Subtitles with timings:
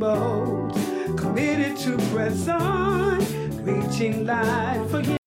[0.00, 3.18] Committed to press on,
[3.62, 5.19] reaching life forgive.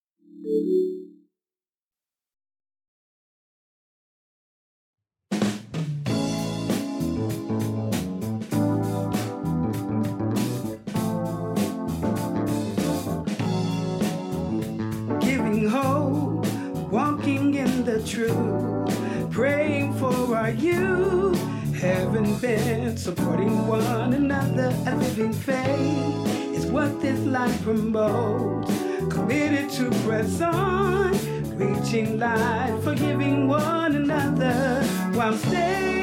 [27.64, 28.72] Promotes.
[29.10, 31.14] Committed to press on,
[31.58, 34.84] reaching life, forgiving one another
[35.14, 36.03] while staying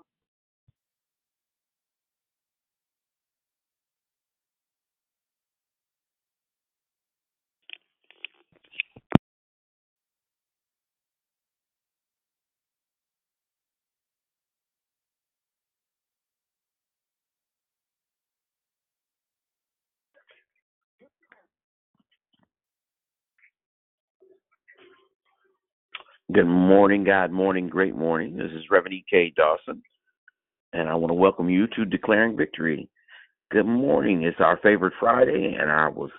[26.31, 28.37] Good morning, God morning, great morning.
[28.37, 29.33] This is Reverend E.K.
[29.35, 29.81] Dawson,
[30.71, 32.87] and I want to welcome you to Declaring Victory.
[33.51, 34.23] Good morning.
[34.23, 36.11] It's our favorite Friday, and I was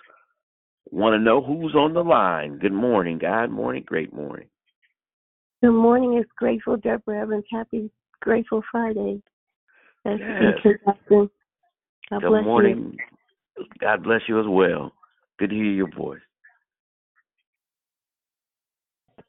[0.91, 2.59] want to know who's on the line.
[2.59, 4.47] Good morning, God morning, great morning.
[5.63, 6.15] Good morning.
[6.15, 7.45] It's Grateful Deborah Evans.
[7.49, 7.89] Happy
[8.21, 9.23] Grateful Friday.
[10.03, 10.59] That's Yes.
[10.83, 12.97] God Good bless morning.
[13.79, 14.91] God bless you as well.
[15.39, 16.19] Good to hear your voice.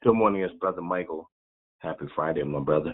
[0.05, 1.31] Good morning, it's Brother Michael.
[1.79, 2.93] Happy Friday, my brother.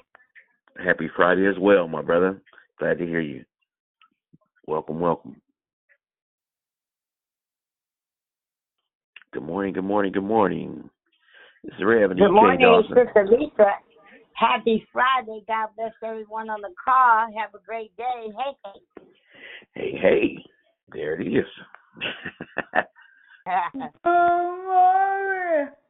[0.81, 2.41] Happy Friday as well, my brother.
[2.79, 3.43] Glad to hear you.
[4.65, 5.35] Welcome, welcome.
[9.33, 10.89] Good morning, good morning, good morning.
[11.65, 12.15] This is Rev.
[12.15, 13.71] Good morning, Sister Lisa.
[14.31, 15.43] Happy Friday.
[15.49, 17.27] God bless everyone on the call.
[17.37, 18.31] Have a great day.
[18.37, 18.79] Hey, hey.
[19.73, 20.37] Hey, hey.
[20.93, 21.43] There it is.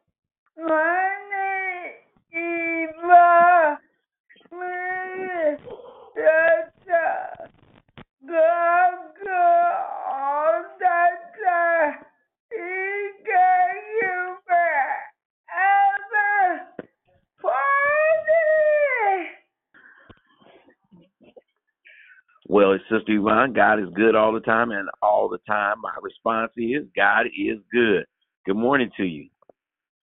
[22.48, 23.54] Well, it's Sister Yvonne.
[23.54, 27.60] God is good all the time, and all the time my response is God is
[27.72, 28.06] good.
[28.46, 29.30] Good morning to you.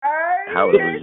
[0.03, 0.99] Hallelujah.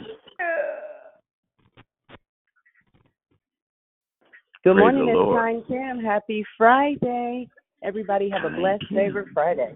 [4.65, 5.35] Good Praise morning, it's.
[5.35, 6.05] Time Kim.
[6.05, 7.49] Happy Friday.
[7.83, 8.97] Everybody have a blessed, Kim.
[8.97, 9.75] favorite Friday.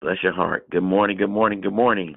[0.00, 0.68] Bless your heart.
[0.70, 2.16] Good morning, good morning, good morning.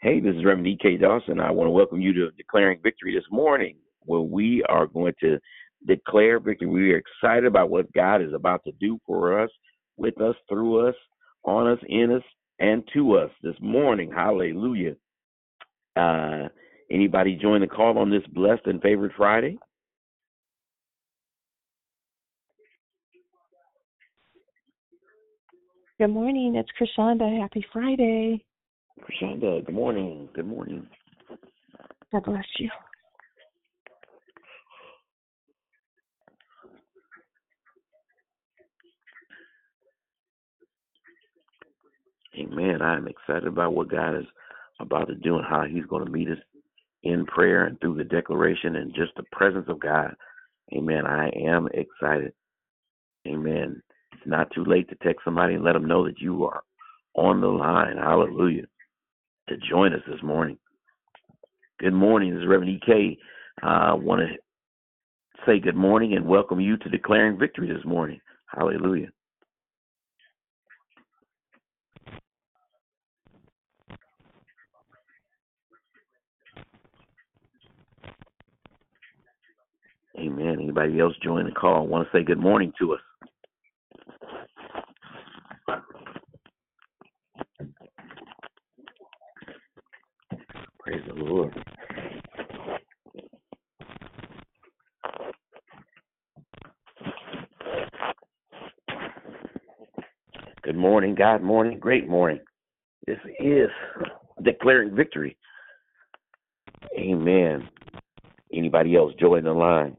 [0.00, 0.98] Hey, this is Reverend E.K.
[0.98, 1.40] Dawson.
[1.40, 5.38] I want to welcome you to Declaring Victory this morning, where we are going to
[5.86, 6.68] declare victory.
[6.68, 9.50] We are excited about what God is about to do for us,
[9.96, 10.94] with us, through us,
[11.44, 12.22] on us, in us,
[12.58, 14.10] and to us this morning.
[14.10, 14.94] Hallelujah.
[15.96, 16.48] Uh,
[16.90, 19.58] anybody join the call on this blessed and favorite Friday?
[25.98, 26.56] Good morning.
[26.56, 27.40] It's Krishanda.
[27.40, 28.44] Happy Friday.
[29.00, 30.28] Krishanda, good morning.
[30.34, 30.86] Good morning.
[32.10, 32.68] God bless you.
[42.38, 42.82] Amen.
[42.82, 44.26] I am excited about what God is
[44.80, 46.38] about to do and how He's going to meet us
[47.02, 50.14] in prayer and through the declaration and just the presence of God.
[50.74, 51.06] Amen.
[51.06, 52.32] I am excited.
[53.26, 53.82] Amen.
[54.12, 56.62] It's not too late to text somebody and let them know that you are
[57.14, 57.96] on the line.
[57.96, 58.64] Hallelujah.
[59.48, 60.58] To join us this morning.
[61.78, 62.32] Good morning.
[62.34, 63.18] This is Reverend EK.
[63.62, 64.28] I want to
[65.46, 68.20] say good morning and welcome you to Declaring Victory this morning.
[68.46, 69.08] Hallelujah.
[80.34, 80.58] Amen.
[80.60, 81.86] Anybody else join the call?
[81.86, 83.00] Want to say good morning to us?
[90.80, 91.54] Praise the Lord.
[100.62, 102.40] Good morning, God morning, great morning.
[103.06, 103.68] This is
[104.42, 105.36] declaring victory.
[106.98, 107.68] Amen.
[108.52, 109.96] Anybody else join the line?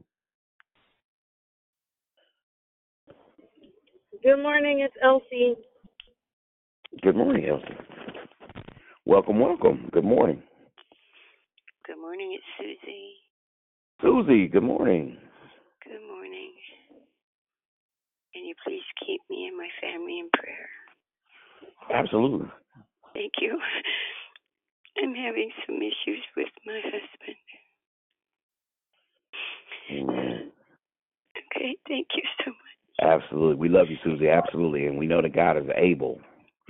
[4.26, 5.54] Good morning, it's Elsie.
[7.00, 7.78] Good morning, Elsie.
[9.04, 9.88] Welcome, welcome.
[9.92, 10.42] Good morning.
[11.86, 13.12] Good morning, it's Susie.
[14.02, 15.16] Susie, good morning.
[15.84, 16.50] Good morning.
[18.34, 20.68] Can you please keep me and my family in prayer?
[21.94, 22.48] Absolutely.
[23.14, 23.56] Thank you.
[25.04, 27.36] I'm having some issues with my husband.
[29.92, 30.50] Amen.
[31.54, 32.65] Okay, thank you so much.
[33.02, 33.56] Absolutely.
[33.56, 34.28] We love you, Susie.
[34.28, 34.86] Absolutely.
[34.86, 36.20] And we know that God is able.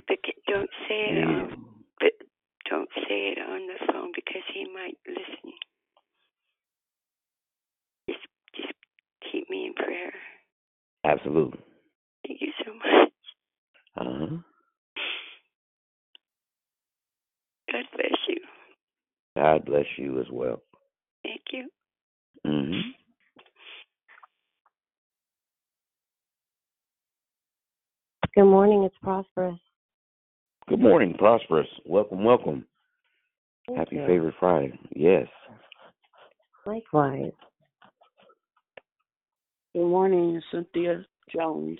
[0.07, 0.17] But
[0.47, 1.25] don't say it Yeah.
[1.43, 1.65] on
[1.99, 2.11] but
[2.69, 5.53] don't say it on the phone because he might listen.
[8.09, 8.73] Just just
[9.31, 10.11] keep me in prayer.
[11.05, 11.59] Absolutely.
[12.27, 13.11] Thank you so much.
[13.97, 14.37] Uh-huh.
[17.71, 18.37] God bless you.
[19.37, 20.61] God bless you as well.
[21.23, 21.69] Thank you.
[22.45, 22.79] hmm
[28.37, 29.57] Good morning, it's Prosperous.
[30.69, 31.65] Good morning, Prosperous.
[31.87, 32.67] Welcome, welcome.
[33.65, 34.05] Thank Happy you.
[34.05, 34.79] favorite Friday.
[34.95, 35.25] Yes.
[36.63, 37.31] Likewise.
[39.73, 41.03] Good morning, Cynthia
[41.35, 41.79] Jones.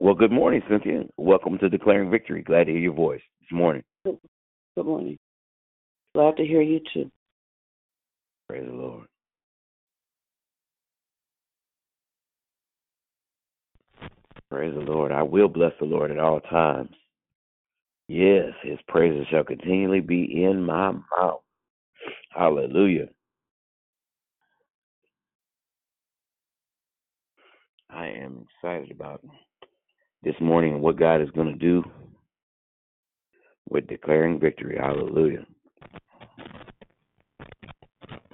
[0.00, 1.04] Well, good morning, Cynthia.
[1.16, 2.42] Welcome to Declaring Victory.
[2.42, 3.84] Glad to hear your voice this morning.
[4.04, 4.18] Good
[4.76, 5.20] morning.
[6.16, 7.08] Glad to hear you too.
[8.48, 9.06] Praise the Lord.
[14.50, 15.12] Praise the Lord.
[15.12, 16.90] I will bless the Lord at all times.
[18.08, 21.42] Yes, his praises shall continually be in my mouth.
[22.30, 23.08] Hallelujah.
[27.88, 29.24] I am excited about
[30.24, 31.84] this morning and what God is going to do
[33.68, 34.76] with declaring victory.
[34.80, 35.46] Hallelujah.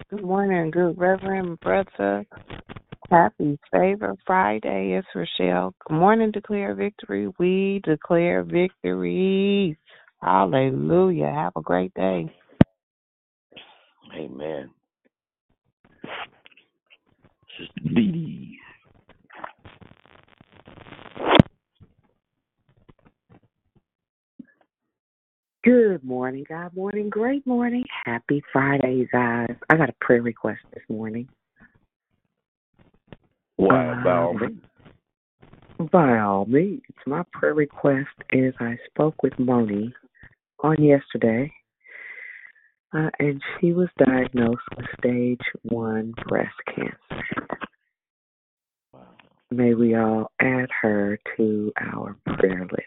[0.08, 2.25] Good morning, good Reverend brother.
[3.10, 4.98] Happy Favor Friday.
[4.98, 5.75] It's Rochelle.
[5.86, 7.28] Good morning, Declare Victory.
[7.38, 9.78] We declare victory.
[10.20, 11.30] Hallelujah.
[11.32, 12.34] Have a great day.
[14.16, 14.70] Amen.
[17.58, 18.58] Sister Dee Dee.
[25.62, 27.84] Good morning, God morning, great morning.
[28.04, 29.54] Happy Friday, guys.
[29.68, 31.28] I got a prayer request this morning.
[33.56, 34.62] Why, by all means.
[35.90, 39.94] By all means, my prayer request is I spoke with Moni
[40.60, 41.52] on yesterday,
[42.94, 47.46] uh, and she was diagnosed with stage one breast cancer.
[49.50, 52.82] May we all add her to our prayer list.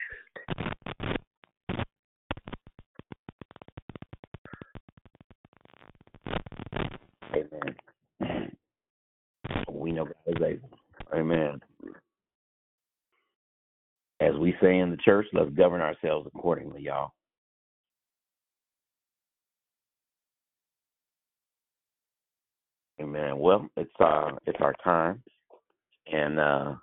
[7.33, 7.75] Amen.
[10.05, 10.69] God is able.
[11.13, 11.59] Amen.
[14.21, 17.11] As we say in the church, let's govern ourselves accordingly, y'all.
[23.01, 23.37] Amen.
[23.37, 25.23] Well, it's uh it's our time
[26.11, 26.73] and uh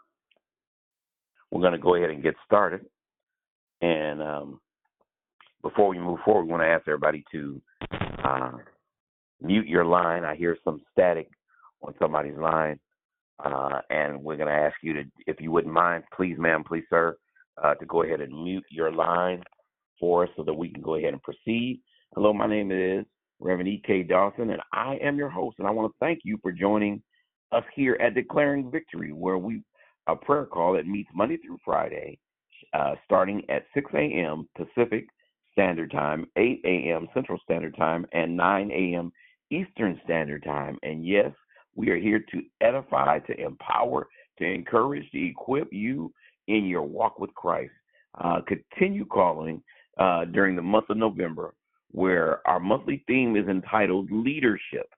[1.50, 2.86] we're gonna go ahead and get started.
[3.82, 4.60] And um
[5.62, 7.60] before we move forward, we want to ask everybody to
[8.24, 8.52] uh
[9.42, 10.24] mute your line.
[10.24, 11.28] I hear some static
[11.82, 12.80] on somebody's line.
[13.44, 16.84] Uh, and we're going to ask you to, if you wouldn't mind, please, ma'am, please,
[16.88, 17.16] sir,
[17.62, 19.42] uh, to go ahead and mute your line
[20.00, 21.80] for us so that we can go ahead and proceed.
[22.14, 23.04] Hello, my name is
[23.40, 24.04] Reverend E.K.
[24.04, 25.56] Dawson, and I am your host.
[25.58, 27.02] And I want to thank you for joining
[27.52, 29.62] us here at Declaring Victory, where we
[30.06, 32.18] a prayer call that meets Monday through Friday,
[32.72, 34.48] uh, starting at 6 a.m.
[34.56, 35.06] Pacific
[35.52, 37.08] Standard Time, 8 a.m.
[37.14, 39.10] Central Standard Time, and 9 a.m.
[39.50, 40.78] Eastern Standard Time.
[40.82, 41.32] And yes,
[41.76, 46.12] we are here to edify, to empower, to encourage, to equip you
[46.48, 47.72] in your walk with Christ.
[48.18, 49.62] Uh, continue calling
[49.98, 51.54] uh, during the month of November,
[51.90, 54.88] where our monthly theme is entitled Leadership.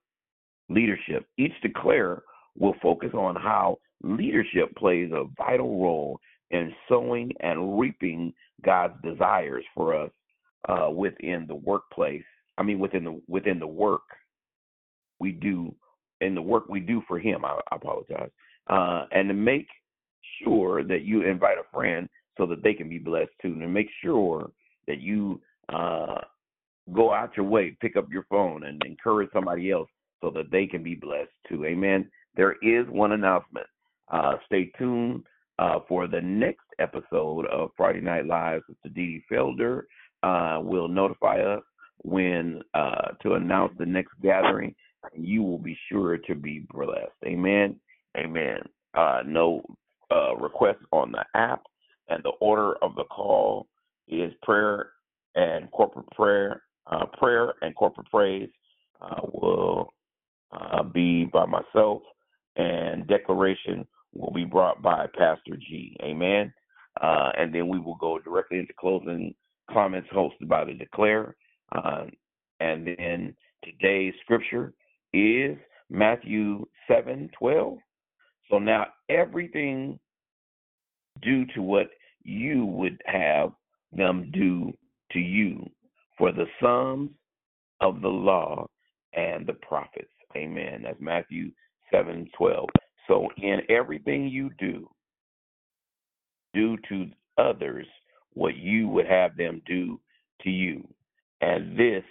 [0.69, 1.25] Leadership.
[1.37, 2.23] Each declarer
[2.57, 6.19] will focus on how leadership plays a vital role
[6.51, 8.33] in sowing and reaping
[8.63, 10.11] God's desires for us
[10.67, 12.23] uh, within the workplace.
[12.57, 14.01] I mean, within the within the work
[15.19, 15.75] we do
[16.21, 17.45] in the work we do for him.
[17.45, 18.29] I, I apologize.
[18.67, 19.67] Uh, and to make
[20.43, 22.07] sure that you invite a friend
[22.37, 24.51] so that they can be blessed too, and to make sure
[24.87, 26.21] that you uh,
[26.93, 29.89] go out your way, pick up your phone, and encourage somebody else
[30.21, 31.65] so that they can be blessed too.
[31.65, 32.09] Amen.
[32.35, 33.67] There is one announcement.
[34.11, 35.23] Uh, stay tuned
[35.59, 38.61] uh, for the next episode of Friday Night Live.
[38.67, 39.83] Sister Dee Dee Felder
[40.23, 41.61] uh, will notify us
[42.03, 44.73] when uh, to announce the next gathering
[45.13, 47.11] you will be sure to be blessed.
[47.25, 47.75] Amen.
[48.17, 48.59] Amen.
[48.93, 49.61] Uh, no
[50.11, 51.63] uh, requests on the app,
[52.09, 53.67] and the order of the call
[54.07, 54.91] is prayer
[55.35, 56.63] and corporate prayer.
[56.87, 58.49] Uh, prayer and corporate praise
[59.01, 59.93] uh, will
[60.51, 62.01] uh, be by myself,
[62.55, 65.95] and declaration will be brought by Pastor G.
[66.01, 66.51] Amen.
[66.99, 69.33] Uh, and then we will go directly into closing
[69.71, 71.35] comments hosted by the declare.
[71.71, 72.05] Uh,
[72.59, 74.73] and then today's scripture
[75.13, 75.57] is
[75.89, 77.77] Matthew seven twelve.
[78.49, 79.99] So now everything
[81.21, 81.89] due to what
[82.23, 83.51] you would have
[83.91, 84.71] them do
[85.11, 85.69] to you
[86.17, 87.09] for the sums
[87.81, 88.67] of the law
[89.13, 90.11] and the prophets.
[90.35, 90.81] Amen.
[90.83, 91.51] That's Matthew
[91.91, 92.69] seven twelve.
[93.07, 94.87] So in everything you do,
[96.53, 97.87] do to others
[98.33, 99.99] what you would have them do
[100.41, 100.87] to you.
[101.41, 102.03] And this,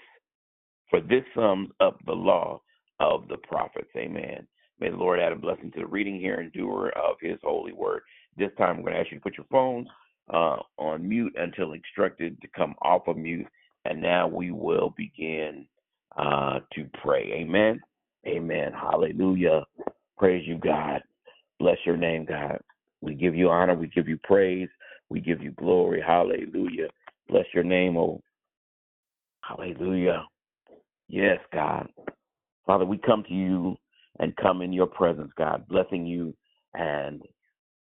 [0.91, 2.61] for this sums up the law
[3.01, 3.91] of the prophets.
[3.97, 4.47] Amen.
[4.81, 7.73] May the Lord add a blessing to the reading here and doer of his holy
[7.73, 8.03] word.
[8.37, 9.89] This time I'm going to ask you to put your phones
[10.33, 13.47] uh, on mute until instructed to come off of mute.
[13.85, 15.67] And now we will begin
[16.17, 17.33] uh, to pray.
[17.33, 17.81] Amen.
[18.27, 18.73] Amen.
[18.73, 19.65] Hallelujah.
[20.17, 21.03] Praise you, God.
[21.59, 22.59] Bless your name, God.
[23.01, 23.75] We give you honor.
[23.75, 24.69] We give you praise.
[25.09, 26.03] We give you glory.
[26.05, 26.89] Hallelujah.
[27.29, 28.21] Bless your name, oh.
[29.41, 30.25] Hallelujah.
[31.09, 31.89] Yes, God.
[32.69, 33.79] Father, we come to you
[34.21, 36.35] and come in your presence, God, blessing you
[36.75, 37.23] and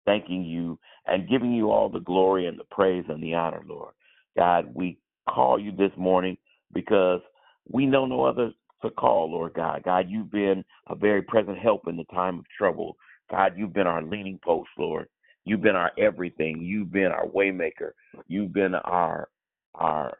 [0.06, 3.96] thanking you and giving you all the glory and the praise and the honor, Lord.
[4.38, 6.38] God, we call you this morning
[6.76, 7.22] because
[7.68, 8.52] we know no other
[8.84, 9.82] to call, Lord God.
[9.84, 12.98] God, you've been a very present help in the time of trouble.
[13.32, 15.08] God, you've been our leaning post, Lord.
[15.44, 16.62] You've been our everything.
[16.62, 17.94] You've been our waymaker.
[18.28, 19.30] You've been our
[19.74, 20.20] our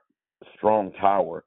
[0.56, 1.44] strong tower.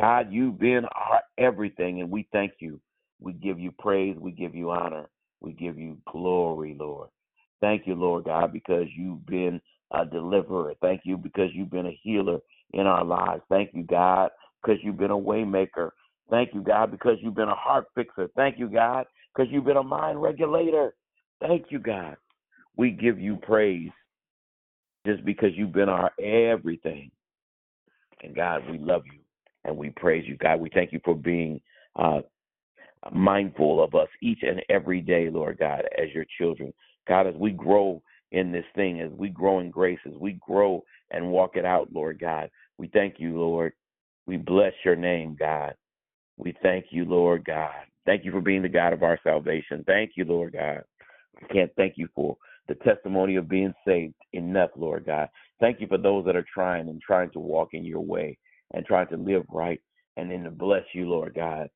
[0.00, 2.80] God, you've been our everything, and we thank you.
[3.20, 4.16] We give you praise.
[4.18, 5.08] We give you honor.
[5.40, 7.08] We give you glory, Lord.
[7.60, 9.60] Thank you, Lord God, because you've been
[9.92, 10.74] a deliverer.
[10.80, 12.38] Thank you because you've been a healer
[12.72, 13.42] in our lives.
[13.48, 14.30] Thank you, God,
[14.62, 15.90] because you've been a waymaker.
[16.30, 18.28] Thank you, God, because you've been a heart fixer.
[18.36, 20.94] Thank you, God, because you've been a mind regulator.
[21.40, 22.16] Thank you, God.
[22.76, 23.90] We give you praise
[25.06, 27.10] just because you've been our everything.
[28.22, 29.20] And God, we love you
[29.68, 30.36] and we praise you.
[30.36, 31.60] God, we thank you for being
[31.96, 32.20] uh,
[33.12, 36.72] mindful of us each and every day, Lord God, as your children.
[37.06, 40.82] God, as we grow in this thing, as we grow in grace, as we grow
[41.10, 43.72] and walk it out, Lord God, we thank you, Lord.
[44.26, 45.74] We bless your name, God.
[46.36, 47.74] We thank you, Lord God.
[48.04, 49.84] Thank you for being the God of our salvation.
[49.86, 50.82] Thank you, Lord God.
[51.42, 52.36] I can't thank you for
[52.68, 55.28] the testimony of being saved enough, Lord God.
[55.60, 58.38] Thank you for those that are trying and trying to walk in your way
[58.74, 59.80] and trying to live right
[60.16, 61.68] and then to bless you, Lord God.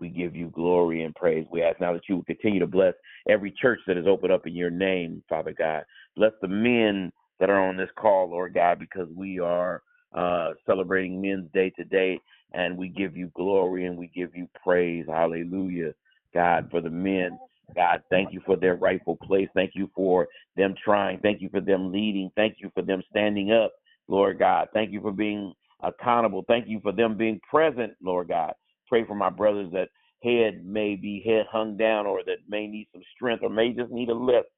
[0.00, 1.46] We give you glory and praise.
[1.50, 2.94] We ask now that you will continue to bless
[3.28, 5.82] every church that is opened up in your name, Father God.
[6.16, 11.20] Bless the men that are on this call, Lord God, because we are uh, celebrating
[11.20, 12.20] Men's Day today,
[12.52, 15.04] and we give you glory and we give you praise.
[15.08, 15.92] Hallelujah,
[16.32, 17.36] God, for the men.
[17.74, 19.48] God, thank you for their rightful place.
[19.54, 20.26] Thank you for
[20.56, 21.18] them trying.
[21.20, 22.30] Thank you for them leading.
[22.34, 23.72] Thank you for them standing up,
[24.06, 24.68] Lord God.
[24.72, 25.52] Thank you for being
[25.82, 26.44] accountable.
[26.46, 28.54] Thank you for them being present, Lord God.
[28.88, 29.88] Pray for my brothers that
[30.22, 33.92] head may be head hung down or that may need some strength or may just
[33.92, 34.48] need a lift.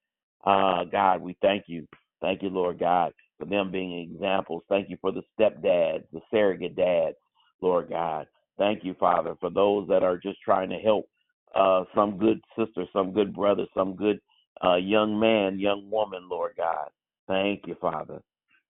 [0.44, 1.86] Uh, God, we thank you.
[2.20, 4.62] Thank you, Lord God, for them being examples.
[4.68, 7.16] Thank you for the stepdads, the surrogate dads,
[7.60, 8.26] Lord God.
[8.58, 11.08] Thank you, Father, for those that are just trying to help
[11.54, 14.20] uh, some good sister, some good brother, some good
[14.64, 16.88] uh, young man, young woman, Lord God.
[17.26, 18.20] Thank you, Father.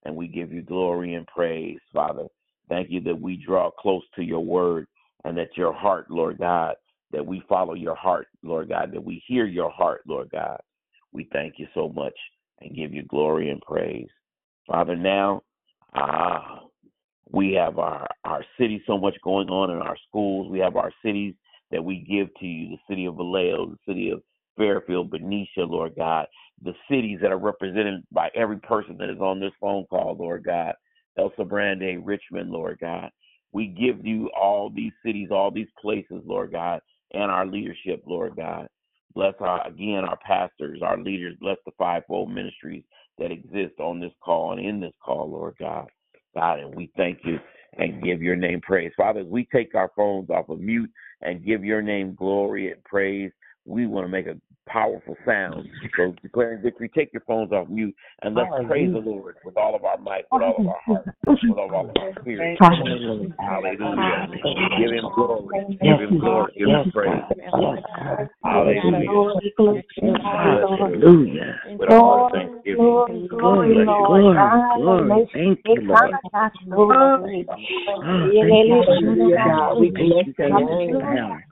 [0.05, 2.27] And we give you glory and praise, Father.
[2.71, 4.87] Thank you that we draw close to your word
[5.25, 6.77] and that your heart, Lord God,
[7.13, 10.59] that we follow your heart, Lord God, that we hear your heart, Lord God.
[11.13, 12.15] We thank you so much
[12.61, 14.09] and give you glory and praise.
[14.69, 15.43] Father, now
[15.95, 16.61] uh,
[17.29, 20.49] we have our, our city so much going on in our schools.
[20.49, 21.35] We have our cities
[21.73, 24.23] that we give to you the city of Vallejo, the city of
[24.57, 26.27] Fairfield, Benicia, Lord God,
[26.63, 30.45] the cities that are represented by every person that is on this phone call, Lord
[30.45, 30.75] God,
[31.19, 33.11] El Sobrante, Richmond, Lord God.
[33.53, 36.81] We give you all these cities, all these places, Lord God,
[37.13, 38.69] and our leadership, Lord God.
[39.15, 41.37] Bless our again our pastors, our leaders.
[41.41, 42.85] Bless the fivefold ministries
[43.19, 45.89] that exist on this call and in this call, Lord God.
[46.35, 47.39] God, and we thank you
[47.77, 48.93] and give your name praise.
[48.97, 50.91] Father, we take our phones off of mute
[51.23, 53.33] and give your name glory and praise,
[53.67, 55.69] we want to make a powerful sound.
[55.97, 59.75] So declaring victory, take your phones off mute and let's praise the Lord with all
[59.75, 62.59] of our might, with all of our heart, with all of our spirit.
[62.61, 63.29] Hallelujah.
[63.41, 64.29] Hallelujah.
[64.79, 65.57] Give him glory.
[65.83, 66.53] Give him glory.
[66.57, 67.23] Give him praise.
[68.45, 69.11] Hallelujah.
[70.43, 71.61] Hallelujah.
[71.79, 72.79] With all our thanksgiving.
[73.29, 73.75] Glory,
[74.07, 74.37] glory,
[74.77, 75.29] glory.
[75.35, 76.11] Thank you, Lord.
[76.79, 79.79] Oh, thank you, God.
[79.81, 80.49] We bless your
[80.99, 81.43] name.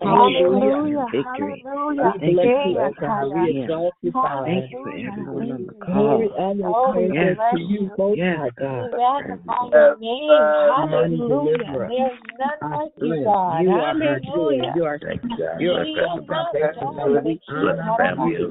[0.00, 1.06] Hallelujah.
[1.10, 1.64] Victory.
[1.64, 2.12] Hallelujah.
[2.20, 3.34] Thank you, Yeah, God.
[3.34, 4.44] We exalt you, Father.
[4.46, 5.94] Thank you for everyone on the call.
[5.94, 8.88] Glory, honor, praise yes, to you, most yes, high God.
[8.92, 10.30] We magnify your name.
[10.30, 11.56] Uh, Hallelujah.
[11.56, 11.88] deliverer.
[11.88, 13.24] There's none Our like you, strength.
[13.24, 13.60] God.
[13.60, 14.20] You are our joy.
[14.20, 14.72] Hallelujah.
[14.76, 15.60] You are Thank you, God.
[15.60, 16.82] you are Bless our Pastor perfection.
[16.84, 17.12] Hallelujah.
[17.12, 17.24] Lord.
[17.24, 18.48] We Bless honor the family of you.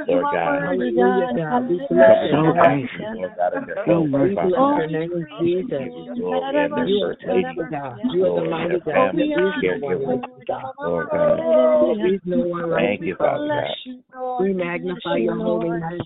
[0.08, 0.62] Lord God.
[0.66, 1.68] Hallelujah, God.
[1.68, 2.88] We bless Cover your their name.
[2.88, 3.52] pastors, Lord God,
[3.86, 5.28] So health, we Father bless God.
[5.30, 5.70] Jesus.
[6.16, 8.00] Glory and their You are faithful, God.
[8.12, 9.16] You are the mighty God.
[9.16, 10.64] There is no one like you, God.
[10.82, 11.38] Lord God.
[11.98, 13.66] There is no one like Thank you, you, Father Father.
[14.14, 14.40] God.
[14.40, 16.00] We magnify your holy name.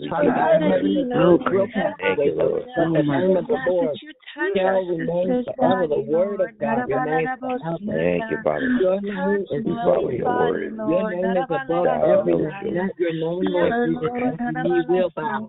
[0.00, 1.08] We Father God, you heaven praise.
[1.10, 2.62] and earth will pass Thank away, you, Lord.
[2.76, 3.98] but the name of the Lord
[4.56, 5.86] shall remain forever.
[5.86, 7.58] The word of God remains forever.
[7.86, 8.66] Thank you, Father.
[8.80, 10.76] Your name is above your word.
[10.76, 12.90] Your name is above every name.
[12.98, 15.48] Your name, Lord Jesus Christ, you will bow.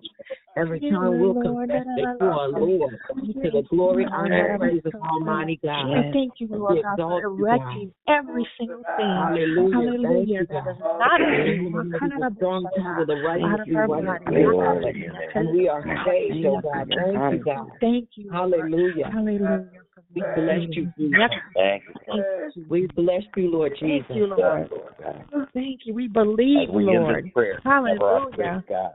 [0.56, 2.98] Every tongue will confess that you are Lord.
[3.42, 5.86] To the glory, honor, and praise of Almighty God.
[5.92, 7.54] I thank you, Lord God, for you, God.
[7.54, 9.14] erecting every single thing.
[9.14, 9.98] Hallelujah.
[10.02, 10.40] Thank Hallelujah.
[10.40, 10.70] you, God.
[10.70, 11.42] is not of The you.
[11.42, 14.24] enemy is a strong tower, the Out righteous of our body.
[14.26, 15.30] into, Glory to your name.
[15.34, 16.92] and we are saved, oh God.
[16.96, 17.70] Thank you, God.
[17.80, 18.30] Thank you.
[18.32, 18.70] Lord.
[18.78, 19.10] Hallelujah.
[19.12, 19.80] Hallelujah.
[20.14, 21.20] We bless you, Jesus.
[21.54, 24.06] Thank you, We bless you, Lord Jesus.
[24.08, 24.70] Thank you, Lord.
[24.70, 25.24] Lord God.
[25.34, 25.94] Oh, thank you.
[25.94, 27.24] We believe, As we end Lord.
[27.24, 28.64] this prayer, cover our Hallelujah.
[28.68, 28.90] God.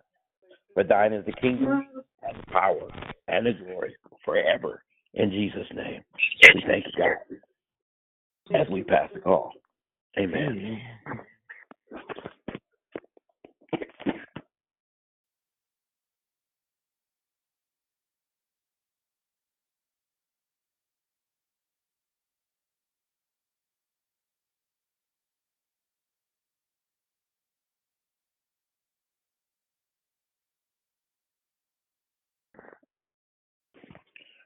[0.73, 1.85] For thine is the kingdom
[2.23, 2.89] and the power
[3.27, 4.83] and the glory forever.
[5.13, 6.01] In Jesus' name.
[6.55, 8.59] We thank you, God.
[8.59, 9.51] as we pass the call.
[10.17, 10.57] Amen.
[10.57, 10.81] Amen.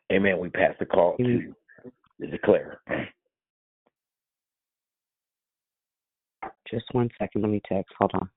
[0.10, 1.54] We pass the call to mm.
[2.20, 2.80] the declare.
[6.70, 7.42] Just one second.
[7.42, 7.94] Let me text.
[8.00, 8.30] Hold on.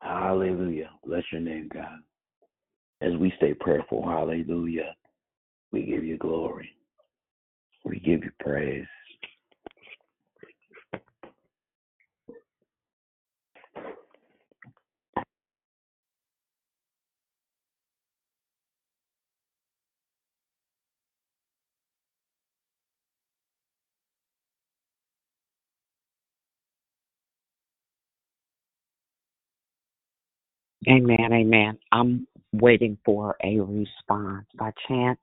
[0.00, 0.90] Hallelujah.
[1.04, 1.98] Bless your name, God.
[3.00, 4.94] As we stay prayerful, hallelujah.
[5.72, 6.70] We give you glory.
[7.84, 8.86] We give you praise.
[30.88, 31.32] Amen.
[31.32, 31.78] Amen.
[31.92, 34.46] I'm waiting for a response.
[34.58, 35.20] By chance,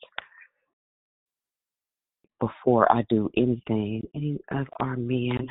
[2.40, 5.48] before I do anything, any of our men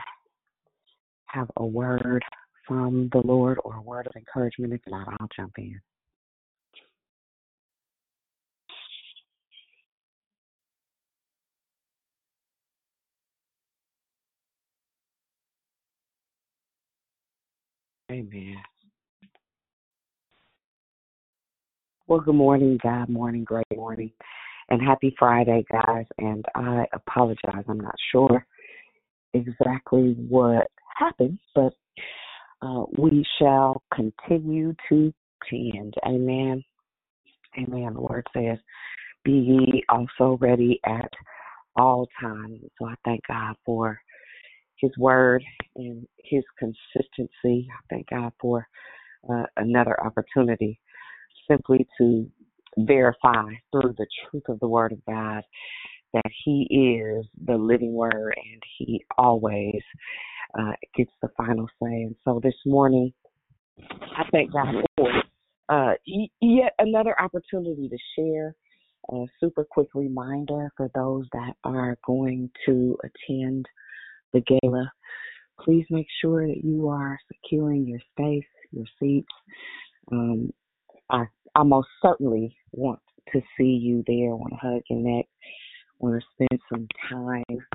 [1.27, 2.23] have a word
[2.67, 4.73] from the Lord or a word of encouragement?
[4.73, 5.81] If not, I'll jump in.
[18.11, 18.57] Amen.
[22.09, 24.11] Well, good morning, God morning, great morning,
[24.71, 26.07] and happy Friday, guys.
[26.17, 27.65] And I apologize.
[27.69, 28.47] I'm not sure
[29.35, 31.75] exactly what happened, but
[32.63, 35.13] uh, we shall continue to
[35.51, 35.93] tend.
[36.07, 36.65] Amen.
[37.59, 37.93] Amen.
[37.93, 38.57] The word says,
[39.23, 41.13] Be ye also ready at
[41.77, 42.63] all times.
[42.79, 44.01] So I thank God for
[44.77, 45.45] his word
[45.77, 47.69] and his consistency.
[47.71, 48.67] I thank God for
[49.31, 50.81] uh, another opportunity
[51.51, 52.31] simply to
[52.79, 55.43] verify through the truth of the word of God
[56.15, 59.83] that he is the living word and he always
[60.59, 62.03] uh, gets the final say.
[62.03, 63.13] And so this morning,
[63.81, 65.23] I thank God for
[65.69, 65.95] uh,
[66.41, 68.55] yet another opportunity to share.
[69.11, 73.65] A super quick reminder for those that are going to attend
[74.35, 74.93] the gala.
[75.61, 79.33] Please make sure that you are securing your space, your seats.
[80.13, 80.53] Um,
[81.11, 83.01] I, I most certainly want
[83.33, 84.35] to see you there.
[84.35, 85.27] Want to hug your neck.
[85.99, 87.67] Want to spend some time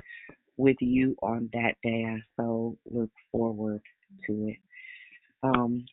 [0.56, 2.06] with you on that day.
[2.08, 3.82] I so look forward
[4.26, 4.56] to it.
[5.42, 5.84] Um,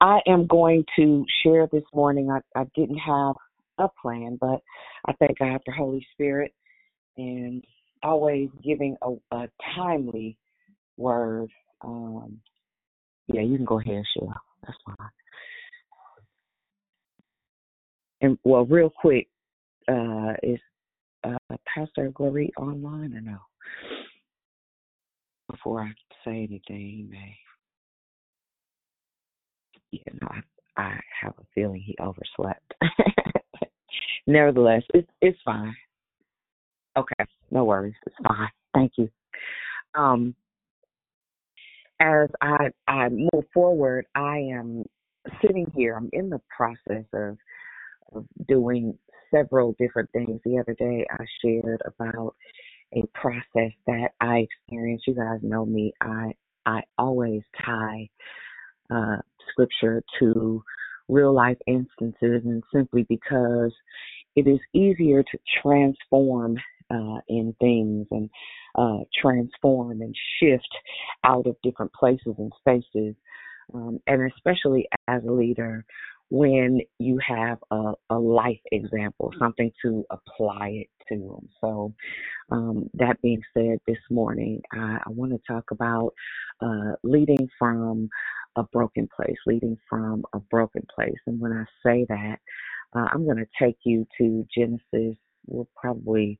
[0.00, 2.30] I am going to share this morning.
[2.30, 3.36] I, I didn't have
[3.78, 4.60] a plan, but
[5.06, 6.52] I thank God for Holy Spirit
[7.16, 7.62] and
[8.02, 10.38] always giving a, a timely
[10.96, 11.50] word.
[11.82, 12.40] Um,
[13.28, 14.32] yeah, you can go ahead, Cheryl.
[14.66, 15.08] That's fine.
[18.22, 19.28] And well, real quick,
[19.88, 20.60] uh, is
[21.24, 23.38] uh, Pastor Glory online or no?
[25.50, 25.92] Before I
[26.24, 27.36] say anything, may.
[29.90, 32.74] Yeah, no, I, I have a feeling he overslept.
[34.26, 35.74] Nevertheless, it's it's fine.
[36.96, 37.94] Okay, no worries.
[38.06, 38.48] It's fine.
[38.72, 39.10] Thank you.
[39.94, 40.34] Um,
[42.00, 44.84] as I I move forward, I am
[45.42, 45.96] sitting here.
[45.96, 47.36] I'm in the process of of
[48.48, 48.96] doing
[49.32, 50.40] several different things.
[50.44, 52.34] The other day, I shared about
[52.94, 55.06] a process that I experienced.
[55.06, 55.92] You guys know me.
[56.00, 56.32] I
[56.66, 58.08] I always tie
[58.90, 59.16] uh,
[59.50, 60.62] scripture to
[61.08, 63.72] real life instances, and simply because
[64.36, 66.56] it is easier to transform
[66.90, 68.30] uh, in things and
[68.76, 70.68] uh, transform and shift
[71.24, 73.14] out of different places and spaces,
[73.74, 75.84] um, and especially as a leader
[76.32, 81.38] when you have a, a life example, something to apply it to.
[81.60, 81.92] So,
[82.50, 86.14] um, that being said, this morning I, I want to talk about
[86.62, 88.08] uh, leading from
[88.56, 91.18] a broken place, leading from a broken place.
[91.26, 92.38] And when I say that,
[92.96, 95.18] uh, I'm going to take you to Genesis.
[95.46, 96.38] We'll probably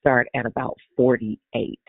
[0.00, 1.80] start at about 48.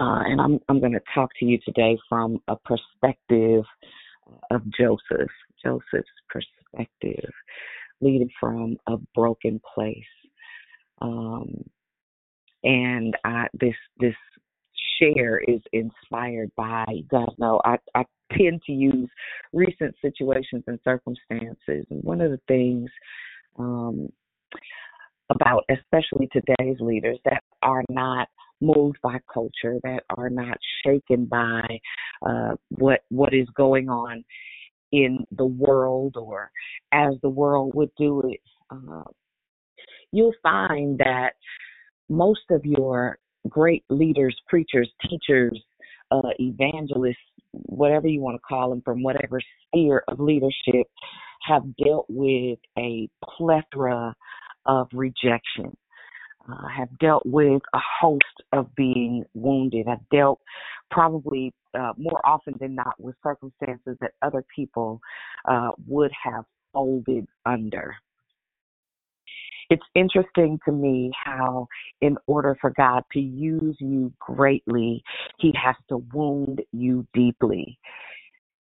[0.00, 3.64] Uh, and I'm I'm going to talk to you today from a perspective
[4.50, 5.30] of Joseph,
[5.62, 7.30] Joseph's perspective,
[8.00, 9.96] leading from a broken place.
[11.00, 11.64] Um,
[12.64, 14.14] and I, this this
[15.00, 16.84] share is inspired by.
[16.88, 18.04] You guys know I, I
[18.36, 19.08] tend to use
[19.52, 21.86] recent situations and circumstances.
[21.90, 22.90] And one of the things
[23.58, 24.08] um,
[25.30, 28.28] about, especially today's leaders, that are not
[28.60, 31.62] moved by culture, that are not shaken by
[32.26, 34.24] uh, what what is going on
[34.92, 36.50] in the world or
[36.92, 38.40] as the world would do it.
[38.70, 39.04] Uh,
[40.12, 41.32] you'll find that
[42.08, 43.18] most of your
[43.48, 45.60] great leaders, preachers, teachers,
[46.10, 47.16] uh, evangelists,
[47.52, 50.86] whatever you want to call them, from whatever sphere of leadership,
[51.46, 54.14] have dealt with a plethora
[54.66, 55.76] of rejection.
[56.50, 59.86] Uh, have dealt with a host of being wounded.
[59.86, 60.40] I've dealt
[60.90, 65.00] probably uh, more often than not with circumstances that other people
[65.46, 67.94] uh, would have folded under
[69.70, 71.68] it's interesting to me how,
[72.00, 75.02] in order for God to use you greatly,
[75.38, 77.78] He has to wound you deeply.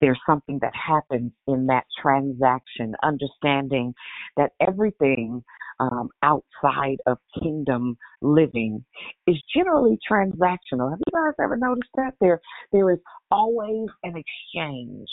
[0.01, 3.95] There's something that happens in that transaction, understanding
[4.37, 5.43] that everything
[5.79, 8.85] um, outside of kingdom living
[9.27, 10.91] is generally transactional.
[10.91, 12.15] Have you guys ever noticed that?
[12.21, 12.41] There,
[12.73, 12.99] there is
[13.31, 15.09] always an exchange.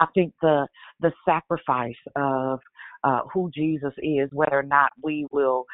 [0.00, 0.66] I think the
[1.00, 2.60] the sacrifice of
[3.04, 5.64] uh, who Jesus is, whether or not we will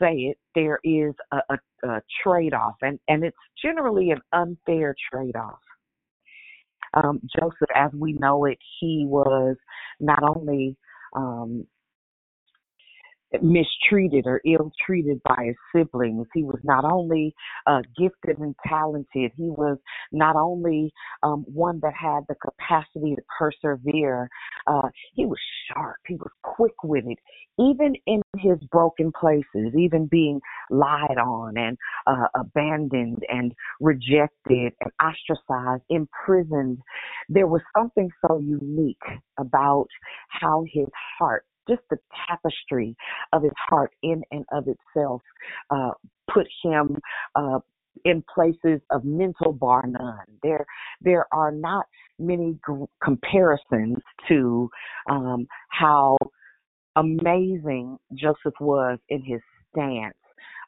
[0.00, 4.94] say it, there is a, a, a trade off, and, and it's generally an unfair
[5.12, 5.58] trade off.
[6.94, 9.56] Um, Joseph, as we know it, he was
[10.00, 10.76] not only
[11.16, 11.66] um,
[13.42, 16.26] mistreated or ill treated by his siblings.
[16.34, 17.34] He was not only
[17.66, 19.78] uh, gifted and talented, he was
[20.12, 20.92] not only
[21.22, 24.28] um, one that had the capacity to persevere,
[24.66, 27.18] uh, he was sharp, he was quick witted,
[27.58, 34.92] even in his broken places, even being lied on and uh, abandoned and rejected and
[35.02, 36.78] ostracized, imprisoned.
[37.28, 39.02] There was something so unique
[39.38, 39.86] about
[40.28, 41.98] how his heart just the
[42.28, 42.96] tapestry
[43.32, 45.22] of his heart in and of itself
[45.70, 45.90] uh,
[46.32, 46.96] put him
[47.34, 47.58] uh,
[48.04, 50.24] in places of mental bar none.
[50.42, 50.66] There,
[51.00, 51.86] there are not
[52.18, 53.98] many g- comparisons
[54.28, 54.68] to
[55.10, 56.16] um, how
[56.96, 60.14] amazing Joseph was in his stance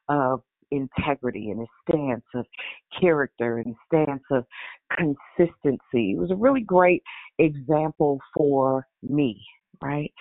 [0.09, 2.45] of integrity and his stance of
[3.01, 4.45] character and his stance of
[4.91, 6.13] consistency.
[6.13, 7.03] It was a really great
[7.39, 9.41] example for me
[9.83, 10.13] right?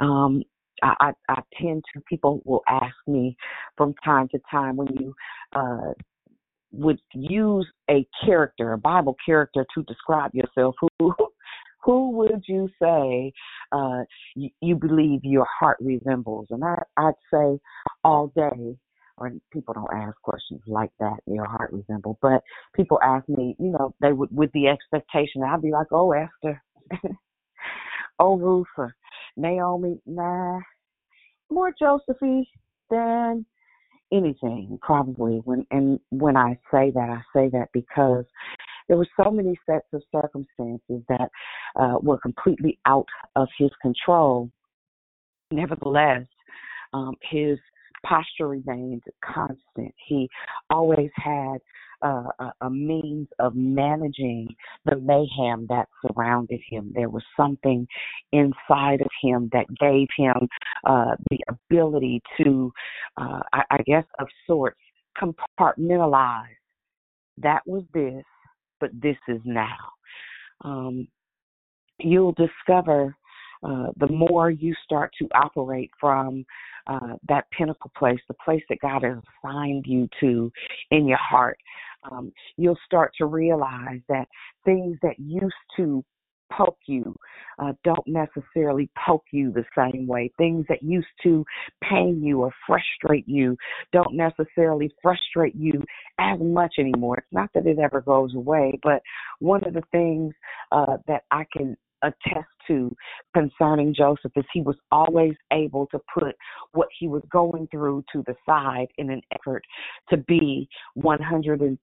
[0.00, 0.42] Um,
[0.82, 3.36] I, I, I tend to, people will ask me
[3.76, 5.14] from time to time when you
[5.54, 5.92] uh,
[6.72, 11.14] would use a character, a Bible character, to describe yourself, who
[11.84, 13.32] who would you say
[13.72, 14.02] uh,
[14.36, 16.46] you, you believe your heart resembles?
[16.50, 17.58] And I, I'd say
[18.04, 18.76] all day,
[19.18, 22.42] or people don't ask questions like that, your heart resemble, but
[22.74, 26.62] people ask me, you know, they would with the expectation, I'd be like, oh, Esther,
[28.18, 28.94] oh, or
[29.36, 30.60] Naomi, nah,
[31.50, 32.46] more Josephine
[32.90, 33.46] than
[34.12, 38.24] anything probably when and when I say that I say that because
[38.88, 41.30] there were so many sets of circumstances that
[41.76, 44.50] uh, were completely out of his control.
[45.50, 46.26] Nevertheless,
[46.92, 47.58] um, his
[48.04, 49.94] posture remained constant.
[50.08, 50.28] He
[50.68, 51.58] always had
[52.02, 54.48] uh, a, means of managing
[54.84, 56.92] the mayhem that surrounded him.
[56.94, 57.86] There was something
[58.32, 60.48] inside of him that gave him
[60.84, 62.72] uh, the ability to,
[63.16, 64.78] uh, I, I guess, of sorts,
[65.20, 66.46] compartmentalize.
[67.38, 68.24] That was this,
[68.80, 69.76] but this is now.
[70.64, 71.08] Um,
[71.98, 73.14] you'll discover
[73.62, 76.44] uh, the more you start to operate from
[76.88, 80.50] uh, that pinnacle place, the place that God has assigned you to
[80.90, 81.56] in your heart,
[82.10, 84.26] um, you'll start to realize that
[84.64, 86.04] things that used to
[86.56, 87.14] poke you
[87.58, 90.30] uh, don't necessarily poke you the same way.
[90.36, 91.44] Things that used to
[91.82, 93.56] pain you or frustrate you
[93.92, 95.82] don't necessarily frustrate you
[96.18, 97.18] as much anymore.
[97.18, 99.02] It's not that it ever goes away, but
[99.38, 100.34] one of the things
[100.70, 102.94] uh, that I can attest to
[103.34, 106.34] concerning Joseph is he was always able to put
[106.72, 109.64] what he was going through to the side in an effort
[110.10, 111.78] to be 110%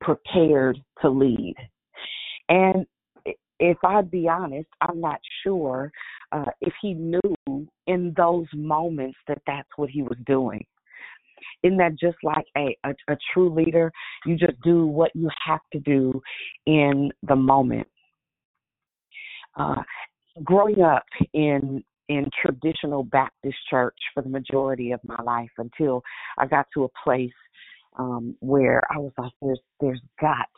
[0.00, 1.54] prepared to lead.
[2.48, 2.86] And
[3.58, 5.90] if I'd be honest, I'm not sure
[6.32, 10.64] uh, if he knew in those moments that that's what he was doing.
[11.62, 13.92] Isn't that just like a, a, a true leader?
[14.24, 16.20] You just do what you have to do
[16.66, 17.86] in the moment.
[19.56, 19.82] Uh,
[20.44, 26.02] growing up in in traditional Baptist church for the majority of my life until
[26.38, 27.32] I got to a place
[27.98, 30.48] um, where I was like, there's there's got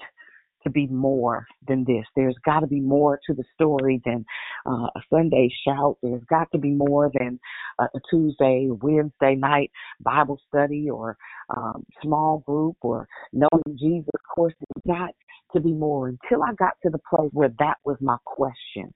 [0.64, 2.04] to be more than this.
[2.16, 4.24] There's got to be more to the story than
[4.66, 5.98] uh, a Sunday shout.
[6.02, 7.38] There's got to be more than
[7.78, 11.16] a, a Tuesday, Wednesday night Bible study or
[11.56, 14.11] um, small group or knowing Jesus.
[14.14, 15.11] Of course, there's got
[15.54, 16.08] to be more.
[16.08, 18.92] Until I got to the place where that was my question.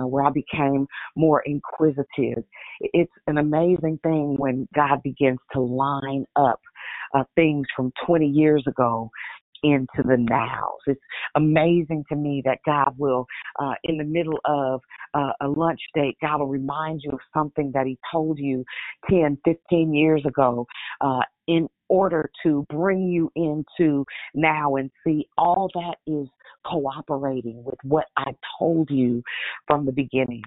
[0.00, 2.42] Uh, where I became more inquisitive.
[2.80, 6.60] It's an amazing thing when God begins to line up
[7.14, 9.08] uh, things from 20 years ago
[9.64, 10.80] into the nows.
[10.86, 11.00] It's
[11.34, 13.26] amazing to me that God will,
[13.60, 14.80] uh, in the middle of
[15.14, 18.64] uh, a lunch date, God will remind you of something that He told you
[19.10, 20.66] 10, 15 years ago
[21.00, 26.28] uh, in order to bring you into now and see all that is
[26.66, 29.22] cooperating with what I told you
[29.66, 30.42] from the beginning.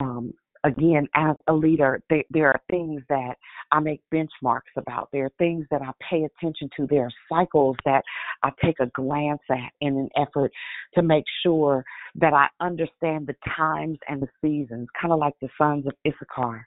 [0.00, 0.32] Um,
[0.64, 3.34] again, as a leader, there, there are things that
[3.72, 5.08] I make benchmarks about.
[5.12, 6.86] There are things that I pay attention to.
[6.86, 8.02] There are cycles that
[8.42, 10.52] I take a glance at in an effort
[10.94, 11.84] to make sure
[12.16, 16.66] that I understand the times and the seasons, kind of like the sons of Issachar.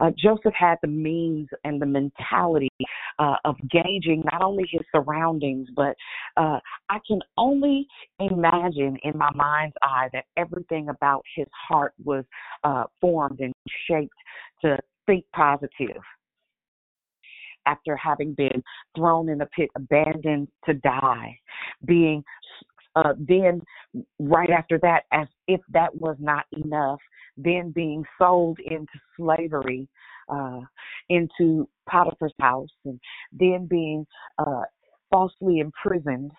[0.00, 2.70] Uh, Joseph had the means and the mentality
[3.18, 5.96] uh, of gauging not only his surroundings, but
[6.36, 7.86] uh, I can only
[8.20, 12.24] imagine in my mind's eye that everything about his heart was
[12.64, 13.52] uh, formed and
[13.88, 14.14] shaped
[14.62, 16.02] to think positive.
[17.66, 18.62] After having been
[18.96, 21.38] thrown in a pit, abandoned to die,
[21.84, 22.24] being
[22.98, 23.62] uh, then
[24.18, 27.00] right after that, as if that was not enough,
[27.36, 29.88] then being sold into slavery,
[30.28, 30.60] uh,
[31.08, 32.98] into Potiphar's house, and
[33.32, 34.04] then being
[34.38, 34.62] uh,
[35.10, 36.32] falsely imprisoned,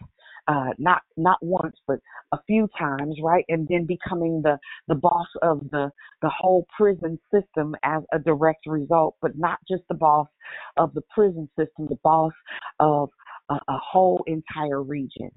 [0.47, 1.99] uh, not not once but
[2.33, 3.45] a few times, right?
[3.47, 4.57] And then becoming the
[4.89, 5.89] the boss of the
[6.21, 10.27] the whole prison system as a direct result, but not just the boss
[10.75, 12.33] of the prison system, the boss
[12.79, 13.09] of
[13.49, 15.31] a, a whole entire region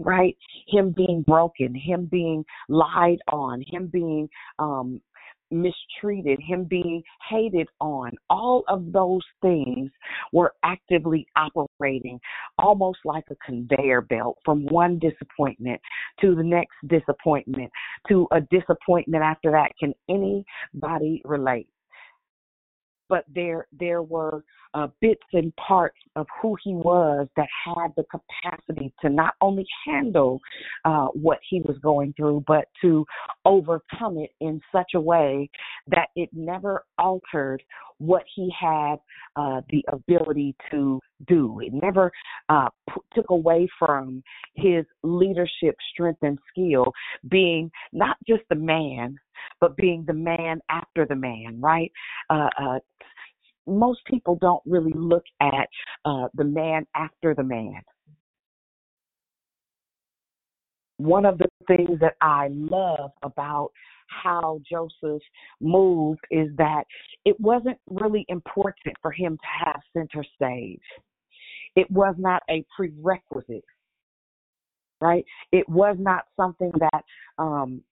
[0.00, 0.36] right?
[0.68, 4.28] Him being broken, him being lied on, him being
[4.58, 5.00] um,
[5.50, 9.90] mistreated, him being hated on, all of those things
[10.32, 12.18] were actively operating
[12.58, 15.80] almost like a conveyor belt from one disappointment
[16.20, 17.70] to the next disappointment
[18.08, 19.70] to a disappointment after that.
[19.78, 21.68] Can anybody relate?
[23.08, 28.04] But there there were uh, bits and parts of who he was that had the
[28.04, 30.40] capacity to not only handle
[30.84, 33.06] uh, what he was going through, but to
[33.44, 35.48] overcome it in such a way
[35.88, 37.62] that it never altered
[37.98, 38.96] what he had
[39.36, 41.60] uh, the ability to do.
[41.60, 42.12] It never
[42.48, 44.22] uh, p- took away from
[44.54, 46.92] his leadership strength and skill,
[47.28, 49.16] being not just the man,
[49.60, 51.90] but being the man after the man, right?
[52.30, 52.78] Uh, uh,
[53.66, 55.68] most people don't really look at
[56.04, 57.80] uh, the man after the man.
[60.98, 63.70] One of the things that I love about
[64.08, 65.22] how Joseph
[65.60, 66.84] moved is that
[67.24, 70.80] it wasn't really important for him to have center stage.
[71.74, 73.64] It was not a prerequisite,
[75.00, 75.24] right?
[75.52, 77.04] It was not something that
[77.38, 77.82] um,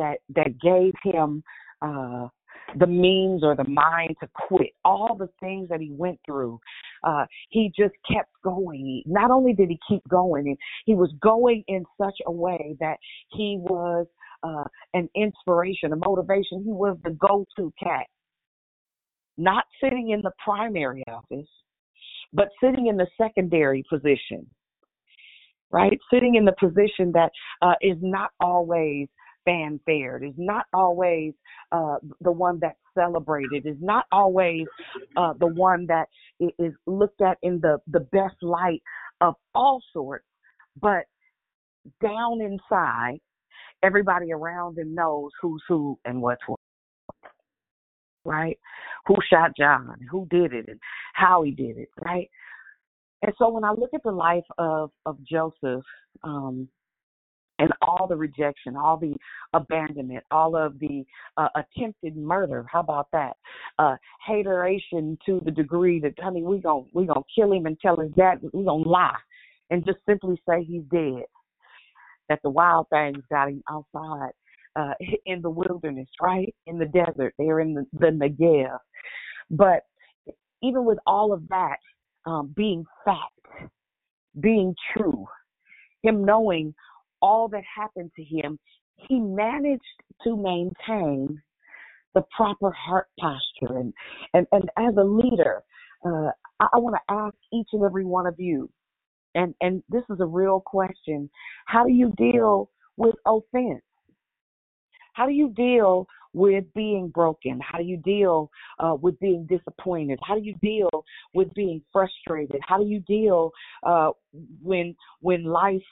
[0.00, 1.42] that that gave him
[1.82, 2.28] uh,
[2.78, 4.70] the means or the mind to quit.
[4.84, 6.58] All the things that he went through,
[7.04, 9.02] uh, he just kept going.
[9.06, 12.96] Not only did he keep going, he was going in such a way that
[13.30, 14.06] he was
[14.42, 16.62] uh, an inspiration, a motivation.
[16.64, 18.06] He was the go-to cat.
[19.36, 21.48] Not sitting in the primary office,
[22.32, 24.46] but sitting in the secondary position
[25.72, 25.98] right?
[26.12, 27.30] Sitting in the position that
[27.62, 29.08] uh, is not always
[29.44, 31.32] fanfared, is not always
[31.72, 34.66] uh, the one that's celebrated, is not always
[35.16, 36.08] uh, the one that
[36.58, 38.82] is looked at in the, the best light
[39.20, 40.24] of all sorts,
[40.80, 41.04] but
[42.02, 43.18] down inside,
[43.82, 46.58] everybody around him knows who's who and what's what.
[48.24, 48.58] Right?
[49.06, 49.96] Who shot John?
[50.10, 50.66] Who did it?
[50.68, 50.78] And
[51.14, 51.88] how he did it?
[52.04, 52.28] Right?
[53.22, 55.84] And so when I look at the life of of Joseph,
[56.22, 56.68] um,
[57.60, 59.14] and all the rejection, all the
[59.52, 61.04] abandonment, all of the
[61.36, 62.66] uh, attempted murder.
[62.70, 63.36] How about that?
[63.78, 63.96] Uh,
[64.26, 68.10] hateration to the degree that honey, we gon' we gonna kill him and tell his
[68.12, 69.14] dad we gonna lie
[69.68, 71.24] and just simply say he's dead.
[72.30, 74.30] That the wild things got him outside
[74.74, 74.94] uh,
[75.26, 77.34] in the wilderness, right in the desert.
[77.38, 78.78] They're in the, the Negev.
[79.50, 79.82] But
[80.62, 81.76] even with all of that
[82.24, 83.70] um, being fact,
[84.40, 85.26] being true,
[86.02, 86.74] him knowing
[87.22, 88.58] all that happened to him,
[89.08, 89.82] he managed
[90.24, 91.40] to maintain
[92.14, 93.78] the proper heart posture.
[93.78, 93.94] And,
[94.34, 95.62] and, and as a leader,
[96.04, 98.70] uh, I, I want to ask each and every one of you,
[99.34, 101.28] and and this is a real question:
[101.66, 103.82] How do you deal with offense?
[105.12, 107.60] How do you deal with being broken?
[107.60, 110.18] How do you deal uh, with being disappointed?
[110.22, 110.88] How do you deal
[111.34, 112.60] with being frustrated?
[112.66, 113.50] How do you deal
[113.82, 114.10] uh,
[114.62, 115.82] when when life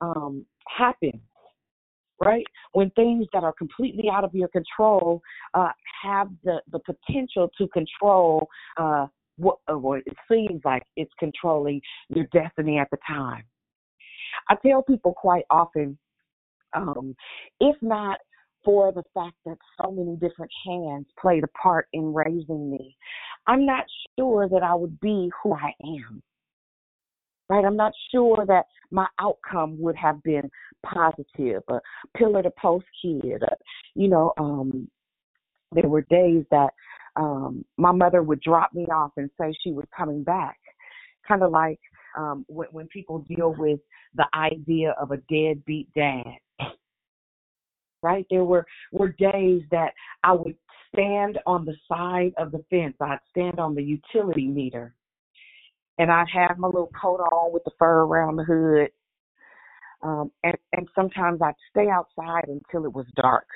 [0.00, 1.20] um, happens?
[2.18, 5.20] Right when things that are completely out of your control
[5.54, 5.68] uh,
[6.02, 8.48] have the the potential to control
[8.78, 9.06] uh,
[9.36, 13.44] what, what it seems like it's controlling your destiny at the time.
[14.48, 15.98] I tell people quite often,
[16.74, 17.14] um,
[17.60, 18.18] if not
[18.64, 22.96] for the fact that so many different hands played a part in raising me,
[23.46, 23.84] I'm not
[24.18, 26.22] sure that I would be who I am.
[27.48, 27.64] Right?
[27.64, 30.50] I'm not sure that my outcome would have been
[30.84, 31.80] positive, a
[32.16, 33.42] pillar to post kid.
[33.42, 33.54] Uh,
[33.94, 34.88] you know, um,
[35.72, 36.70] there were days that
[37.14, 40.58] um, my mother would drop me off and say she was coming back,
[41.26, 41.78] kind of like
[42.18, 43.78] um, when, when people deal with
[44.16, 46.24] the idea of a deadbeat dad
[48.02, 48.26] right?
[48.30, 49.92] There were were days that
[50.22, 50.54] I would
[50.92, 52.94] stand on the side of the fence.
[53.00, 54.94] I'd stand on the utility meter,
[55.98, 58.90] and I'd have my little coat on with the fur around the hood.
[60.02, 63.46] Um, and and sometimes I'd stay outside until it was dark,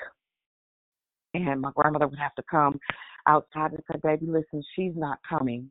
[1.33, 2.79] and my grandmother would have to come
[3.27, 5.69] outside and say, "Baby, listen, she's not coming.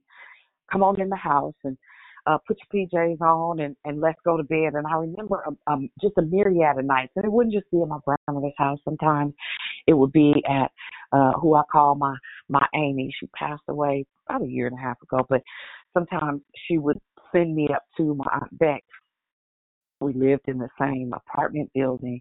[0.71, 1.77] Come on in the house and
[2.27, 4.75] uh, put your PJs on and, and let's go to bed.
[4.75, 7.81] And I remember um, um, just a myriad of nights, and it wouldn't just be
[7.83, 8.79] at my grandmother's house.
[8.85, 9.35] Sometimes
[9.87, 10.71] it would be at
[11.13, 12.17] uh, who I call my
[12.49, 13.13] my Amy.
[13.19, 15.43] She passed away about a year and a half ago, but
[15.95, 16.99] sometimes she would
[17.33, 18.85] send me up to my aunt Beck.
[20.01, 22.21] We lived in the same apartment building.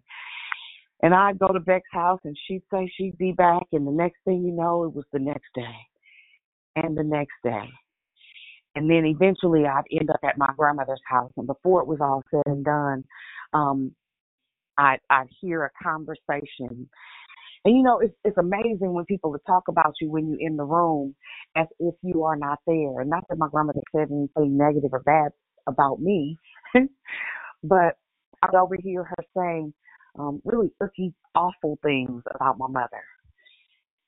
[1.02, 4.18] And I'd go to Beck's house and she'd say she'd be back and the next
[4.26, 5.74] thing you know it was the next day.
[6.76, 7.70] And the next day
[8.74, 11.32] and then eventually I'd end up at my grandmother's house.
[11.36, 13.04] And before it was all said and done,
[13.52, 13.92] um,
[14.78, 16.88] I'd, I'd hear a conversation.
[17.64, 20.64] And you know, it's it's amazing when people talk about you when you're in the
[20.64, 21.14] room
[21.56, 23.00] as if you are not there.
[23.00, 25.32] And not that my grandmother said anything negative or bad
[25.68, 26.38] about me,
[27.64, 27.96] but
[28.42, 29.74] I'd overhear her saying
[30.18, 33.04] um, really icky, awful things about my mother.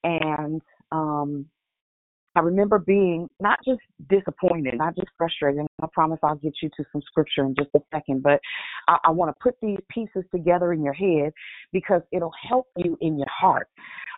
[0.04, 1.46] And um,
[2.34, 5.66] I remember being not just disappointed, not just frustrated.
[5.82, 8.40] I promise I'll get you to some scripture in just a second, but
[8.88, 11.32] I, I want to put these pieces together in your head
[11.72, 13.68] because it'll help you in your heart.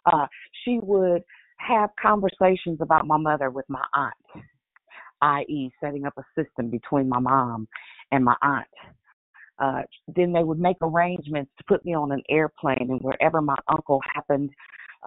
[0.06, 0.26] Uh,
[0.64, 1.22] she would
[1.58, 4.14] have conversations about my mother with my aunt,
[5.22, 7.66] i.e., setting up a system between my mom
[8.12, 8.66] and my aunt.
[9.58, 9.82] Uh,
[10.14, 14.00] then they would make arrangements to put me on an airplane, and wherever my uncle
[14.12, 14.50] happened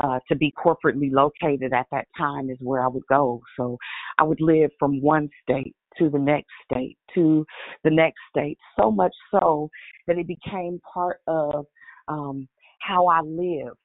[0.03, 3.41] uh, to be corporately located at that time is where I would go.
[3.57, 3.77] So
[4.17, 7.45] I would live from one state to the next state to
[7.83, 9.69] the next state, so much so
[10.05, 11.65] that it became part of
[12.07, 12.47] um,
[12.79, 13.77] how I lived,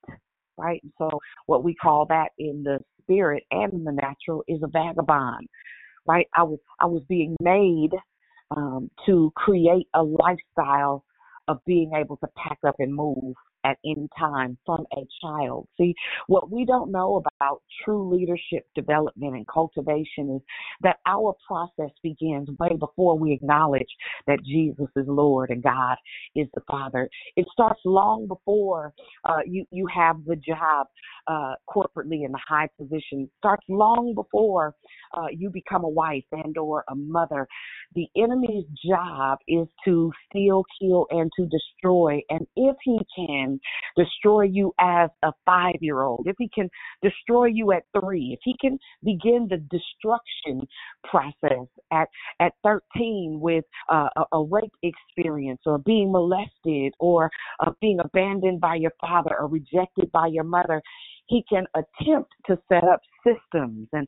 [0.58, 0.82] right?
[0.98, 1.08] So
[1.46, 5.48] what we call that in the spirit and in the natural is a vagabond,
[6.06, 6.26] right?
[6.34, 7.92] I was I was being made
[8.54, 11.04] um, to create a lifestyle
[11.48, 13.34] of being able to pack up and move
[13.64, 15.68] at any time from a child.
[15.78, 15.94] See,
[16.26, 20.42] what we don't know about true leadership development and cultivation is
[20.82, 23.88] that our process begins way before we acknowledge
[24.26, 25.96] that Jesus is Lord and God
[26.34, 27.08] is the Father.
[27.36, 28.92] It starts long before
[29.24, 30.86] uh, you you have the job
[31.26, 33.22] uh, corporately in the high position.
[33.22, 34.74] It starts long before
[35.14, 37.46] uh, you become a wife and or a mother.
[37.94, 42.20] The enemy's job is to steal, kill, and to destroy.
[42.30, 43.51] And if he can
[43.96, 46.68] destroy you as a five year old, if he can
[47.02, 50.66] destroy you at three, if he can begin the destruction
[51.04, 52.08] process at,
[52.40, 57.30] at 13 with uh, a, a rape experience or being molested or
[57.60, 60.82] uh, being abandoned by your father or rejected by your mother,
[61.26, 63.88] he can attempt to set up systems.
[63.92, 64.06] And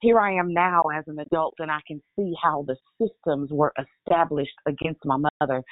[0.00, 3.72] here I am now as an adult, and I can see how the systems were
[3.78, 5.62] established against my mother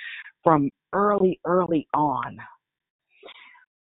[0.45, 2.39] from early, early on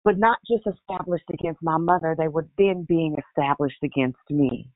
[0.06, 4.70] but not just established against my mother, they were then being established against me.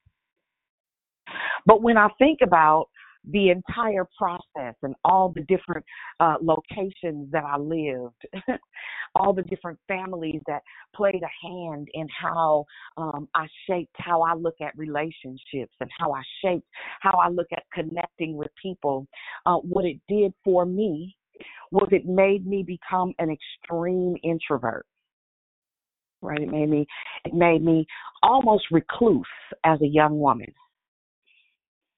[1.65, 2.87] But when I think about
[3.29, 5.85] the entire process and all the different
[6.19, 8.25] uh, locations that I lived,
[9.15, 10.63] all the different families that
[10.95, 12.65] played a hand in how
[12.97, 16.67] um, I shaped how I look at relationships and how I shaped
[17.01, 19.05] how I look at connecting with people.
[19.45, 21.15] Uh, what it did for me
[21.71, 24.85] was it made me become an extreme introvert
[26.21, 26.41] right?
[26.41, 26.87] It made me
[27.25, 27.87] it made me
[28.23, 29.25] almost recluse
[29.65, 30.53] as a young woman.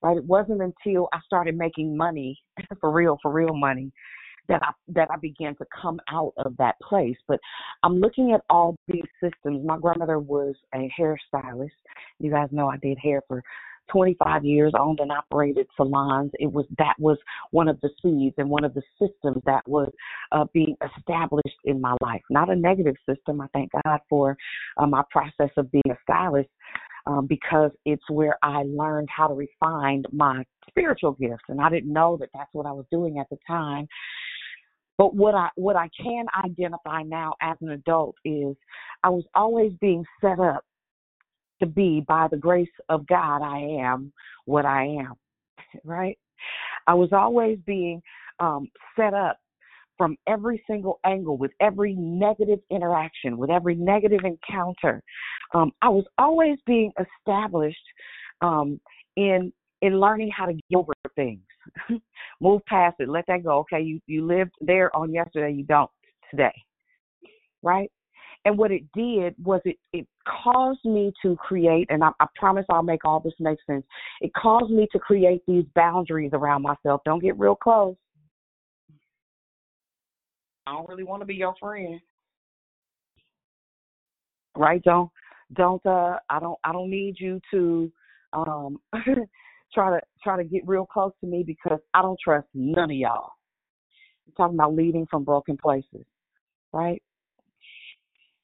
[0.03, 0.17] right?
[0.17, 2.39] It wasn't until I started making money
[2.81, 3.91] for real, for real money
[4.49, 7.17] that I that I began to come out of that place.
[7.27, 7.39] But
[7.83, 9.65] I'm looking at all these systems.
[9.65, 11.69] My grandmother was a hairstylist.
[12.19, 13.43] You guys know I did hair for
[13.91, 16.31] 25 years, owned and operated salons.
[16.39, 17.17] It was that was
[17.51, 19.91] one of the seeds and one of the systems that was
[20.31, 22.21] uh, being established in my life.
[22.29, 23.41] Not a negative system.
[23.41, 24.37] I thank God for
[24.77, 26.49] uh, my process of being a stylist.
[27.07, 31.91] Um, because it's where I learned how to refine my spiritual gifts, and I didn't
[31.91, 33.87] know that that's what I was doing at the time.
[34.99, 38.55] But what I what I can identify now as an adult is
[39.03, 40.63] I was always being set up
[41.61, 44.11] to be by the grace of God I am
[44.45, 45.13] what I am.
[45.85, 46.17] Right?
[46.87, 48.01] I was always being
[48.41, 49.37] um, set up
[49.97, 55.01] from every single angle with every negative interaction, with every negative encounter.
[55.53, 57.77] Um, I was always being established
[58.41, 58.79] um,
[59.15, 59.53] in
[59.83, 61.41] in learning how to get over things.
[62.41, 63.59] Move past it, let that go.
[63.59, 65.91] Okay, you you lived there on yesterday, you don't
[66.31, 66.53] today.
[67.61, 67.91] Right?
[68.45, 72.65] And what it did was it it caused me to create, and I, I promise
[72.69, 73.85] I'll make all this make sense.
[74.19, 77.01] It caused me to create these boundaries around myself.
[77.05, 77.95] Don't get real close.
[80.65, 81.99] I don't really want to be your friend.
[84.57, 84.81] Right?
[84.83, 85.09] Don't
[85.53, 87.91] don't uh I don't I don't need you to
[88.33, 88.79] um
[89.73, 92.97] try to try to get real close to me because I don't trust none of
[92.97, 93.31] y'all.
[94.27, 96.05] I'm talking about leading from broken places,
[96.73, 97.01] right?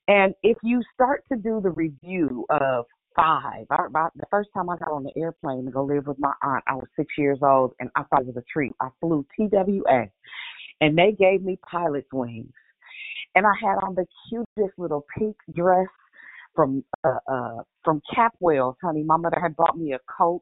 [0.08, 2.86] And if you start to do the review of
[3.16, 6.34] five, I, the first time I got on the airplane to go live with my
[6.42, 8.72] aunt, I was six years old, and I thought it was a treat.
[8.80, 10.08] I flew TWA,
[10.82, 12.54] and they gave me pilot's wings,
[13.36, 15.88] and I had on the cutest little pink dress
[16.56, 19.04] from uh, uh from Capwell's, honey.
[19.04, 20.42] My mother had bought me a coat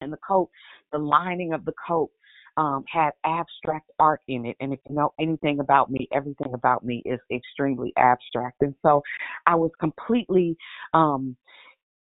[0.00, 0.50] and the coat,
[0.92, 2.10] the lining of the coat
[2.56, 4.56] um, had abstract art in it.
[4.60, 8.62] And if you know anything about me, everything about me is extremely abstract.
[8.62, 9.02] And so
[9.46, 10.56] I was completely
[10.92, 11.36] um,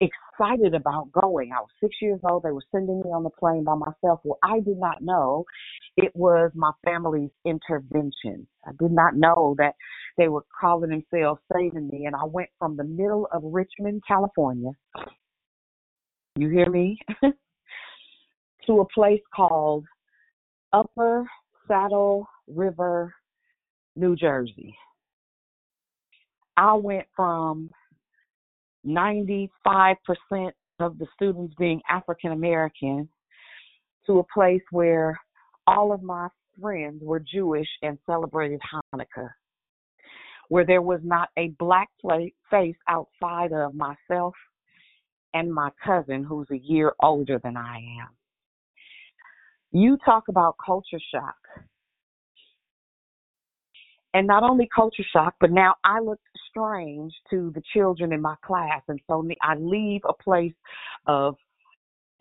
[0.02, 1.52] excited about going.
[1.52, 2.44] I was six years old.
[2.44, 4.20] They were sending me on the plane by myself.
[4.24, 5.46] Well, I did not know
[5.98, 8.48] it was my family's intervention.
[8.66, 9.76] I did not know that
[10.18, 12.06] they were calling themselves saving me.
[12.06, 14.72] And I went from the middle of Richmond, California.
[16.38, 16.98] You hear me?
[18.68, 19.86] to a place called
[20.74, 21.26] Upper
[21.68, 23.14] Saddle River,
[23.96, 24.76] New Jersey.
[26.58, 27.70] I went from
[28.86, 29.50] 95%
[30.80, 33.10] of the students being African American
[34.06, 35.20] to a place where
[35.68, 36.28] all of my
[36.60, 38.60] friends were Jewish and celebrated
[38.94, 39.30] Hanukkah,
[40.50, 41.90] where there was not a black
[42.50, 44.34] face outside of myself
[45.34, 48.10] and my cousin, who's a year older than I am.
[49.72, 51.36] You talk about culture shock.
[54.14, 56.20] And not only culture shock, but now I look
[56.50, 58.82] strange to the children in my class.
[58.90, 60.54] And so I leave a place
[61.08, 61.36] of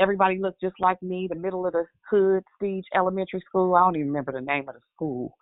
[0.01, 3.75] everybody looked just like me, the middle of the hood, Stage Elementary School.
[3.75, 5.37] I don't even remember the name of the school.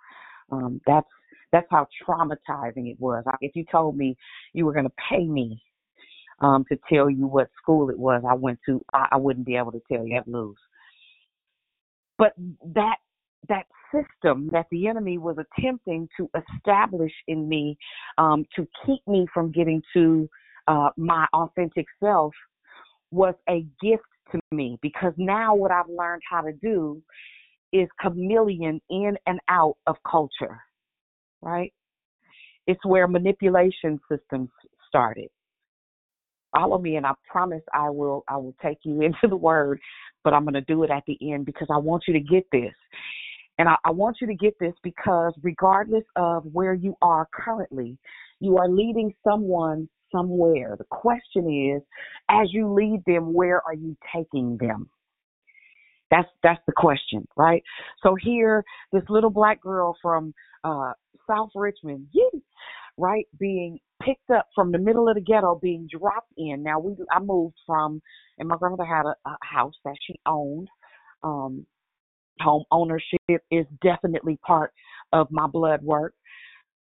[0.51, 1.07] Um, that's
[1.53, 3.25] that's how traumatizing it was.
[3.41, 4.17] If you told me
[4.53, 5.63] you were going to pay me
[6.41, 9.57] um, to tell you what school it was I went to, I, I wouldn't be
[9.57, 10.17] able to tell you.
[10.17, 10.57] I'd lose.
[12.19, 12.33] But
[12.75, 12.97] that
[13.49, 17.79] that system that the enemy was attempting to establish in me
[18.19, 20.29] um, to keep me from getting to
[20.67, 22.33] uh, my authentic self
[23.11, 24.03] was a gift
[24.33, 27.01] to me because now what I've learned how to do
[27.73, 30.61] is chameleon in and out of culture,
[31.41, 31.73] right?
[32.67, 34.51] It's where manipulation systems
[34.87, 35.29] started
[36.53, 39.81] follow me and I promise I will I will take you into the word,
[40.25, 42.75] but I'm gonna do it at the end because I want you to get this.
[43.59, 47.99] And I, I want you to get this because regardless of where you are currently,
[48.41, 50.77] you are leading someone somewhere.
[50.79, 51.83] The question is,
[52.31, 54.89] as you lead them, where are you taking them?
[56.11, 57.63] That's that's the question, right?
[58.03, 60.33] So here, this little black girl from
[60.65, 60.93] uh
[61.29, 62.07] South Richmond,
[62.97, 66.63] right, being picked up from the middle of the ghetto, being dropped in.
[66.63, 68.01] Now we, I moved from,
[68.39, 70.69] and my grandmother had a, a house that she owned.
[71.23, 71.67] Um,
[72.41, 74.73] home ownership is definitely part
[75.13, 76.15] of my blood work.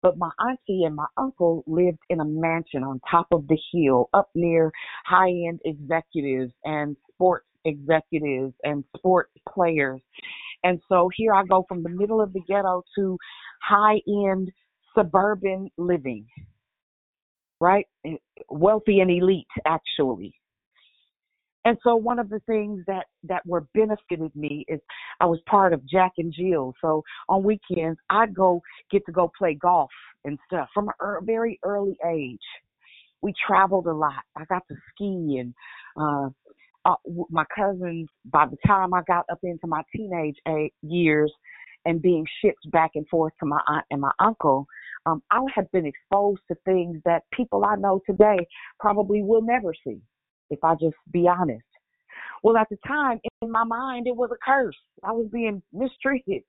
[0.00, 4.08] But my auntie and my uncle lived in a mansion on top of the hill,
[4.14, 4.70] up near
[5.06, 10.00] high end executives and sports executives and sports players.
[10.62, 13.18] And so here I go from the middle of the ghetto to
[13.62, 14.50] high end
[14.94, 16.26] suburban living,
[17.60, 17.86] right?
[18.48, 20.34] Wealthy and elite, actually.
[21.64, 24.80] And so one of the things that that were benefited me is
[25.20, 26.72] I was part of Jack and Jill.
[26.80, 29.90] So on weekends I'd go get to go play golf
[30.24, 32.38] and stuff from a very early age.
[33.20, 34.22] We traveled a lot.
[34.36, 35.54] I got to ski and
[36.00, 36.28] uh,
[36.84, 36.94] uh
[37.28, 41.32] my cousins by the time I got up into my teenage age, years
[41.84, 44.66] and being shipped back and forth to my aunt and my uncle,
[45.06, 48.46] um, I have been exposed to things that people I know today
[48.80, 50.00] probably will never see,
[50.50, 51.62] if I just be honest.
[52.42, 54.76] Well, at the time, in my mind, it was a curse.
[55.02, 56.42] I was being mistreated.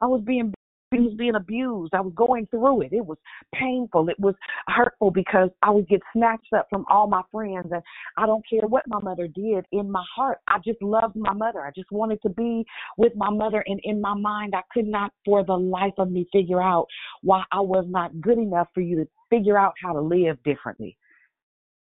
[0.00, 0.52] I was being
[0.92, 1.94] was being abused.
[1.94, 2.92] I was going through it.
[2.92, 3.18] It was
[3.54, 4.08] painful.
[4.08, 4.34] It was
[4.68, 7.68] hurtful because I would get snatched up from all my friends.
[7.70, 7.82] And
[8.16, 10.38] I don't care what my mother did in my heart.
[10.48, 11.60] I just loved my mother.
[11.60, 12.64] I just wanted to be
[12.96, 13.64] with my mother.
[13.66, 16.86] And in my mind, I could not for the life of me figure out
[17.22, 20.96] why I was not good enough for you to figure out how to live differently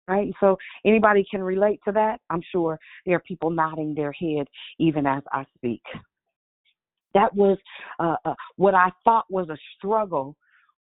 [0.08, 0.32] right?
[0.40, 2.20] So anybody can relate to that.
[2.28, 5.80] I'm sure there are people nodding their head even as I speak.
[7.14, 7.58] That was
[7.98, 10.36] uh, uh, what I thought was a struggle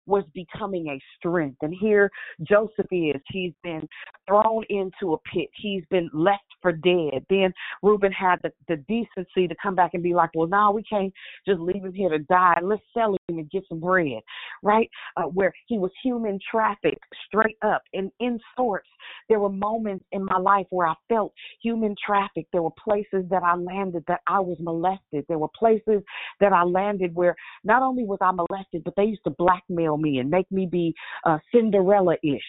[0.06, 1.58] was becoming a strength.
[1.62, 2.10] And here
[2.42, 3.20] Joseph is.
[3.28, 3.86] He's been
[4.28, 5.48] thrown into a pit.
[5.54, 7.24] He's been left for dead.
[7.30, 7.52] Then
[7.82, 11.12] Reuben had the, the decency to come back and be like, well, now we can't
[11.46, 12.58] just leave him here to die.
[12.62, 14.20] Let's sell him and get some bread,
[14.62, 14.88] right?
[15.16, 17.82] Uh, where he was human trafficked straight up.
[17.92, 18.88] And in sorts,
[19.28, 22.52] there were moments in my life where I felt human trafficked.
[22.52, 25.24] There were places that I landed that I was molested.
[25.28, 26.02] There were places
[26.40, 30.18] that I landed where not only was I molested, but they used to blackmail me
[30.18, 30.94] and make me be
[31.24, 32.42] uh, Cinderella ish.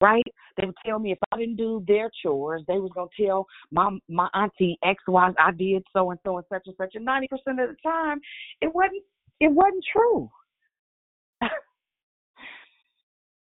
[0.00, 0.24] Right?
[0.56, 3.96] They would tell me if I didn't do their chores, they was gonna tell my
[4.08, 6.96] my auntie X Y I did so and so and such and such.
[6.96, 8.20] And ninety percent of the time,
[8.60, 9.04] it wasn't
[9.42, 10.30] it wasn't true.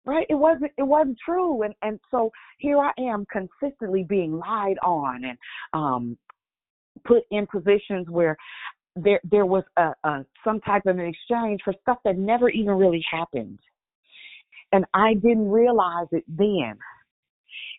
[0.06, 0.26] right?
[0.30, 5.24] It wasn't it wasn't true and and so here i am consistently being lied on
[5.24, 5.38] and
[5.72, 6.16] um
[7.04, 8.36] put in positions where
[8.94, 12.74] there there was a, a some type of an exchange for stuff that never even
[12.74, 13.58] really happened.
[14.72, 16.78] And i didn't realize it then.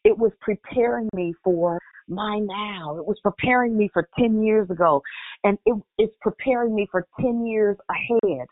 [0.04, 5.02] It was preparing me for my now it was preparing me for 10 years ago
[5.44, 8.48] and it, it's preparing me for 10 years ahead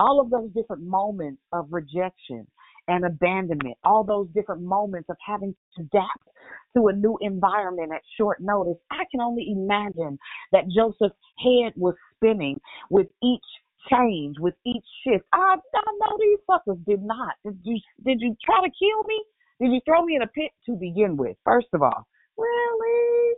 [0.00, 2.46] all of those different moments of rejection
[2.88, 6.28] and abandonment, all those different moments of having to adapt
[6.76, 8.76] to a new environment at short notice.
[8.90, 10.18] I can only imagine
[10.52, 12.58] that Joseph's head was spinning
[12.90, 13.44] with each
[13.90, 15.24] change, with each shift.
[15.32, 17.34] I, I know these fuckers did not.
[17.44, 19.22] Did you did you try to kill me?
[19.60, 21.36] Did you throw me in a pit to begin with?
[21.44, 22.06] First of all,
[22.38, 23.34] really?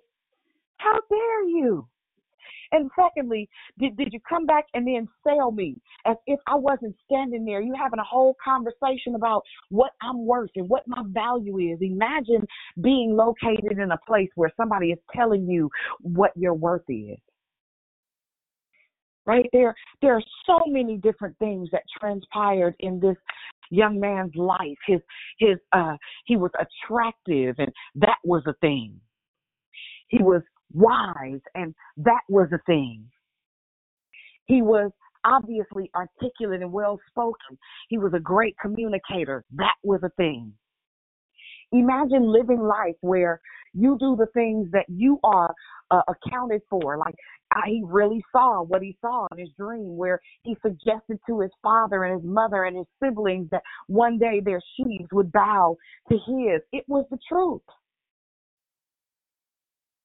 [0.79, 1.87] How dare you?
[2.73, 3.49] And secondly,
[3.79, 5.77] did, did you come back and then sell me
[6.07, 7.61] as if I wasn't standing there?
[7.61, 11.79] You having a whole conversation about what I'm worth and what my value is.
[11.81, 12.47] Imagine
[12.81, 15.69] being located in a place where somebody is telling you
[16.01, 17.19] what your worth is.
[19.27, 23.17] Right there, there are so many different things that transpired in this
[23.71, 24.79] young man's life.
[24.87, 25.01] His
[25.39, 25.97] his uh
[26.27, 29.01] he was attractive and that was a thing.
[30.09, 30.43] He was
[30.73, 33.05] wise, and that was a thing.
[34.47, 34.91] He was
[35.25, 37.59] obviously articulate and well spoken.
[37.89, 39.45] He was a great communicator.
[39.55, 40.53] That was a thing.
[41.73, 43.41] Imagine living life where
[43.75, 45.55] you do the things that you are
[45.91, 46.97] uh, accounted for.
[46.97, 47.15] Like
[47.55, 51.51] uh, he really saw what he saw in his dream, where he suggested to his
[51.63, 55.77] father and his mother and his siblings that one day their sheaves would bow
[56.09, 56.61] to his.
[56.73, 57.63] It was the truth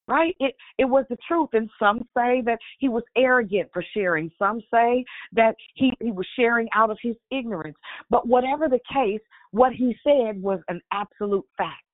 [0.07, 0.35] right?
[0.39, 4.31] It it was the truth, and some say that he was arrogant for sharing.
[4.37, 5.03] Some say
[5.33, 7.77] that he he was sharing out of his ignorance.
[8.09, 11.84] But whatever the case, what he said was an absolute fact.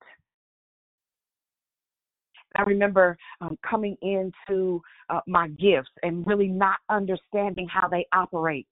[2.56, 8.68] I remember um, coming into uh, my gifts and really not understanding how they operate.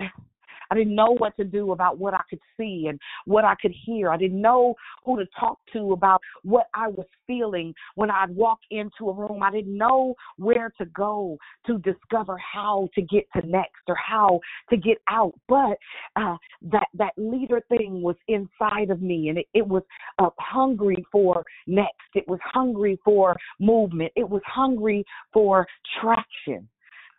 [0.74, 3.72] I didn't know what to do about what I could see and what I could
[3.84, 4.10] hear.
[4.10, 8.58] I didn't know who to talk to about what I was feeling when I'd walk
[8.72, 9.40] into a room.
[9.44, 14.40] I didn't know where to go to discover how to get to next or how
[14.70, 15.34] to get out.
[15.48, 15.78] But
[16.16, 19.84] uh, that that leader thing was inside of me, and it, it was
[20.18, 22.10] uh, hungry for next.
[22.16, 24.10] It was hungry for movement.
[24.16, 25.68] It was hungry for
[26.00, 26.68] traction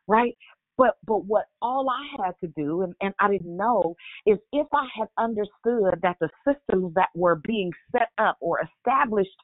[0.08, 0.38] right?
[0.78, 3.96] But but what all I had to do, and, and I didn't know,
[4.26, 9.36] is if I had understood that the systems that were being set up or established,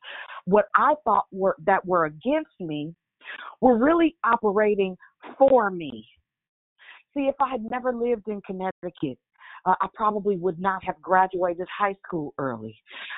[0.46, 2.94] what I thought were that were against me,
[3.62, 4.98] were really operating
[5.38, 6.08] for me.
[7.14, 9.18] See, if I had never lived in Connecticut,
[9.66, 12.76] uh, I probably would not have graduated high school early.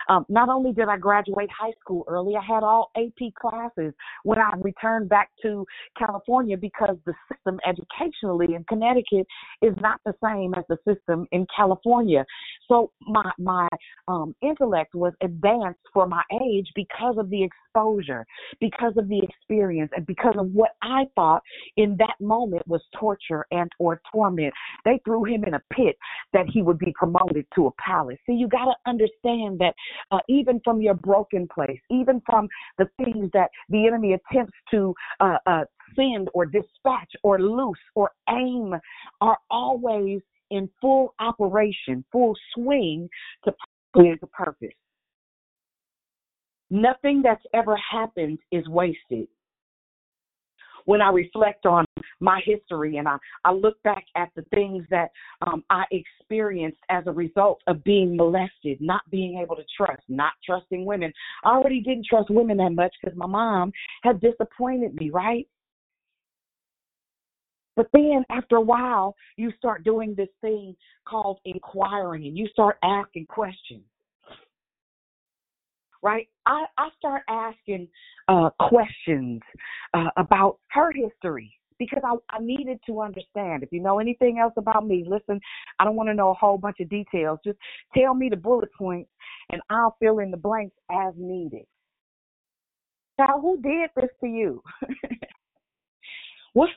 [0.10, 4.40] Um, not only did I graduate high school early, I had all AP classes when
[4.40, 5.66] I returned back to
[5.98, 9.28] California because the system educationally in Connecticut
[9.62, 12.26] is not the same as the system in California.
[12.68, 13.68] So my my
[14.08, 18.26] um, intellect was advanced for my age because of the exposure,
[18.60, 21.42] because of the experience, and because of what I thought
[21.78, 24.54] in that moment was torture and or torment.
[24.86, 25.96] They threw him in a pit
[26.34, 28.18] that he would be promoted to a palace.
[28.26, 29.74] See, you got to understand that
[30.12, 34.94] uh, even from your broken place, even from the things that the enemy attempts to
[35.20, 35.64] uh, uh,
[35.96, 38.74] send or dispatch or loose or aim,
[39.22, 40.22] are always
[40.52, 43.10] in full operation, full swing
[43.46, 43.54] to
[43.96, 44.74] to purpose.
[46.72, 49.28] Nothing that's ever happened is wasted
[50.86, 51.86] when I reflect on
[52.20, 55.10] my history and I, I look back at the things that
[55.46, 60.34] um, I experienced as a result of being molested, not being able to trust, not
[60.46, 61.12] trusting women.
[61.44, 63.72] I already didn't trust women that much because my mom
[64.04, 65.48] had disappointed me, right?
[67.76, 70.76] But then after a while, you start doing this thing
[71.08, 73.84] called inquiring and you start asking questions
[76.04, 76.28] right?
[76.46, 77.88] I, I start asking
[78.28, 79.42] uh, questions
[79.94, 83.64] uh, about her history because I, I needed to understand.
[83.64, 85.40] If you know anything else about me, listen,
[85.80, 87.40] I don't want to know a whole bunch of details.
[87.44, 87.58] Just
[87.98, 89.10] tell me the bullet points
[89.50, 91.66] and I'll fill in the blanks as needed.
[93.18, 94.62] Now, who did this to you?
[96.54, 96.70] what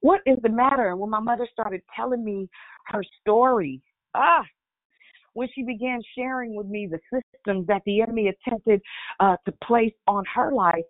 [0.00, 0.96] what is the matter?
[0.96, 2.48] When my mother started telling me
[2.88, 3.80] her story,
[4.14, 4.44] ah,
[5.34, 8.80] when she began sharing with me the systems that the enemy attempted
[9.20, 10.84] uh, to place on her life,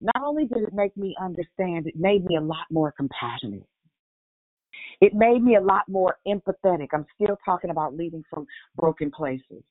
[0.00, 3.66] not only did it make me understand, it made me a lot more compassionate.
[5.00, 6.88] It made me a lot more empathetic.
[6.92, 8.46] I'm still talking about leading from
[8.76, 9.62] broken places.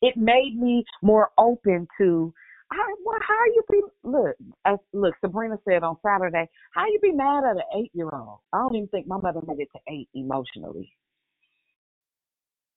[0.00, 2.32] It made me more open to
[2.70, 7.12] how, well, how you be look as look Sabrina said on Saturday, how you be
[7.12, 8.40] mad at an eight year old?
[8.52, 10.92] I don't even think my mother made it to eight emotionally.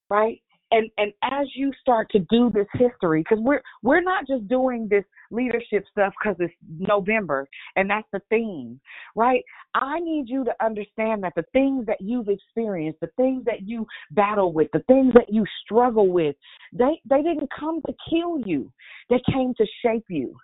[0.09, 0.41] Right?
[0.71, 4.87] And and as you start to do this history because we're we're not just doing
[4.89, 8.79] this leadership stuff because it's november and that's the theme
[9.15, 9.43] right?
[9.73, 13.85] I need you to understand that the things that you've experienced the things that you
[14.11, 16.35] battle with the things that you struggle with
[16.73, 18.71] they they didn't come to kill you.
[19.09, 20.35] They came to shape you.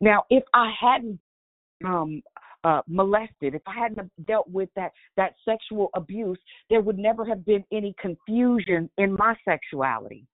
[0.00, 1.18] Now if i hadn't
[1.84, 2.22] um
[2.64, 6.38] uh, molested, if I hadn't dealt with that that sexual abuse,
[6.70, 10.26] there would never have been any confusion in my sexuality,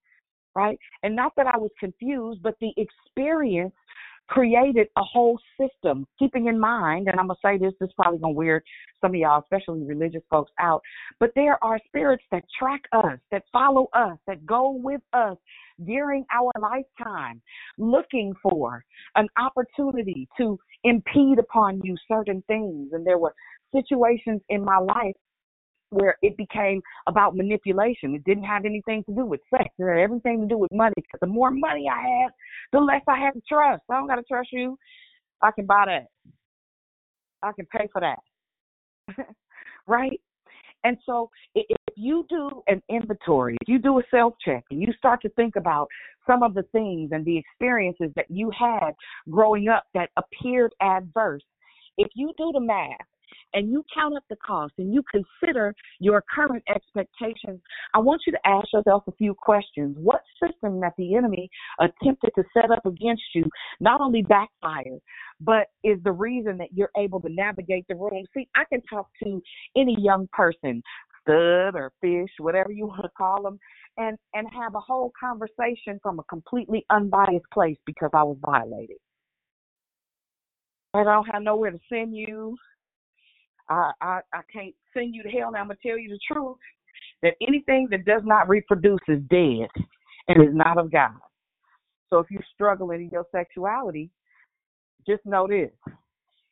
[0.55, 0.77] right?
[1.03, 3.73] And not that I was confused, but the experience
[4.29, 8.19] created a whole system, keeping in mind, and I'm gonna say this, this is probably
[8.19, 8.63] gonna weird
[9.01, 10.81] some of y'all, especially religious folks, out,
[11.19, 15.37] but there are spirits that track us, that follow us, that go with us
[15.85, 17.41] during our lifetime,
[17.77, 18.83] looking for
[19.15, 22.89] an opportunity to impede upon you certain things.
[22.91, 23.33] And there were
[23.73, 25.15] situations in my life
[25.91, 28.15] where it became about manipulation.
[28.15, 29.69] It didn't have anything to do with sex.
[29.77, 30.93] It had everything to do with money.
[30.95, 32.31] Because the more money I had,
[32.71, 33.83] the less I had to trust.
[33.89, 34.77] I don't got to trust you.
[35.41, 36.07] I can buy that.
[37.41, 39.25] I can pay for that.
[39.87, 40.19] right?
[40.83, 44.93] And so if you do an inventory, if you do a self check and you
[44.97, 45.87] start to think about
[46.25, 48.91] some of the things and the experiences that you had
[49.29, 51.43] growing up that appeared adverse,
[51.97, 52.95] if you do the math
[53.53, 57.59] and you count up the cost and you consider your current expectations,
[57.93, 59.95] I want you to ask yourself a few questions.
[59.99, 63.45] What system that the enemy attempted to set up against you
[63.79, 64.99] not only backfired,
[65.41, 68.25] but is the reason that you're able to navigate the room?
[68.33, 69.41] See, I can talk to
[69.75, 70.81] any young person,
[71.21, 73.59] stud or fish, whatever you want to call them,
[73.97, 78.97] and and have a whole conversation from a completely unbiased place because I was violated.
[80.93, 82.57] I don't have nowhere to send you.
[83.69, 85.51] I, I I can't send you to hell.
[85.51, 86.57] Now I'm gonna tell you the truth
[87.21, 89.67] that anything that does not reproduce is dead
[90.27, 91.11] and is not of God.
[92.09, 94.09] So if you're struggling in your sexuality,
[95.07, 95.71] just know this: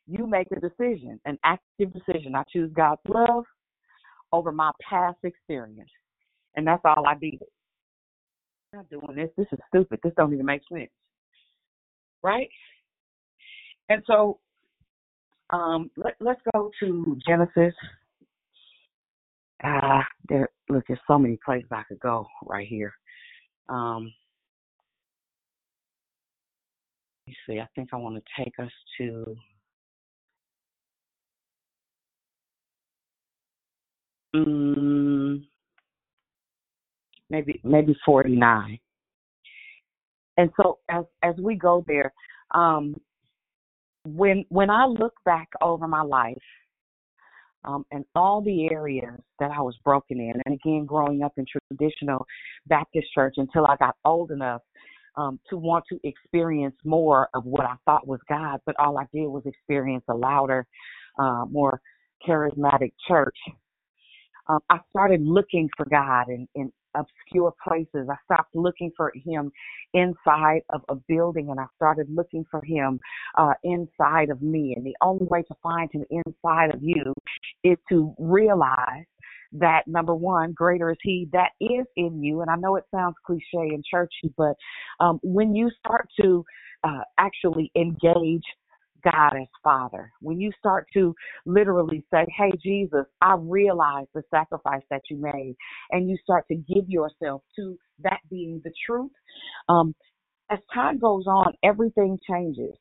[0.06, 2.34] you make a decision, an active decision.
[2.34, 3.44] I choose God's love
[4.32, 5.90] over my past experience,
[6.56, 7.42] and that's all I did.
[8.72, 9.30] I'm not doing this.
[9.36, 10.00] This is stupid.
[10.02, 10.90] This don't even make sense,
[12.22, 12.48] right?
[13.88, 14.38] And so
[15.50, 17.74] um, let, let's go to Genesis.
[19.62, 20.48] Ah, uh, there.
[20.68, 22.92] Look, there's so many places I could go right here.
[23.68, 24.12] Um,
[27.28, 27.60] me see.
[27.60, 29.36] I think I want to take us to.
[34.34, 35.46] Um,
[37.30, 38.78] maybe maybe 49.
[40.36, 42.12] And so as as we go there,
[42.52, 42.94] um,
[44.04, 46.36] when when I look back over my life
[47.64, 51.44] um, and all the areas that I was broken in, and again growing up in
[51.70, 52.26] traditional
[52.66, 54.62] Baptist church until I got old enough
[55.16, 59.06] um, to want to experience more of what I thought was God, but all I
[59.12, 60.66] did was experience a louder,
[61.18, 61.80] uh, more
[62.26, 63.36] charismatic church.
[64.48, 68.08] Um, I started looking for God in, in obscure places.
[68.10, 69.50] I stopped looking for Him
[69.94, 73.00] inside of a building and I started looking for Him
[73.36, 74.74] uh, inside of me.
[74.76, 77.14] And the only way to find Him inside of you
[77.64, 79.04] is to realize
[79.52, 82.42] that number one, greater is He that is in you.
[82.42, 84.54] And I know it sounds cliche and churchy, but
[85.00, 86.44] um, when you start to
[86.84, 88.44] uh, actually engage
[89.04, 90.10] God as Father.
[90.20, 91.14] When you start to
[91.46, 95.56] literally say, Hey, Jesus, I realize the sacrifice that you made,
[95.90, 99.10] and you start to give yourself to that being the truth,
[99.68, 99.94] um,
[100.50, 102.74] as time goes on, everything changes.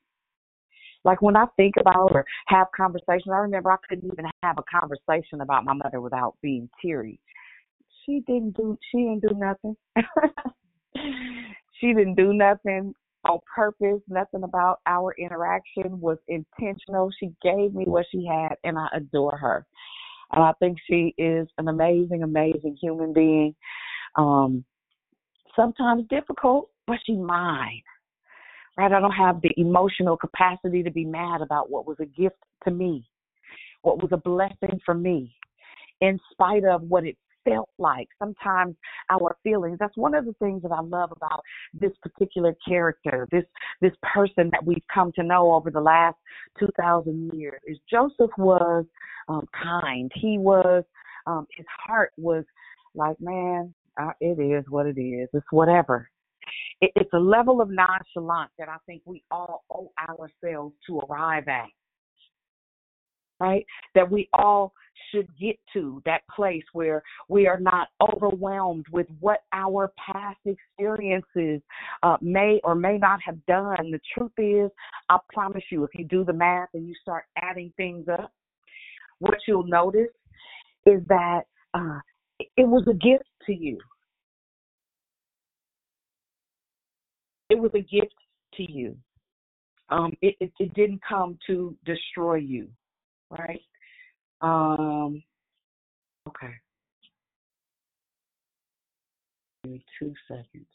[1.03, 4.79] Like when I think about or have conversations, I remember I couldn't even have a
[4.79, 7.19] conversation about my mother without being teary.
[8.05, 9.75] She didn't do she didn't do nothing.
[11.79, 12.93] she didn't do nothing
[13.25, 14.01] on purpose.
[14.07, 17.09] Nothing about our interaction was intentional.
[17.19, 19.65] She gave me what she had, and I adore her.
[20.31, 23.55] And I think she is an amazing, amazing human being.
[24.15, 24.65] Um,
[25.55, 27.81] sometimes difficult, but she's mine.
[28.77, 28.91] Right?
[28.91, 32.71] I don't have the emotional capacity to be mad about what was a gift to
[32.71, 33.07] me,
[33.81, 35.35] what was a blessing for me,
[36.01, 38.75] in spite of what it felt like, sometimes
[39.09, 39.77] our feelings.
[39.79, 41.41] That's one of the things that I love about
[41.73, 43.43] this particular character, this
[43.81, 46.17] this person that we've come to know over the last
[46.59, 47.59] two thousand years.
[47.65, 48.85] Is Joseph was
[49.27, 50.11] um, kind.
[50.15, 50.83] He was
[51.25, 52.43] um, his heart was
[52.95, 55.29] like, man, uh, it is what it is.
[55.33, 56.09] It's whatever.
[56.81, 61.47] It, it's a level of nonchalance that I think we all owe ourselves to arrive
[61.47, 61.67] at
[63.39, 63.65] right?
[63.95, 64.73] That we all
[65.11, 71.61] should get to that place where we are not overwhelmed with what our past experiences
[72.03, 73.91] uh, may or may not have done.
[73.91, 74.71] The truth is,
[75.09, 78.31] I promise you, if you do the math and you start adding things up,
[79.19, 80.13] what you'll notice
[80.85, 81.41] is that
[81.73, 81.99] uh,
[82.39, 83.77] it was a gift to you.
[87.49, 88.13] It was a gift
[88.55, 88.95] to you.
[89.89, 92.67] Um, it, it, it didn't come to destroy you
[93.31, 93.61] right?
[94.41, 95.23] Um,
[96.27, 96.53] okay.
[99.63, 100.67] Give me two seconds.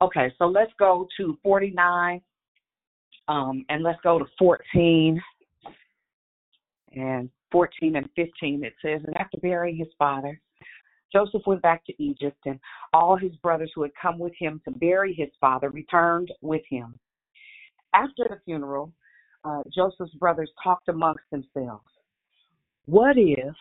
[0.00, 2.20] Okay, so let's go to 49
[3.26, 5.20] um, and let's go to 14
[6.92, 8.64] and 14 and 15.
[8.64, 10.40] It says, And after burying his father,
[11.12, 12.58] Joseph went back to Egypt, and
[12.92, 16.98] all his brothers who had come with him to bury his father returned with him.
[17.94, 18.92] After the funeral,
[19.44, 21.84] uh, Joseph's brothers talked amongst themselves.
[22.86, 23.54] What if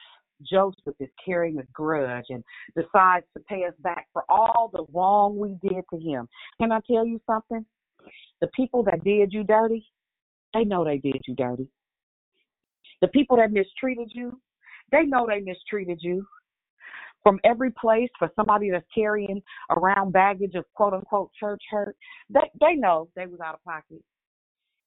[0.49, 2.43] Joseph is carrying a grudge and
[2.75, 6.27] decides to pay us back for all the wrong we did to him?
[6.59, 7.65] Can I tell you something?
[8.41, 9.85] The people that did you dirty,
[10.53, 11.67] they know they did you dirty.
[13.01, 14.39] The people that mistreated you,
[14.91, 16.25] they know they mistreated you
[17.23, 19.41] from every place for somebody that's carrying
[19.71, 21.95] around baggage of quote unquote church hurt,
[22.29, 24.01] they they know they was out of pocket.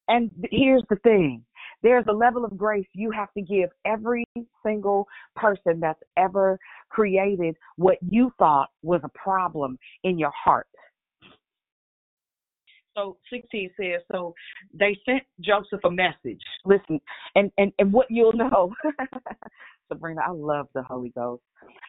[0.09, 1.45] And here's the thing.
[1.83, 4.24] There's a level of grace you have to give every
[4.64, 5.07] single
[5.37, 6.59] person that's ever
[6.91, 10.66] created what you thought was a problem in your heart.
[13.01, 14.34] So 16 says, so
[14.74, 16.40] they sent Joseph a message.
[16.64, 17.01] Listen,
[17.34, 18.74] and, and, and what you'll know,
[19.88, 21.42] Sabrina, I love the Holy Ghost.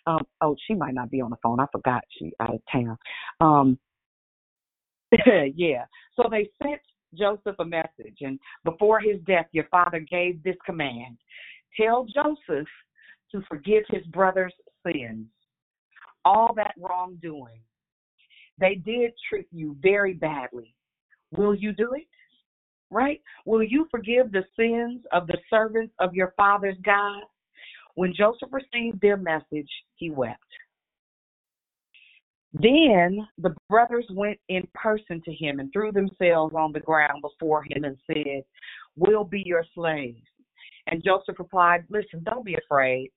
[0.08, 1.60] Um, oh, she might not be on the phone.
[1.60, 2.98] I forgot she out of town.
[3.42, 3.78] Um,
[5.56, 5.86] yeah.
[6.16, 6.82] So they sent
[7.18, 11.18] Joseph a message, and before his death, your father gave this command:
[11.80, 12.68] Tell Joseph
[13.32, 14.54] to forgive his brother's
[14.86, 15.28] sins,
[16.26, 17.60] all that wrongdoing.
[18.60, 20.74] They did treat you very badly.
[21.32, 22.08] Will you do it?
[22.90, 23.22] Right?
[23.46, 27.24] Will you forgive the sins of the servants of your father's God?
[27.96, 30.40] When Joseph received their message, he wept.
[32.54, 37.64] Then the brothers went in person to him and threw themselves on the ground before
[37.64, 38.44] him and said,
[38.98, 40.22] We'll be your slaves.
[40.88, 43.10] And Joseph replied, Listen, don't be afraid.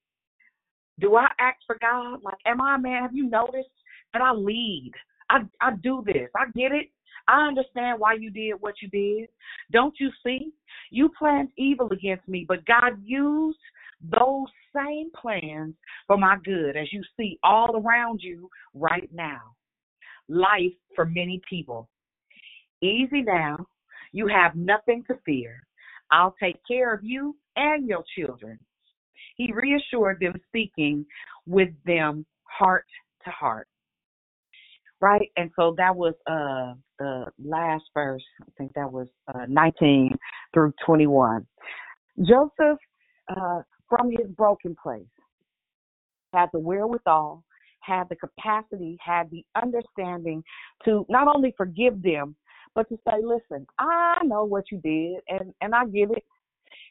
[1.01, 2.21] Do I act for God?
[2.23, 3.03] Like, am I a man?
[3.03, 3.69] Have you noticed
[4.13, 4.93] that I lead?
[5.29, 6.29] I, I do this.
[6.37, 6.91] I get it.
[7.29, 9.29] I understand why you did what you did.
[9.73, 10.53] Don't you see
[10.91, 13.59] You planned evil against me, but God used
[14.03, 15.75] those same plans
[16.07, 19.41] for my good, as you see all around you right now.
[20.29, 21.89] Life for many people.
[22.83, 23.67] Easy now.
[24.13, 25.63] You have nothing to fear.
[26.11, 28.59] I'll take care of you and your children.
[29.37, 31.07] He reassured them, speaking
[31.47, 32.87] with them heart
[33.25, 33.69] to heart.
[35.01, 35.31] Right?
[35.37, 38.23] And so that was uh the last verse.
[38.43, 40.17] I think that was uh, 19
[40.53, 41.47] through 21.
[42.23, 42.79] Joseph,
[43.29, 45.03] uh, from his broken place,
[46.33, 47.45] had the wherewithal,
[47.81, 50.43] had the capacity, had the understanding
[50.85, 52.35] to not only forgive them,
[52.75, 56.25] but to say, listen, I know what you did and, and I get it.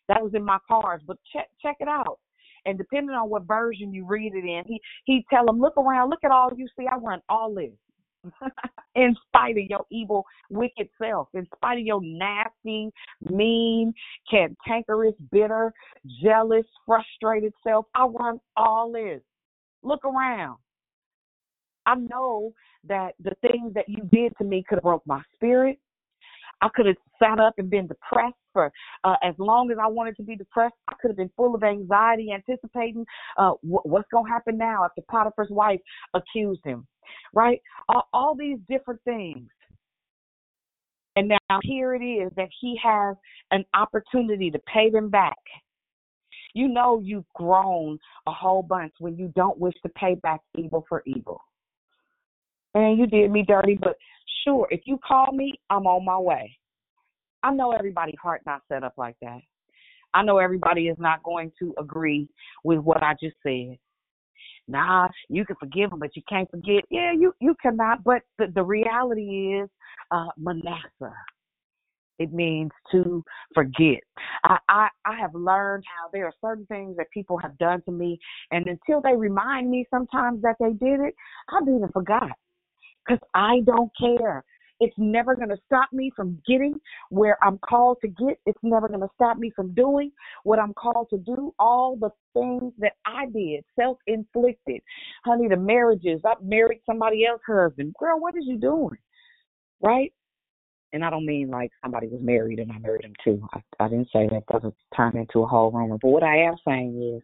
[0.07, 2.19] That was in my cards, but check check it out.
[2.65, 6.09] And depending on what version you read it in, he he tell them, look around,
[6.09, 6.85] look at all you see.
[6.87, 7.71] I run all this.
[8.95, 12.89] in spite of your evil, wicked self, in spite of your nasty,
[13.29, 13.93] mean,
[14.29, 15.73] cantankerous, bitter,
[16.21, 19.21] jealous, frustrated self, I want all this.
[19.81, 20.57] Look around.
[21.85, 22.53] I know
[22.87, 25.79] that the things that you did to me could have broke my spirit.
[26.63, 28.71] I could have sat up and been depressed for
[29.03, 30.75] uh, as long as I wanted to be depressed.
[30.87, 33.05] I could have been full of anxiety, anticipating
[33.37, 35.81] uh, wh- what's going to happen now after Potiphar's wife
[36.13, 36.87] accused him,
[37.33, 37.61] right?
[37.89, 39.49] All, all these different things.
[41.17, 43.17] And now here it is that he has
[43.51, 45.37] an opportunity to pay them back.
[46.53, 50.85] You know you've grown a whole bunch when you don't wish to pay back evil
[50.87, 51.41] for evil.
[52.73, 53.95] And you did me dirty, but
[54.43, 56.57] sure, if you call me, I'm on my way.
[57.43, 59.39] I know everybody's heart not set up like that.
[60.13, 62.27] I know everybody is not going to agree
[62.63, 63.77] with what I just said.
[64.67, 66.85] Nah, you can forgive them, but you can't forget.
[66.89, 68.03] Yeah, you you cannot.
[68.03, 69.69] But the the reality is,
[70.11, 71.13] uh, Manasseh.
[72.19, 73.23] It means to
[73.53, 73.99] forget.
[74.45, 77.91] I, I I have learned how there are certain things that people have done to
[77.91, 78.19] me,
[78.51, 81.15] and until they remind me sometimes that they did it,
[81.49, 82.31] I've even forgot
[83.05, 84.43] because I don't care.
[84.79, 86.75] It's never going to stop me from getting
[87.09, 88.39] where I'm called to get.
[88.45, 90.11] It's never going to stop me from doing
[90.43, 91.53] what I'm called to do.
[91.59, 94.81] All the things that I did, self inflicted.
[95.23, 97.95] Honey, the marriages, I married somebody else's husband.
[97.99, 98.97] Girl, what is you doing?
[99.81, 100.11] Right?
[100.91, 103.47] And I don't mean like somebody was married and I married him too.
[103.53, 104.43] I, I didn't say that.
[104.51, 105.97] That would turn into a whole rumor.
[106.01, 107.23] But what I am saying is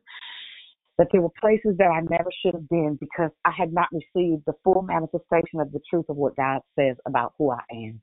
[1.00, 4.44] that there were places that I never should have been because I had not received
[4.46, 8.02] the full manifestation of the truth of what God says about who I am.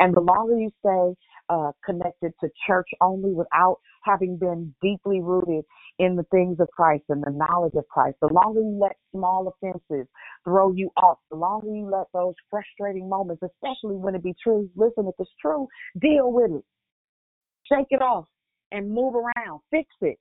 [0.00, 1.14] And the longer you stay
[1.48, 5.64] uh, connected to church only without having been deeply rooted
[6.00, 9.54] in the things of Christ and the knowledge of Christ, the longer you let small
[9.54, 10.08] offenses
[10.42, 14.68] throw you off, the longer you let those frustrating moments, especially when it be true,
[14.74, 15.68] listen, if it's true,
[16.00, 16.64] deal with it.
[17.72, 18.26] Shake it off
[18.72, 20.18] and move around, fix it.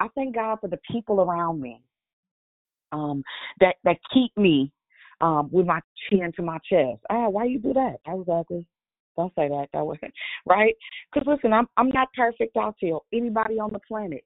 [0.00, 1.82] I thank God for the people around me
[2.92, 3.22] um,
[3.60, 4.72] that that keep me
[5.20, 7.00] um, with my chin to my chest.
[7.10, 7.96] Ah, why you do that?
[8.06, 8.66] I was ugly.
[9.16, 9.68] Don't say that.
[9.72, 10.12] That wasn't
[10.46, 10.74] right.
[11.12, 12.56] Because listen, I'm I'm not perfect.
[12.56, 14.24] I'll tell anybody on the planet.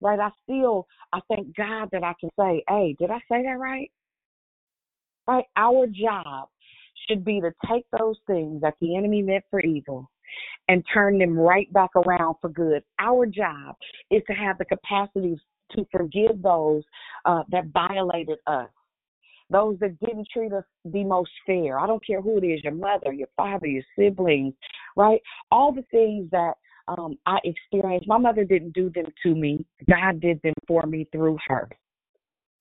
[0.00, 0.20] Right.
[0.20, 3.90] I still I thank God that I can say, hey, did I say that right?
[5.26, 5.44] Right.
[5.56, 6.48] Our job
[7.08, 10.10] should be to take those things that the enemy meant for evil
[10.68, 12.82] and turn them right back around for good.
[12.98, 13.76] Our job
[14.10, 15.38] is to have the capacity
[15.72, 16.82] to forgive those
[17.24, 18.68] uh, that violated us,
[19.50, 21.78] those that didn't treat us the most fair.
[21.78, 24.54] I don't care who it is your mother, your father, your siblings,
[24.96, 25.20] right?
[25.50, 26.54] All the things that
[26.88, 28.08] um, I experienced.
[28.08, 31.68] My mother didn't do them to me, God did them for me through her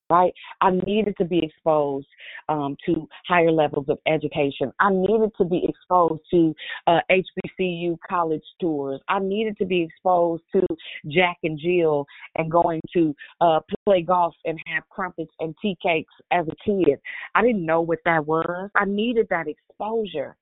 [0.10, 0.34] right?
[0.62, 2.08] I needed to be exposed
[2.48, 4.72] um, to higher levels of education.
[4.80, 6.54] I needed to be exposed to
[6.88, 9.02] uh, HBCU college tours.
[9.08, 10.66] I needed to be exposed to
[11.08, 12.06] Jack and Jill
[12.36, 17.00] and going to uh, play golf and have crumpets and tea cakes as a kid.
[17.36, 18.70] I didn't know what that was.
[18.76, 20.36] I needed that exposure,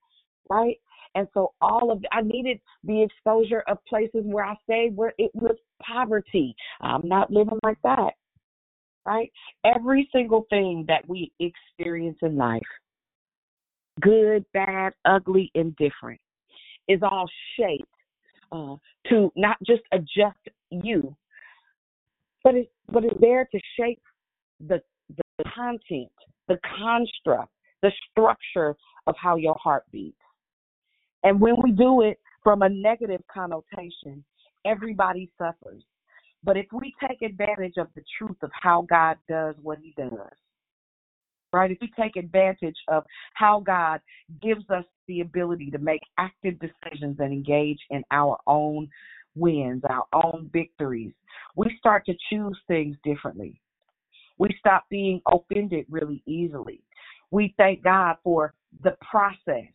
[0.48, 0.76] right?
[1.14, 5.30] And so all of I needed the exposure of places where I stayed where it
[5.34, 6.54] was poverty.
[6.80, 8.12] I'm not living like that
[9.08, 9.32] right?
[9.64, 12.60] Every single thing that we experience in life,
[14.02, 16.20] good, bad, ugly, indifferent,
[16.88, 17.26] is all
[17.58, 17.88] shaped
[18.52, 18.76] uh,
[19.08, 20.38] to not just adjust
[20.70, 21.16] you,
[22.44, 24.02] but it's but it's there to shape
[24.60, 26.12] the the content,
[26.46, 27.52] the construct,
[27.82, 30.16] the structure of how your heart beats.
[31.24, 34.22] And when we do it from a negative connotation,
[34.66, 35.82] everybody suffers.
[36.44, 40.12] But if we take advantage of the truth of how God does what he does,
[41.52, 41.70] right?
[41.70, 44.00] If we take advantage of how God
[44.42, 48.88] gives us the ability to make active decisions and engage in our own
[49.34, 51.12] wins, our own victories.
[51.56, 53.60] We start to choose things differently.
[54.38, 56.82] We stop being offended really easily.
[57.30, 59.66] We thank God for the process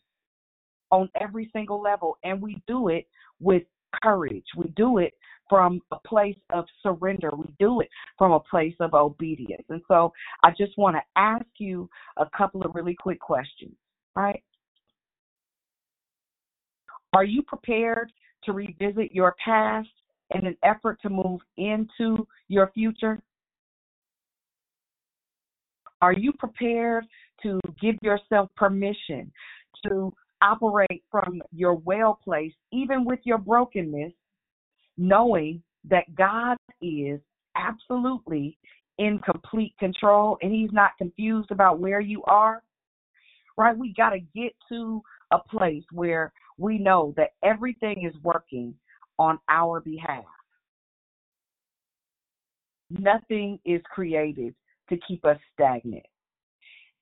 [0.91, 3.07] on every single level, and we do it
[3.39, 3.63] with
[4.01, 4.45] courage.
[4.55, 5.13] We do it
[5.49, 7.29] from a place of surrender.
[7.37, 9.63] We do it from a place of obedience.
[9.69, 10.11] And so
[10.43, 13.75] I just want to ask you a couple of really quick questions,
[14.15, 14.43] right?
[17.13, 18.11] Are you prepared
[18.45, 19.89] to revisit your past
[20.33, 23.21] in an effort to move into your future?
[26.01, 27.05] Are you prepared
[27.43, 29.31] to give yourself permission
[29.85, 30.11] to
[30.43, 34.13] operate from your well place, even with your brokenness,
[34.97, 37.19] knowing that God is
[37.55, 38.57] absolutely
[38.97, 42.61] in complete control and He's not confused about where you are?
[43.57, 43.77] Right?
[43.77, 48.75] We got to get to a place where we know that everything is working
[49.17, 50.25] on our behalf.
[52.89, 54.53] Nothing is created
[54.89, 56.05] to keep us stagnant.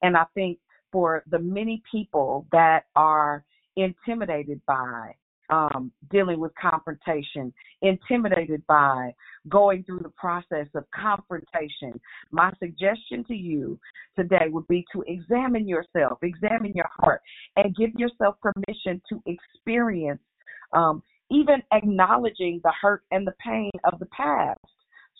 [0.02, 0.58] And I think
[0.92, 3.44] for the many people that are
[3.76, 5.14] intimidated by
[5.50, 9.14] um, dealing with confrontation, intimidated by
[9.50, 12.00] going through the process of confrontation,
[12.32, 13.78] my suggestion to you
[14.16, 17.22] today would be to examine yourself, examine your heart,
[17.58, 20.22] and give yourself permission to experience
[20.74, 24.60] um, even acknowledging the hurt and the pain of the past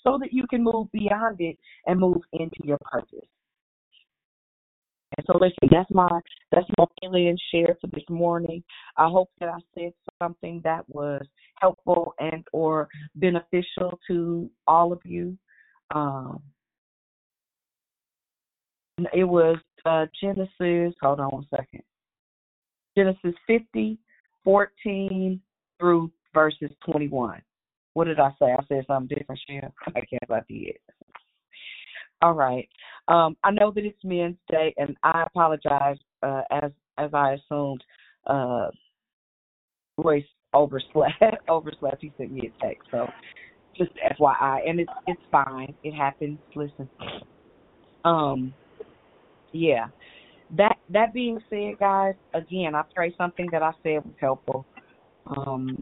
[0.04, 3.28] so that you can move beyond it and move into your purpose.
[5.18, 6.08] And so listen, that's my
[6.52, 8.64] that's my and share for this morning.
[8.98, 9.92] I hope that I said
[10.22, 11.22] something that was
[11.60, 15.38] helpful and or beneficial to all of you.
[15.94, 16.42] Um,
[19.14, 20.96] it was uh, Genesis.
[21.02, 21.82] Hold on one second.
[22.98, 23.98] Genesis 50,
[24.44, 25.42] 14
[25.80, 27.42] through verses 21.
[27.94, 28.54] What did I say?
[28.54, 29.72] I said something different, Shia.
[29.96, 30.78] I guess I did.
[32.22, 32.68] All right.
[33.08, 37.84] Um, I know that it's Men's Day, and I apologize uh, as as I assumed.
[38.28, 38.70] Uh,
[39.98, 41.22] Royce overslept.
[41.50, 41.98] overslept.
[42.02, 43.08] He sent me a text, so
[43.76, 45.74] just FYI, and it's it's fine.
[45.84, 46.38] It happens.
[46.56, 46.90] Listen.
[48.06, 48.54] Um.
[49.52, 49.88] Yeah.
[50.58, 54.66] That that being said, guys, again, I pray something that I said was helpful.
[55.26, 55.82] Um,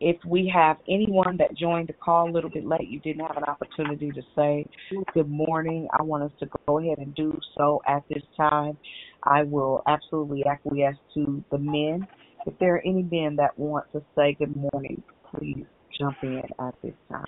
[0.00, 3.36] if we have anyone that joined the call a little bit late, you didn't have
[3.36, 4.66] an opportunity to say
[5.12, 8.78] good morning, I want us to go ahead and do so at this time.
[9.24, 12.08] I will absolutely acquiesce to the men.
[12.46, 15.66] If there are any men that want to say good morning, please
[15.98, 17.26] jump in at this time.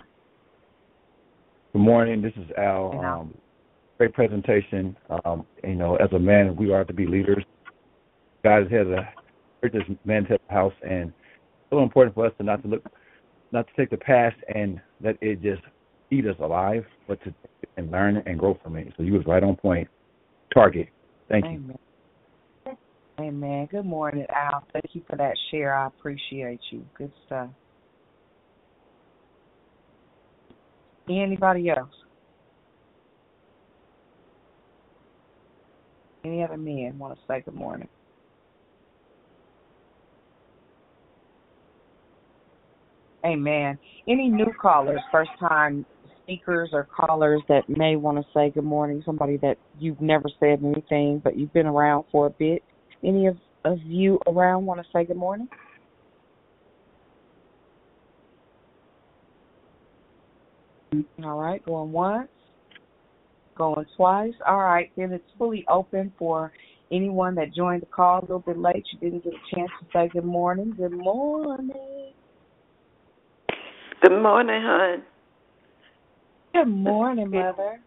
[1.73, 2.23] Good morning.
[2.23, 2.99] This is Al.
[2.99, 3.37] Um,
[3.99, 4.97] great presentation.
[5.23, 7.43] Um, you know, as a man, we are to be leaders.
[8.43, 9.13] God has a
[9.61, 11.13] church men to the house, and
[11.73, 12.85] so important for us to not to look,
[13.51, 15.61] not to take the past and let it just
[16.11, 17.33] eat us alive, but to
[17.77, 18.93] and learn and grow from it.
[18.95, 19.87] So you was right on point.
[20.53, 20.89] Target.
[21.29, 21.75] Thank Amen.
[22.67, 22.77] you.
[23.19, 23.67] Amen.
[23.71, 24.63] Good morning, Al.
[24.73, 25.73] Thank you for that share.
[25.75, 26.85] I appreciate you.
[26.95, 27.49] Good stuff.
[31.09, 31.89] Anybody else?
[36.23, 37.89] Any other men want to say good morning?
[43.25, 43.79] Amen.
[44.07, 45.85] Any new callers, first time
[46.23, 50.59] speakers or callers that may want to say good morning, somebody that you've never said
[50.63, 52.63] anything but you've been around for a bit.
[53.03, 55.47] Any of, of you around want to say good morning?
[61.23, 62.29] All right, going once,
[63.57, 64.33] going twice.
[64.45, 66.51] All right, then it's fully open for
[66.91, 68.85] anyone that joined the call a little bit late.
[68.91, 70.73] You didn't get a chance to say good morning.
[70.77, 72.02] Good morning.
[74.03, 75.03] Good morning, hon.
[76.53, 77.79] Good morning, mother.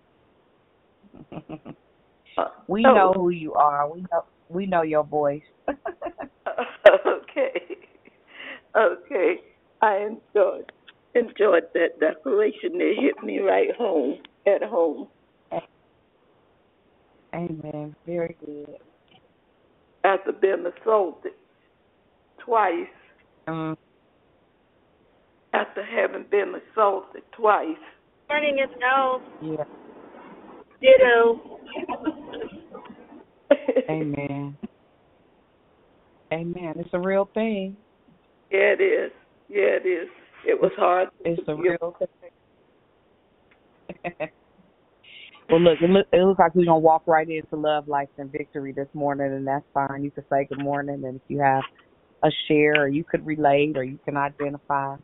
[2.68, 2.94] we oh.
[2.94, 3.92] know who you are.
[3.92, 5.42] We know we know your voice.
[5.68, 5.76] okay.
[8.74, 9.34] Okay.
[9.82, 10.72] I enjoyed
[11.14, 12.80] enjoyed that declaration.
[12.80, 14.14] It hit me right home
[14.46, 15.08] at home.
[17.34, 17.94] Amen.
[18.06, 18.78] Very good.
[20.02, 21.32] After being assaulted
[22.42, 22.86] twice.
[23.46, 23.76] Mm
[25.56, 27.76] after having been assaulted twice.
[28.28, 29.22] Morning is no.
[29.42, 29.64] Yeah.
[30.80, 31.58] Ditto.
[33.90, 34.56] Amen.
[36.32, 36.74] Amen.
[36.76, 37.76] It's a real thing.
[38.50, 39.12] Yeah, it is.
[39.48, 40.08] Yeah, it is.
[40.46, 41.08] It was hard.
[41.24, 42.08] It's a real thing.
[45.48, 48.30] well, look, it, look, it looks like we're gonna walk right into love, life, and
[48.30, 50.02] victory this morning, and that's fine.
[50.04, 51.62] You can say good morning, and if you have
[52.22, 54.96] a share, or you could relate, or you can identify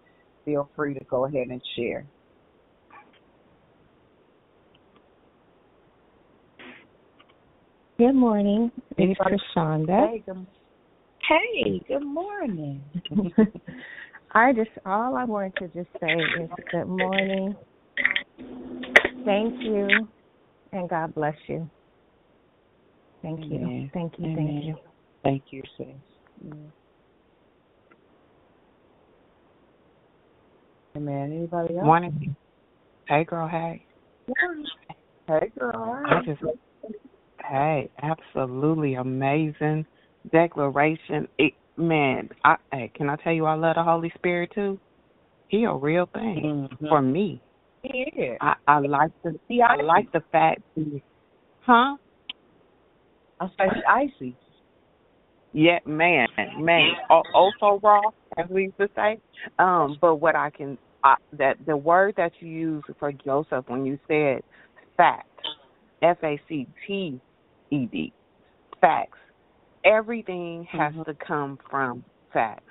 [0.45, 2.05] feel free to go ahead and share.
[7.99, 8.73] Good morning.
[8.97, 9.19] It's?
[9.21, 10.09] Krishanda.
[10.11, 10.47] Hey, good,
[11.29, 12.83] hey, good morning.
[14.33, 17.55] I just all I wanted to just say is good morning.
[19.25, 20.09] Thank you
[20.73, 21.71] and God bless you.
[23.23, 23.89] Thank you.
[23.93, 24.27] Thank you.
[24.27, 24.37] Amen.
[24.37, 24.77] Thank you.
[25.23, 26.73] Thank you, sis.
[30.97, 31.33] Amen.
[31.33, 31.85] Anybody else?
[31.87, 32.37] Morning.
[33.09, 33.49] Hey, girl.
[33.49, 33.85] Hey.
[35.27, 36.03] Hey, girl.
[36.07, 36.41] I just,
[37.49, 39.87] hey, absolutely amazing
[40.31, 41.29] declaration.
[41.39, 44.79] It, man, I, hey, can I tell you I love the Holy Spirit too?
[45.49, 46.89] He a real thing Mhm.
[46.89, 47.41] for me.
[47.83, 48.37] Yeah.
[48.41, 49.83] I, I like the, See, I icy.
[49.83, 50.61] like the fact,
[51.61, 51.97] huh?
[53.41, 54.37] I say she icy.
[55.53, 58.01] Yeah, man, man, oh, oh so raw,
[58.39, 59.19] as we used to say.
[59.59, 63.85] Um, but what I can, I, that the word that you used for Joseph when
[63.85, 64.43] you said
[64.97, 65.29] fact,
[66.03, 67.21] F A C T
[67.71, 68.13] E D,
[68.81, 69.19] facts.
[69.85, 72.63] Everything has to come from facts.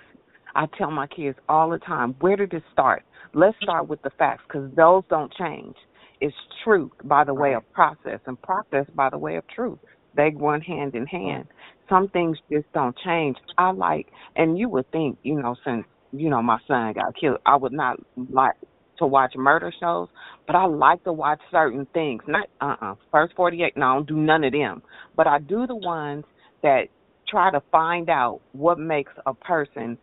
[0.56, 3.04] I tell my kids all the time, where did it start?
[3.34, 5.76] Let's start with the facts because those don't change.
[6.20, 9.80] It's truth by the way of process, and process by the way of truth.
[10.16, 11.46] They run hand in hand.
[11.92, 13.36] Some things just don't change.
[13.58, 14.08] I like,
[14.38, 17.74] and you would think, you know, since you know my son got killed, I would
[17.74, 18.56] not like
[19.00, 20.08] to watch murder shows,
[20.48, 22.24] but I like to watch certain things.
[22.28, 24.82] Not uh uh First forty eight, no, I don't do none of them.
[25.18, 26.24] But I do the ones
[26.64, 26.84] that
[27.28, 29.98] try to find out what makes a person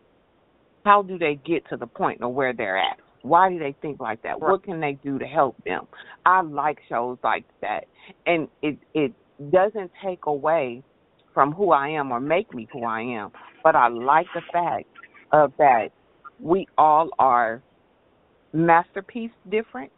[0.85, 2.99] how do they get to the point of where they're at?
[3.23, 4.41] Why do they think like that?
[4.41, 5.87] What can they do to help them?
[6.25, 7.85] I like shows like that.
[8.27, 9.13] And it it
[9.51, 10.83] doesn't take away
[11.39, 13.31] from who I am or make me who I am.
[13.63, 14.87] But I like the fact
[15.31, 15.91] of that
[16.41, 17.63] we all are
[18.53, 19.93] masterpiece different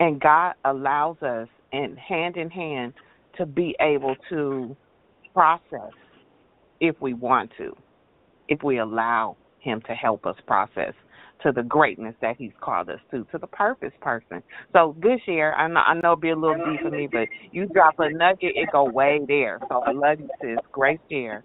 [0.00, 2.92] and God allows us and hand in hand
[3.38, 4.76] to be able to
[5.32, 5.94] process
[6.78, 7.74] if we want to,
[8.48, 10.92] if we allow him to help us process
[11.44, 14.42] to the greatness that he's called us to, to the purpose person.
[14.72, 15.54] So good share.
[15.54, 18.10] I know I know it'll be a little deep for me, but you drop a
[18.10, 19.60] nugget, it go way there.
[19.68, 20.58] So I love you, sis.
[20.72, 21.44] Great share.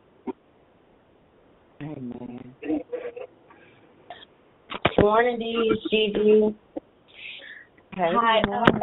[1.81, 2.55] Amen.
[4.97, 6.55] Morning to you, Gigi.
[7.95, 8.39] Hey, Hi.
[8.41, 8.81] Um,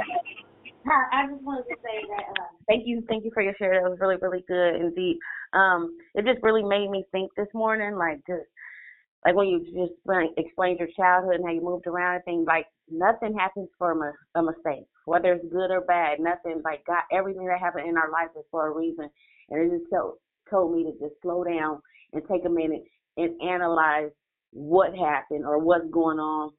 [0.87, 1.05] hi.
[1.13, 3.81] I just wanted to say that uh, thank you, thank you for your share.
[3.81, 5.19] That was really, really good and deep.
[5.53, 8.49] Um, it just really made me think this morning, like just
[9.27, 9.93] like when you just
[10.39, 12.45] explained your childhood and how you moved around and things.
[12.47, 16.21] Like nothing happens for a, a mistake, whether it's good or bad.
[16.21, 17.03] Nothing like God.
[17.13, 19.11] Everything that happened in our life is for a reason,
[19.51, 20.15] and it just told
[20.49, 21.83] told me to just slow down
[22.13, 22.85] and take a minute
[23.17, 24.11] and analyze
[24.53, 26.53] what happened or what's going on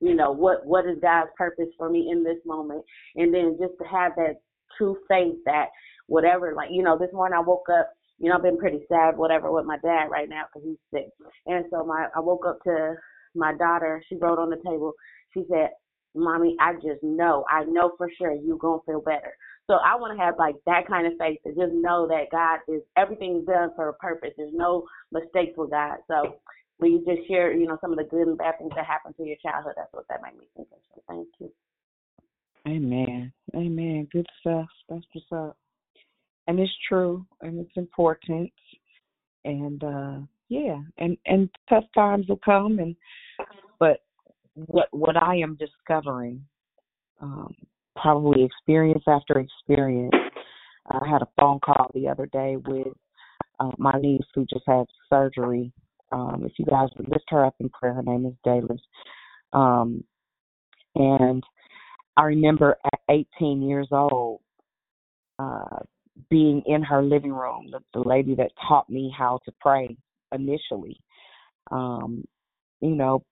[0.00, 2.84] you know what what is god's purpose for me in this moment
[3.16, 4.34] and then just to have that
[4.76, 5.68] true faith that
[6.06, 7.90] whatever like you know this morning i woke up
[8.20, 11.10] you know i've been pretty sad whatever with my dad right now because he's sick
[11.46, 12.94] and so my i woke up to
[13.34, 14.92] my daughter she wrote on the table
[15.34, 15.70] she said
[16.14, 19.32] mommy i just know i know for sure you gonna feel better
[19.66, 22.58] so i want to have like that kind of faith to just know that god
[22.72, 26.36] is everything's done for a purpose there's no mistakes with god so
[26.80, 29.14] when you just share, you know, some of the good and bad things that happened
[29.16, 30.78] to your childhood, that's what that made me think of.
[30.94, 31.52] So thank you.
[32.66, 33.32] Amen.
[33.54, 34.08] Amen.
[34.10, 34.68] Good stuff.
[34.88, 35.56] That's what's up.
[36.50, 38.50] And it's true and it's important.
[39.44, 40.18] And uh
[40.48, 42.96] yeah, and and tough times will come and
[43.78, 43.98] but
[44.54, 46.44] what what I am discovering,
[47.22, 47.54] um,
[47.94, 50.12] probably experience after experience.
[50.88, 52.88] I had a phone call the other day with
[53.60, 55.72] uh, my niece who just had surgery.
[56.10, 58.80] Um, if you guys would lift her up in prayer, her name is Dalis.
[59.52, 60.02] Um,
[60.96, 61.44] and
[62.16, 63.00] I remember at
[63.38, 64.40] 18 years old,
[65.38, 65.78] uh,
[66.28, 69.96] being in her living room, the, the lady that taught me how to pray
[70.32, 71.00] initially,
[71.70, 72.24] um,
[72.80, 73.22] you know,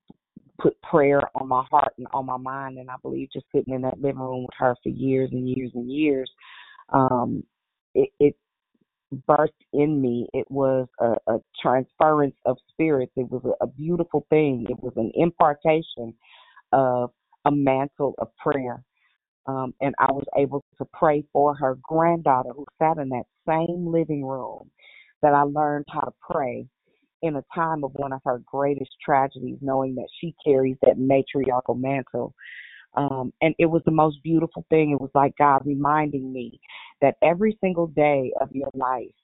[0.61, 2.79] put prayer on my heart and on my mind.
[2.79, 5.71] And I believe just sitting in that living room with her for years and years
[5.75, 6.31] and years,
[6.93, 7.43] um,
[7.95, 8.37] it, it
[9.73, 10.27] in me.
[10.33, 13.13] It was a, a transference of spirits.
[13.17, 14.67] It was a, a beautiful thing.
[14.69, 16.15] It was an impartation
[16.73, 17.11] of
[17.45, 18.83] a mantle of prayer.
[19.49, 23.91] Um, and I was able to pray for her granddaughter who sat in that same
[23.91, 24.71] living room
[25.23, 26.67] that I learned how to pray
[27.23, 31.75] in a time of one of her greatest tragedies, knowing that she carries that matriarchal
[31.75, 32.35] mantle.
[32.95, 34.91] Um, and it was the most beautiful thing.
[34.91, 36.61] It was like God reminding me
[37.01, 39.15] that every single day of your life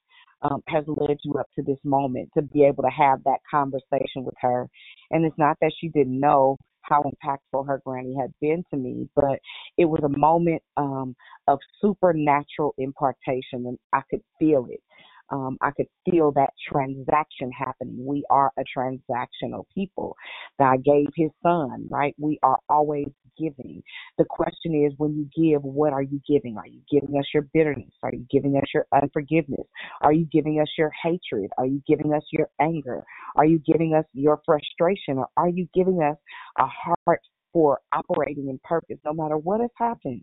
[0.42, 4.24] um, has led you up to this moment to be able to have that conversation
[4.24, 4.68] with her.
[5.10, 6.56] And it's not that she didn't know
[6.88, 9.38] how impactful her granny had been to me, but
[9.76, 11.14] it was a moment um,
[11.48, 14.80] of supernatural impartation, and I could feel it.
[15.30, 18.04] Um, I could feel that transaction happening.
[18.04, 20.16] We are a transactional people.
[20.58, 22.14] God gave his son, right?
[22.18, 23.82] We are always giving.
[24.18, 26.56] The question is when you give, what are you giving?
[26.58, 27.92] Are you giving us your bitterness?
[28.02, 29.66] Are you giving us your unforgiveness?
[30.02, 31.50] Are you giving us your hatred?
[31.58, 33.02] Are you giving us your anger?
[33.36, 35.18] Are you giving us your frustration?
[35.18, 36.16] Or are you giving us
[36.58, 37.20] a heart
[37.52, 40.22] for operating in purpose no matter what has happened?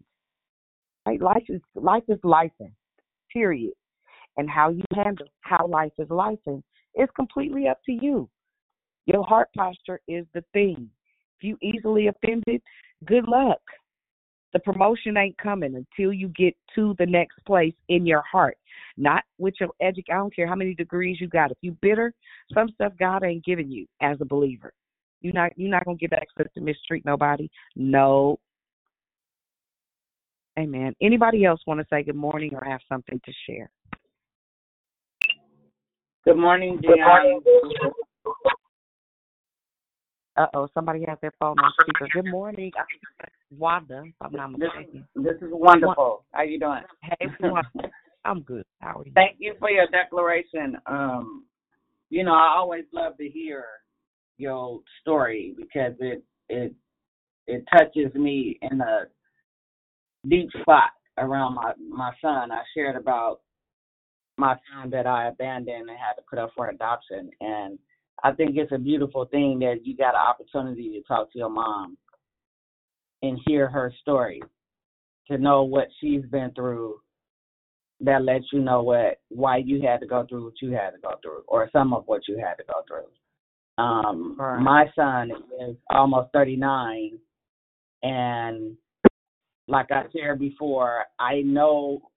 [1.06, 1.22] Right?
[1.22, 2.52] Life is life is life,
[3.34, 3.72] period
[4.38, 6.64] and how you handle how life is life and
[6.94, 8.30] it's completely up to you.
[9.06, 10.90] Your heart posture is the thing.
[11.40, 12.62] If you easily offended,
[13.06, 13.62] good luck.
[14.54, 18.58] The promotion ain't coming until you get to the next place in your heart.
[18.98, 20.14] Not with your education.
[20.14, 21.52] I don't care how many degrees you got.
[21.52, 22.14] If you bitter,
[22.54, 24.74] some stuff God ain't giving you as a believer.
[25.22, 27.48] You're not you're not gonna get access to mistreat nobody.
[27.76, 28.40] No.
[30.60, 30.94] Amen.
[31.02, 33.70] Anybody else want to say good morning or have something to share?
[36.24, 37.42] Good morning, Dionne.
[40.38, 42.08] Uh oh, somebody has their phone on speaker.
[42.14, 42.72] Good morning,
[43.58, 44.04] Wanda.
[44.06, 45.06] If I'm not mistaken.
[45.16, 46.24] This is wonderful.
[46.32, 46.82] How you doing?
[47.02, 47.90] Hey, Wanda.
[48.24, 48.64] I'm good.
[48.80, 49.12] How are you?
[49.14, 50.78] Thank you for your declaration.
[50.86, 51.46] Um,
[52.10, 53.66] you know, I always love to hear
[54.38, 56.74] your story because it it
[57.48, 59.06] it touches me in a
[60.30, 62.52] deep spot around my my son.
[62.52, 63.42] I shared about
[64.42, 67.30] my son that I abandoned and had to put up for adoption.
[67.40, 67.78] And
[68.24, 71.50] I think it's a beautiful thing that you got an opportunity to talk to your
[71.50, 71.96] mom
[73.22, 74.42] and hear her story,
[75.30, 76.96] to know what she's been through.
[78.04, 80.98] That lets you know what why you had to go through what you had to
[81.04, 83.84] go through, or some of what you had to go through.
[83.84, 84.60] Um, right.
[84.60, 85.30] My son
[85.62, 87.20] is almost 39,
[88.02, 88.76] and
[89.68, 92.11] like I shared before, I know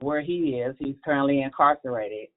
[0.00, 0.74] where he is.
[0.78, 2.28] He's currently incarcerated.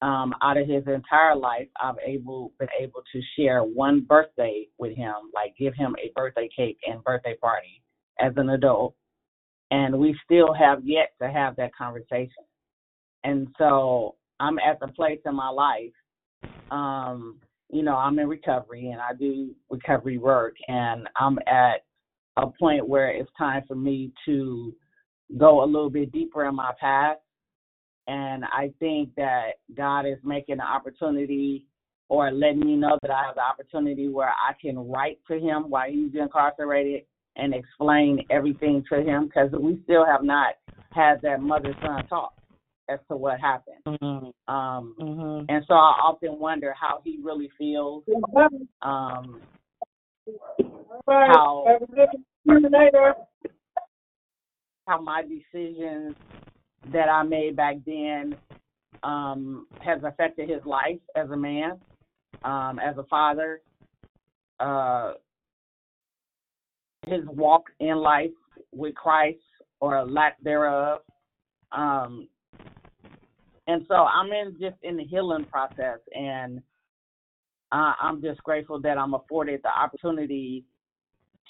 [0.00, 4.96] Um, out of his entire life, I've able been able to share one birthday with
[4.96, 7.82] him, like give him a birthday cake and birthday party
[8.20, 8.94] as an adult,
[9.72, 12.44] and we still have yet to have that conversation.
[13.24, 15.92] And so I'm at the place in my life,
[16.70, 21.84] um, you know, I'm in recovery and I do recovery work, and I'm at
[22.36, 24.72] a point where it's time for me to
[25.38, 27.20] go a little bit deeper in my past.
[28.06, 31.66] And I think that God is making an opportunity
[32.08, 35.68] or letting me know that I have the opportunity where I can write to him
[35.68, 37.02] while he's incarcerated
[37.36, 40.54] and explain everything to him because we still have not
[40.92, 42.32] had that mother son talk
[42.88, 43.76] as to what happened.
[43.86, 44.54] Mm-hmm.
[44.54, 45.44] Um, mm-hmm.
[45.48, 48.04] And so I often wonder how he really feels.
[48.82, 49.42] Um,
[51.06, 51.78] how
[54.88, 56.16] how my decisions
[56.92, 58.34] that I made back then
[59.02, 61.78] um, has affected his life as a man,
[62.42, 63.60] um, as a father,
[64.58, 65.12] uh,
[67.06, 68.30] his walk in life
[68.72, 69.38] with Christ
[69.80, 71.00] or lack thereof.
[71.70, 72.26] Um,
[73.66, 76.62] and so I'm in just in the healing process, and
[77.70, 80.64] uh, I'm just grateful that I'm afforded the opportunity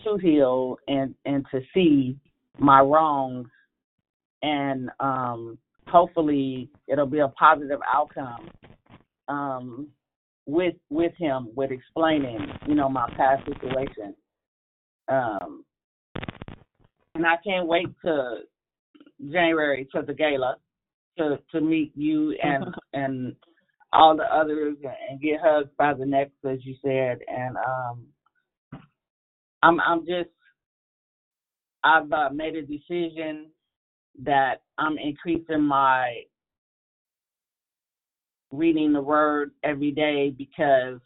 [0.03, 2.17] to heal and and to see
[2.59, 3.49] my wrongs
[4.43, 8.49] and um hopefully it'll be a positive outcome
[9.29, 9.89] um
[10.47, 14.15] with with him with explaining you know my past situation.
[15.09, 15.65] Um
[17.15, 18.39] and i can't wait to
[19.31, 20.57] january to the gala
[21.19, 23.35] to to meet you and and
[23.93, 24.77] all the others
[25.11, 27.19] and get hugged by the next as you said.
[27.29, 28.07] And um
[29.63, 30.31] i'm i'm just
[31.89, 33.47] I've uh, made a decision
[34.23, 36.23] that I'm increasing my
[38.51, 41.01] reading the word every day because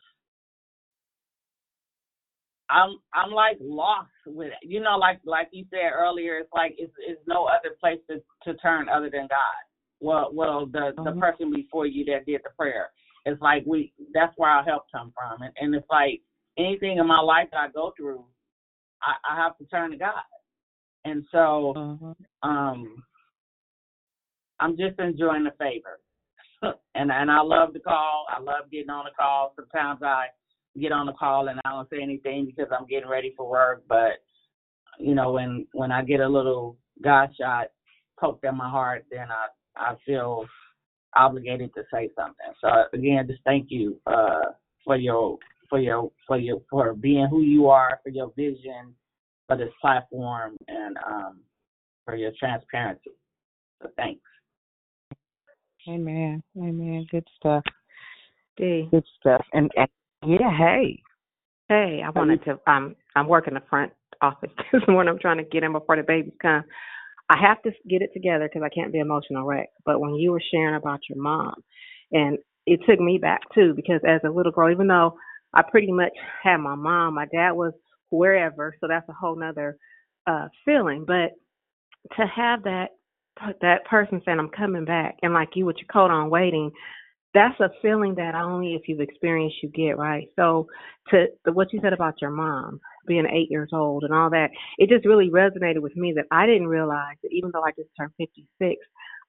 [2.71, 4.69] I'm I'm like lost with it.
[4.69, 8.17] You know, like like you said earlier, it's like it's it's no other place to
[8.45, 9.63] to turn other than God.
[10.01, 11.05] Well, well, the mm-hmm.
[11.05, 12.91] the person before you that did the prayer.
[13.25, 16.23] It's like we that's where our help come from, and, and it's like
[16.59, 18.25] anything in my life that I go through,
[19.03, 20.23] I, I have to turn to God.
[21.05, 22.49] And so mm-hmm.
[22.49, 23.03] um
[24.61, 25.99] I'm just enjoying the favor.
[26.95, 28.27] and and I love the call.
[28.29, 29.53] I love getting on the call.
[29.57, 30.27] Sometimes I
[30.81, 33.85] get on the call and I don't say anything because I'm getting ready for work,
[33.89, 34.23] but
[34.99, 37.69] you know, when when I get a little God shot
[38.19, 39.47] poked at my heart, then I
[39.77, 40.47] I feel
[41.17, 42.53] obligated to say something.
[42.61, 44.53] So again, just thank you uh
[44.85, 45.39] for your
[45.69, 48.95] for your for your for being who you are, for your vision,
[49.49, 51.41] for this platform, and um,
[52.05, 53.11] for your transparency.
[53.83, 54.21] So thanks.
[55.89, 56.43] Amen.
[56.57, 57.07] Amen.
[57.11, 57.65] Good stuff.
[58.57, 58.89] D.
[58.91, 59.45] Good stuff.
[59.53, 59.89] And, and
[60.27, 61.03] yeah, hey.
[61.69, 65.13] Hey, I wanted to um I'm working the front office this morning.
[65.13, 66.65] I'm trying to get in before the babies come.
[67.31, 69.69] I have to get it together because I can't be emotional wreck.
[69.85, 71.55] But when you were sharing about your mom,
[72.13, 75.17] and it took me back too, because as a little girl, even though
[75.55, 76.13] I pretty much
[76.43, 77.73] had my mom, my dad was
[78.19, 79.77] wherever, so that's a whole nother
[80.27, 81.05] uh feeling.
[81.07, 81.33] But
[82.17, 82.89] to have that
[83.61, 86.71] that person saying I'm coming back, and like you with your coat on waiting,
[87.35, 90.29] that's a feeling that only if you've experienced you get right.
[90.37, 90.67] So
[91.11, 94.51] to, to what you said about your mom being eight years old and all that,
[94.79, 97.89] it just really resonated with me that I didn't realize that even though I just
[97.99, 98.77] turned 56,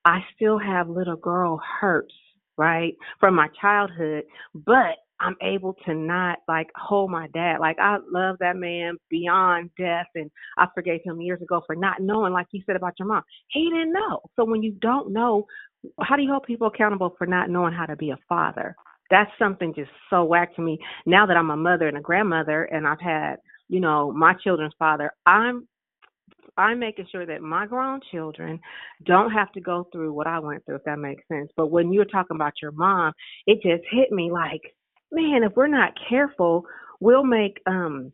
[0.06, 2.14] I still have little girl hurts,
[2.58, 7.58] right, from my childhood, but I'm able to not like hold my dad.
[7.60, 12.02] Like I love that man beyond death and I forgave him years ago for not
[12.02, 13.24] knowing, like you said about your mom.
[13.48, 14.22] He didn't know.
[14.36, 15.46] So when you don't know,
[16.02, 18.76] how do you hold people accountable for not knowing how to be a father?
[19.10, 20.80] That's something just so whack to me.
[21.06, 23.36] Now that I'm a mother and a grandmother and I've had,
[23.70, 25.68] you know, my children's father, I'm
[26.58, 28.60] I'm making sure that my grown children
[29.06, 31.50] don't have to go through what I went through, if that makes sense.
[31.56, 33.14] But when you're talking about your mom,
[33.48, 34.62] it just hit me like,
[35.14, 36.66] man, if we're not careful,
[37.00, 38.12] we'll make um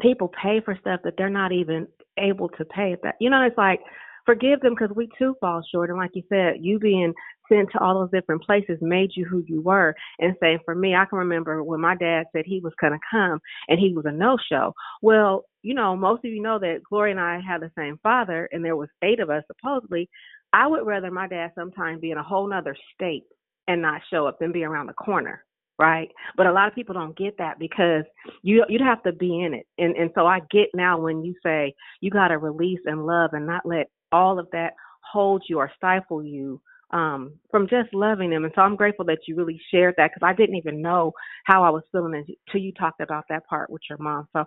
[0.00, 1.86] people pay for stuff that they're not even
[2.18, 2.96] able to pay.
[3.02, 3.80] That you know, it's like
[4.26, 5.90] forgive them because we too fall short.
[5.90, 7.12] And like you said, you being
[7.48, 9.94] sent to all those different places made you who you were.
[10.18, 13.40] And say for me, I can remember when my dad said he was gonna come
[13.68, 14.74] and he was a no show.
[15.00, 18.48] Well, you know, most of you know that Gloria and I had the same father
[18.52, 20.08] and there was eight of us supposedly.
[20.52, 23.24] I would rather my dad sometime be in a whole nother state
[23.68, 25.44] and not show up than be around the corner
[25.78, 26.08] right?
[26.36, 28.04] But a lot of people don't get that because
[28.42, 29.66] you you'd have to be in it.
[29.78, 33.30] And and so I get now when you say you got to release and love
[33.34, 34.74] and not let all of that
[35.12, 36.60] hold you or stifle you
[36.92, 38.44] um from just loving them.
[38.44, 41.12] And so I'm grateful that you really shared that because I didn't even know
[41.46, 44.28] how I was feeling until you talked about that part with your mom.
[44.34, 44.44] So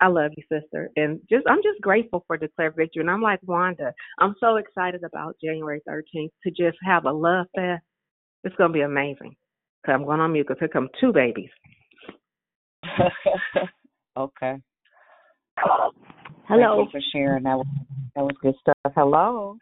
[0.00, 0.90] I love you, sister.
[0.96, 3.02] And just I'm just grateful for Declare Victory.
[3.02, 7.46] And I'm like Wanda, I'm so excited about January 13th to just have a love
[7.56, 7.84] fest.
[8.44, 9.36] It's going to be amazing.
[9.84, 11.48] Cause I'm going on mute because here come two babies.
[14.16, 14.56] okay.
[16.48, 16.76] Hello.
[16.76, 17.44] Thank you for sharing.
[17.44, 17.66] That was
[18.14, 18.92] that was good stuff.
[18.94, 19.56] Hello.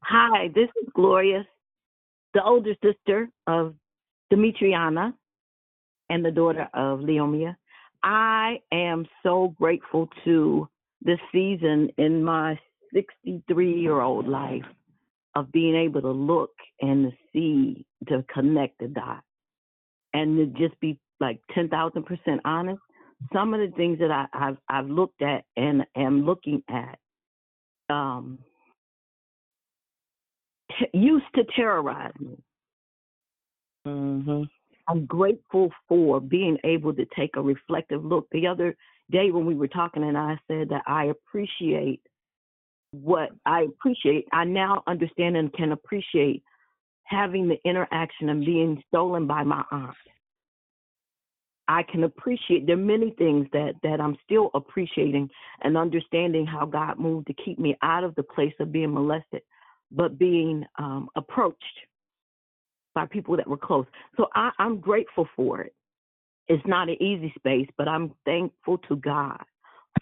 [0.00, 1.46] Hi, this is Gloria,
[2.34, 3.74] the older sister of
[4.32, 5.12] Demetriana
[6.10, 7.56] and the daughter of Leomia.
[8.02, 10.68] I am so grateful to
[11.02, 12.58] this season in my
[12.94, 14.64] 63 year old life
[15.34, 19.26] of being able to look and to see, to connect the dots,
[20.16, 22.80] and to just be like 10,000% honest.
[23.32, 26.98] Some of the things that I, I've, I've looked at and am looking at
[27.88, 28.38] um,
[30.78, 32.38] t- used to terrorize me.
[33.86, 34.42] Mm-hmm.
[34.88, 38.26] I'm grateful for being able to take a reflective look.
[38.32, 38.76] The other
[39.10, 42.00] day when we were talking, and I said that I appreciate
[42.92, 44.26] what I appreciate.
[44.32, 46.42] I now understand and can appreciate
[47.06, 49.94] having the interaction and being stolen by my aunt.
[51.68, 55.28] I can appreciate there are many things that that I'm still appreciating
[55.62, 59.42] and understanding how God moved to keep me out of the place of being molested,
[59.90, 61.64] but being um, approached
[62.94, 63.86] by people that were close.
[64.16, 65.74] So I, I'm grateful for it.
[66.48, 69.42] It's not an easy space, but I'm thankful to God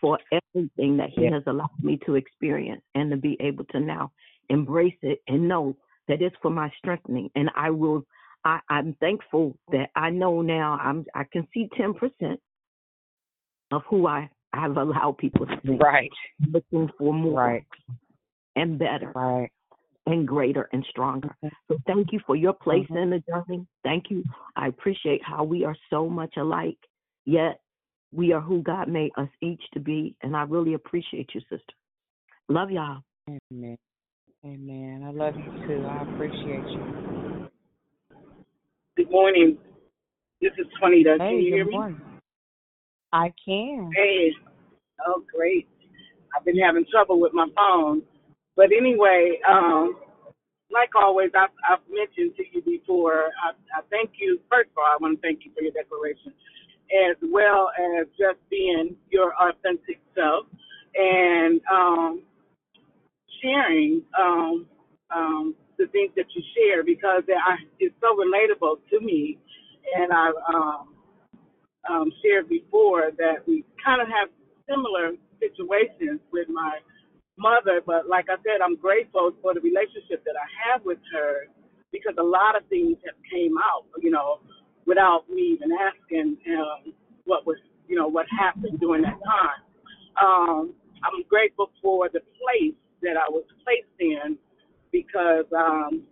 [0.01, 4.13] for everything that He has allowed me to experience and to be able to now
[4.51, 5.75] embrace it and know
[6.09, 7.31] that it's for my strengthening.
[7.35, 8.05] And I will
[8.45, 12.41] I, I'm thankful that I know now I'm I can see ten percent
[13.71, 15.77] of who I have allowed people to see.
[15.77, 16.11] Right.
[16.53, 17.65] Looking for more Right.
[18.57, 19.13] and better.
[19.15, 19.51] Right.
[20.07, 21.35] And greater and stronger.
[21.69, 23.03] So thank you for your place Mhm.
[23.03, 23.67] in the journey.
[23.83, 24.23] Thank you.
[24.55, 26.79] I appreciate how we are so much alike,
[27.25, 27.61] yet
[28.13, 30.15] we are who God made us each to be.
[30.21, 31.75] And I really appreciate you, sister.
[32.49, 33.03] Love y'all.
[33.51, 33.79] Amen.
[34.45, 35.03] Amen.
[35.07, 35.87] I love you too.
[35.87, 37.49] I appreciate you.
[38.95, 39.57] Good morning.
[40.43, 41.17] This is Juanita.
[41.19, 41.73] Hey, Can you hear me?
[41.73, 42.01] morning.
[43.15, 43.91] I can.
[43.97, 44.33] Hey.
[45.07, 45.67] Oh, great.
[46.37, 48.03] I've been having trouble with my phone.
[48.55, 49.97] But anyway, um,
[50.71, 54.41] like always, I've, I've mentioned to you before, I, I thank you.
[54.51, 56.35] First of all, I want to thank you for your declaration,
[57.09, 60.47] as well as just being your authentic self
[60.95, 62.23] and um,
[63.45, 64.67] sharing um,
[65.15, 69.39] um, the things that you share because I, it's so relatable to me.
[69.97, 70.89] And I, um,
[71.89, 74.29] um, shared before that we kind of have
[74.69, 76.79] similar situations with my
[77.39, 81.49] mother, but like I said, I'm grateful for the relationship that I have with her
[81.93, 84.41] because a lot of things have came out, you know,
[84.87, 86.95] without me even asking um,
[87.25, 87.59] what was,
[87.89, 89.63] you know, what happened during that time.
[90.21, 94.39] Um, I'm grateful for the place that I was placed in
[94.93, 96.03] because, um,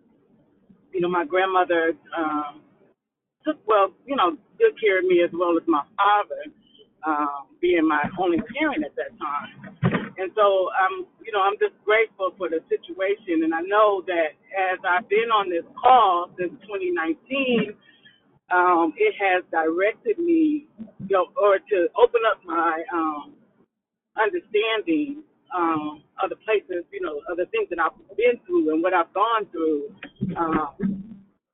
[0.93, 2.63] you know, my grandmother um,
[3.45, 6.53] took, well, you know, good care of me as well as my father,
[7.07, 9.77] um, being my only parent at that time.
[10.19, 13.45] And so I'm, you know, I'm just grateful for the situation.
[13.45, 17.75] And I know that as I've been on this call since 2019,
[18.53, 20.69] um, it has directed me,
[21.09, 23.33] you know, or to open up my um,
[24.21, 25.25] understanding
[25.57, 28.95] um, of the places, you know, of the things that I've been through and what
[28.95, 29.91] I've gone through.
[30.37, 30.69] Um,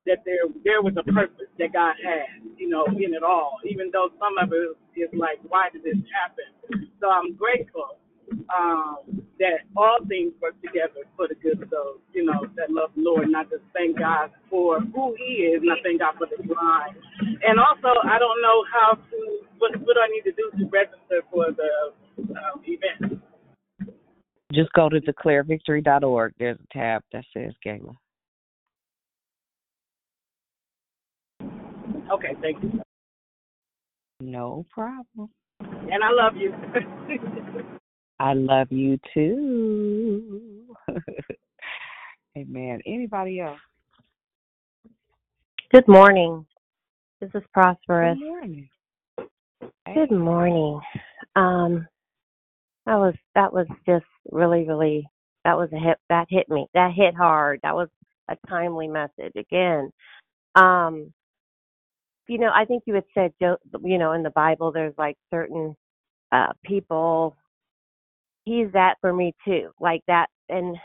[0.05, 3.57] that there there was a purpose that God had, you know, in it all.
[3.65, 6.87] Even though some of it is like, why did this happen?
[7.01, 7.97] So I'm grateful
[8.53, 12.91] um, that all things work together for the good of those, you know, that love
[12.95, 13.25] the Lord.
[13.25, 16.39] And I just thank God for who He is, and I thank God for the
[16.53, 16.95] line.
[17.43, 19.17] And also, I don't know how to
[19.59, 21.93] what what do I need to do to register for the
[22.33, 23.21] um, event.
[24.51, 26.33] Just go to declarevictory.org.
[26.39, 27.95] There's a tab that says Gala.
[32.11, 32.81] Okay, thank you.
[34.21, 35.29] No problem.
[35.61, 36.53] And I love you.
[38.19, 40.75] I love you too.
[42.37, 42.81] Amen.
[42.85, 43.59] Anybody else?
[45.71, 46.45] Good morning.
[47.21, 48.17] This is Prosperous.
[48.17, 48.69] Good morning.
[49.93, 50.79] Good morning.
[51.35, 51.87] Um,
[52.89, 55.07] that was that was just really really
[55.45, 57.59] that was a hit that hit me that hit hard.
[57.61, 57.87] That was
[58.29, 59.91] a timely message again.
[60.55, 61.13] Um,
[62.27, 65.75] you know, I think you had said, you know, in the Bible, there's like certain
[66.31, 67.37] uh people.
[68.45, 70.75] He's that for me too, like that, and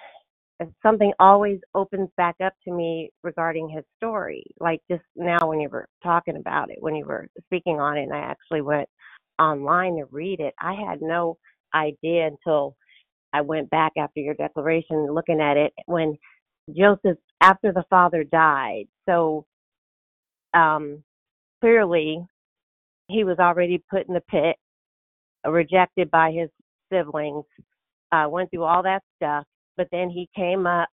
[0.83, 4.45] something always opens back up to me regarding his story.
[4.61, 8.03] Like just now when you were talking about it, when you were speaking on it,
[8.03, 8.91] and I actually went
[9.39, 10.53] online to read it.
[10.61, 11.39] I had no
[11.75, 12.77] idea until
[13.33, 16.17] I went back after your declaration, looking at it when
[16.77, 18.85] Joseph, after the father died.
[19.09, 19.45] So
[20.55, 21.03] um,
[21.61, 22.25] clearly,
[23.09, 24.57] he was already put in the pit,
[25.47, 26.49] rejected by his
[26.93, 27.45] siblings,
[28.13, 29.45] uh, went through all that stuff,
[29.77, 30.89] but then he came up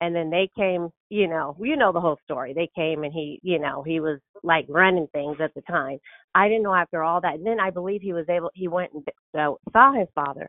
[0.00, 2.52] and then they came, you know, you know the whole story.
[2.54, 5.98] They came and he, you know, he was like running things at the time.
[6.34, 7.34] I didn't know after all that.
[7.34, 9.04] And then I believe he was able, he went and
[9.38, 10.48] uh, saw his father.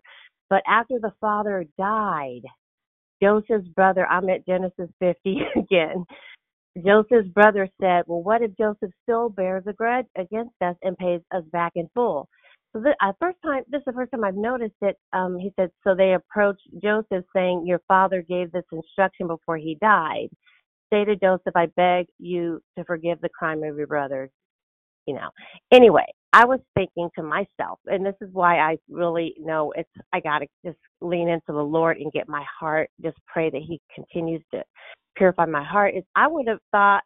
[0.49, 2.41] But after the father died,
[3.21, 6.05] Joseph's brother, I'm at Genesis 50 again.
[6.85, 11.21] Joseph's brother said, Well, what if Joseph still bears a grudge against us and pays
[11.31, 12.29] us back in full?
[12.73, 14.97] So the uh, first time, this is the first time I've noticed it.
[15.13, 19.77] Um, he said, so they approached Joseph saying, your father gave this instruction before he
[19.81, 20.29] died.
[20.91, 24.29] Say to Joseph, I beg you to forgive the crime of your brothers.
[25.05, 25.29] You know.
[25.71, 29.89] Anyway, I was thinking to myself, and this is why I really know it's.
[30.13, 32.91] I gotta just lean into the Lord and get my heart.
[33.01, 34.61] Just pray that He continues to
[35.15, 35.95] purify my heart.
[35.95, 37.01] Is I would have thought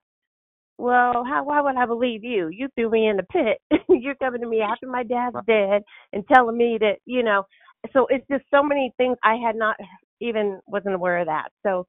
[0.78, 2.50] well, how why would I believe you?
[2.50, 3.60] You threw me in the pit.
[3.90, 5.84] You're coming to me after my dad's dead
[6.14, 7.44] and telling me that, you know.
[7.94, 9.76] So it's just so many things I had not
[10.22, 11.50] even wasn't aware of that.
[11.66, 11.86] So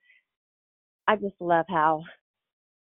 [1.09, 2.02] I just love how,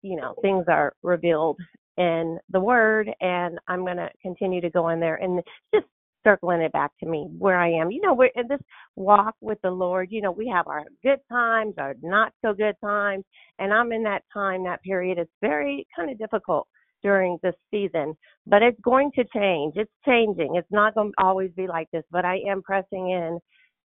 [0.03, 1.59] you know, things are revealed
[1.99, 5.43] in the word and I'm gonna continue to go in there and
[5.75, 5.87] just
[6.25, 7.91] circling it back to me where I am.
[7.91, 8.61] You know, we're in this
[8.97, 12.77] walk with the Lord, you know, we have our good times, our not so good
[12.83, 13.25] times,
[13.59, 15.19] and I'm in that time, that period.
[15.19, 16.67] It's very kind of difficult
[17.03, 18.17] during this season,
[18.47, 19.75] but it's going to change.
[19.77, 20.57] It's changing.
[20.57, 23.39] It's not going to always be like this, but I am pressing in.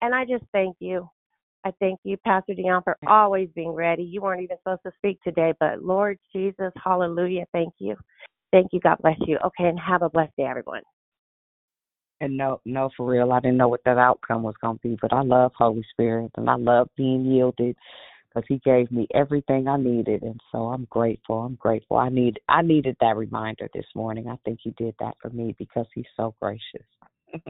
[0.02, 1.08] And I just thank you.
[1.66, 4.04] I thank you, Pastor Dionne, for always being ready.
[4.04, 7.46] You weren't even supposed to speak today, but Lord Jesus, hallelujah.
[7.54, 7.96] Thank you.
[8.52, 8.80] Thank you.
[8.82, 9.38] God bless you.
[9.38, 10.82] Okay, and have a blessed day, everyone.
[12.24, 14.98] And no, no, for real, I didn't know what that outcome was going to be,
[15.02, 17.76] but I love Holy Spirit and I love being yielded
[18.30, 21.40] because He gave me everything I needed, and so I'm grateful.
[21.40, 21.98] I'm grateful.
[21.98, 24.30] I need, I needed that reminder this morning.
[24.30, 26.88] I think He did that for me because He's so gracious.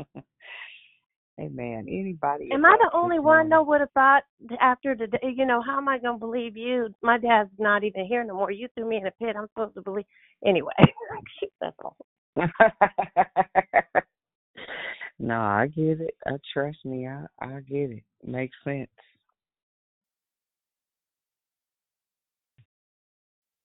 [1.39, 1.85] Amen.
[1.87, 2.49] Anybody?
[2.51, 4.23] Am I the only one that would have thought
[4.59, 6.89] after the day, you know, how am I going to believe you?
[7.03, 8.49] My dad's not even here no more.
[8.49, 9.35] You threw me in a pit.
[9.37, 10.05] I'm supposed to believe.
[10.43, 10.73] Anyway,
[11.61, 11.95] that's all.
[15.23, 16.15] No, I get it.
[16.29, 18.03] Uh, trust me, I I get it.
[18.25, 18.89] Makes sense.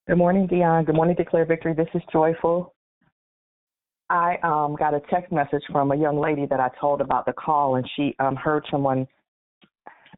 [0.06, 0.86] Good morning, Dionne.
[0.86, 1.74] Good morning, Declare Victory.
[1.74, 2.74] This is Joyful.
[4.08, 7.32] I um got a text message from a young lady that I told about the
[7.32, 9.04] call, and she um heard someone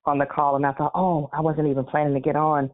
[0.04, 2.70] on the call, and I thought, oh, I wasn't even planning to get on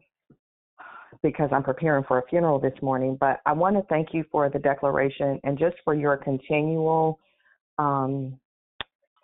[1.23, 3.15] because I'm preparing for a funeral this morning.
[3.17, 7.17] But I want to thank you for the declaration and just for your continual
[7.79, 8.37] um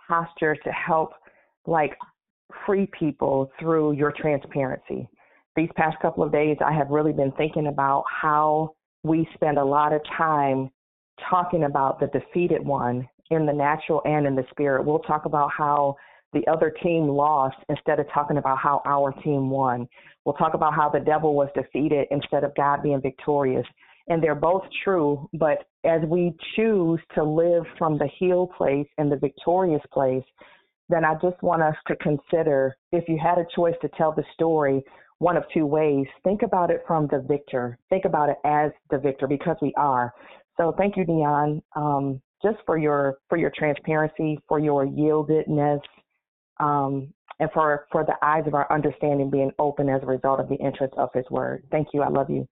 [0.08, 1.12] posture to help,
[1.66, 1.98] like,
[2.66, 5.08] free people through your transparency.
[5.56, 9.64] These past couple of days, I have really been thinking about how we spend a
[9.64, 10.70] lot of time
[11.30, 14.86] talking about the defeated one in the natural and in the spirit.
[14.86, 15.96] We'll talk about how
[16.34, 19.88] the other team lost instead of talking about how our team won.
[20.26, 23.68] We'll talk about how the devil was defeated instead of God being victorious.
[24.08, 29.12] And they're both true, but as we choose to live from the healed place and
[29.12, 30.24] the victorious place,
[30.90, 34.26] then I just want us to consider if you had a choice to tell the
[34.34, 34.84] story
[35.20, 37.78] one of two ways, think about it from the victor.
[37.90, 40.14] Think about it as the victor because we are.
[40.58, 45.80] So thank you, Dionne, um, just for your for your transparency, for your yieldedness,
[46.60, 50.50] um, and for for the eyes of our understanding being open as a result of
[50.50, 51.64] the interest of His Word.
[51.72, 52.02] Thank you.
[52.02, 52.48] I love you.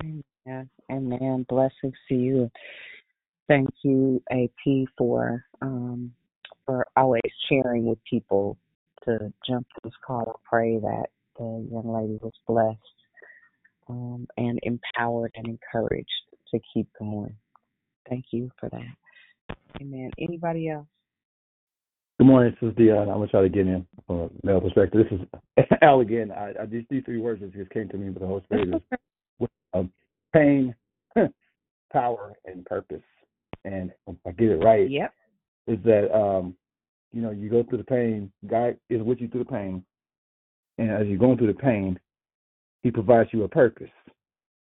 [0.00, 0.70] Amen.
[0.90, 1.46] Amen.
[1.48, 2.50] Blessings to you.
[3.48, 6.12] Thank you, AP, for um,
[6.66, 8.58] for always sharing with people
[9.04, 10.24] to jump this call.
[10.28, 11.06] I pray that
[11.38, 12.78] the young lady was blessed
[13.88, 16.08] um, and empowered and encouraged
[16.50, 17.34] to keep going.
[18.08, 19.56] Thank you for that.
[19.80, 20.10] Amen.
[20.18, 20.86] Anybody else?
[22.18, 22.54] Good morning.
[22.60, 23.02] This is Dionne.
[23.02, 25.06] I'm gonna try to get in from a male perspective.
[25.08, 26.32] This is Al again.
[26.32, 28.98] I, I these these three words just came to me, but the whole Spirit is
[29.74, 29.82] uh,
[30.32, 30.74] pain,
[31.92, 33.02] power, and purpose.
[33.64, 35.12] And if I get it right, yep,
[35.66, 36.54] is that um,
[37.12, 38.30] you know you go through the pain.
[38.46, 39.84] God is with you through the pain,
[40.78, 41.98] and as you're going through the pain,
[42.82, 43.90] He provides you a purpose.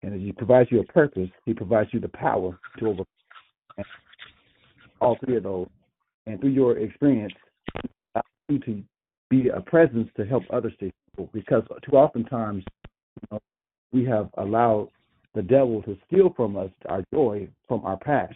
[0.02, 3.06] And as He provides you a purpose, He provides you the power to overcome
[5.02, 5.68] all three of those
[6.30, 7.34] and through your experience,
[8.50, 8.84] you to
[9.30, 11.30] be a presence to help others to heal.
[11.34, 13.40] Because too oftentimes, you know,
[13.92, 14.90] we have allowed
[15.36, 18.36] the devil to steal from us our joy from our past,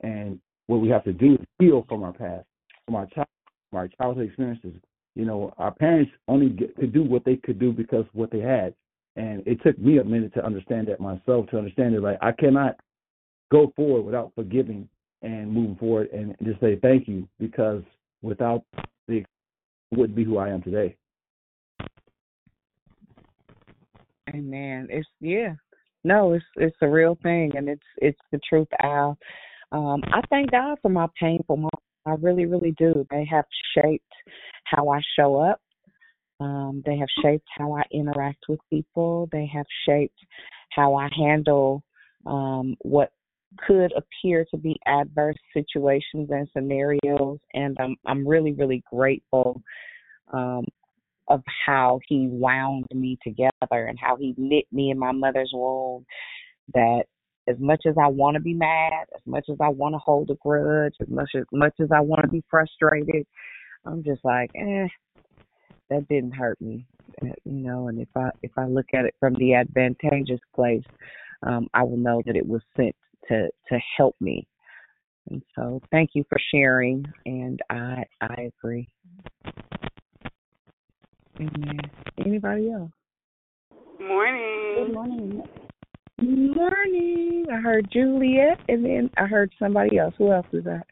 [0.00, 2.46] and what we have to do is heal from our past,
[2.86, 3.28] from our child,
[3.70, 4.74] from our childhood experiences.
[5.14, 8.40] You know, our parents only get, could do what they could do because what they
[8.40, 8.74] had,
[9.16, 11.48] and it took me a minute to understand that myself.
[11.50, 12.76] To understand that, like I cannot
[13.50, 14.88] go forward without forgiving
[15.22, 17.82] and moving forward and just say thank you because
[18.22, 18.62] without
[19.08, 19.24] the
[19.90, 20.96] wouldn't be who I am today.
[24.34, 24.88] Amen.
[24.90, 25.54] It's yeah.
[26.04, 29.18] No, it's it's a real thing and it's it's the truth, Al.
[29.72, 31.82] Um, I thank God for my painful moments.
[32.06, 33.06] I really, really do.
[33.10, 33.44] They have
[33.74, 34.12] shaped
[34.64, 35.60] how I show up.
[36.40, 39.28] Um, they have shaped how I interact with people.
[39.30, 40.18] They have shaped
[40.70, 41.82] how I handle
[42.26, 43.12] um, what
[43.66, 49.62] could appear to be adverse situations and scenarios and I'm I'm really really grateful
[50.32, 50.64] um
[51.28, 56.04] of how he wound me together and how he knit me in my mother's womb
[56.74, 57.04] that
[57.48, 60.30] as much as I want to be mad, as much as I want to hold
[60.30, 63.26] a grudge, as much as much as I want to be frustrated,
[63.86, 64.88] I'm just like, eh,
[65.88, 66.86] that didn't hurt me,
[67.22, 67.88] uh, you know.
[67.88, 70.84] And if I if I look at it from the advantageous place,
[71.46, 72.94] um, I will know that it was sent
[73.28, 74.46] to to help me.
[75.30, 78.88] And so thank you for sharing and I I agree.
[81.40, 81.80] Amen.
[82.24, 82.90] Anybody else?
[84.00, 84.74] Morning.
[84.76, 85.42] Good morning.
[86.20, 87.46] Morning.
[87.52, 90.14] I heard Juliet and then I heard somebody else.
[90.18, 90.84] Who else is that?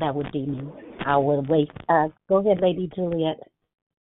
[0.00, 0.68] That would be me.
[1.04, 1.70] I will wait.
[1.88, 3.38] Uh, go ahead, Lady Juliet.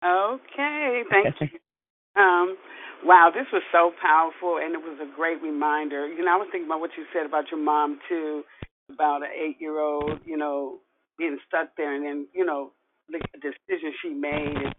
[0.05, 2.21] Okay, thank you.
[2.21, 2.57] Um,
[3.03, 6.07] wow, this was so powerful, and it was a great reminder.
[6.07, 8.43] You know, I was thinking about what you said about your mom too,
[8.91, 10.79] about an eight-year-old, you know,
[11.17, 12.71] being stuck there, and then you know
[13.09, 14.55] the decision she made.
[14.55, 14.75] And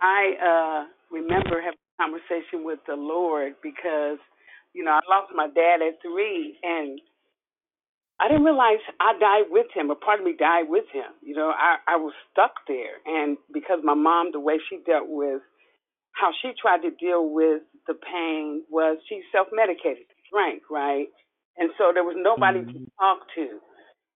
[0.00, 0.80] I uh
[1.10, 4.18] remember having a conversation with the Lord because,
[4.74, 7.00] you know, I lost my dad at three, and
[8.20, 11.10] I didn't realize I died with him, or part of me died with him.
[11.22, 15.08] You know, I I was stuck there, and because my mom, the way she dealt
[15.08, 15.42] with
[16.14, 21.06] how she tried to deal with the pain was she self medicated, drank, right?
[21.58, 22.84] And so there was nobody mm-hmm.
[22.84, 23.58] to talk to.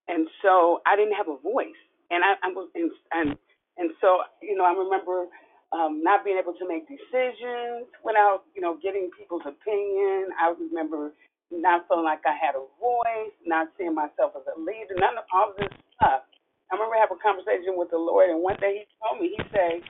[0.09, 1.78] And so I didn't have a voice.
[2.10, 3.36] And I, I was and and
[3.76, 5.26] and so, you know, I remember
[5.72, 10.32] um not being able to make decisions without, you know, getting people's opinion.
[10.40, 11.12] I remember
[11.50, 15.24] not feeling like I had a voice, not seeing myself as a leader, none of
[15.32, 16.28] all this stuff.
[16.68, 19.40] I remember having a conversation with the Lord and one day he told me, he
[19.52, 19.80] said,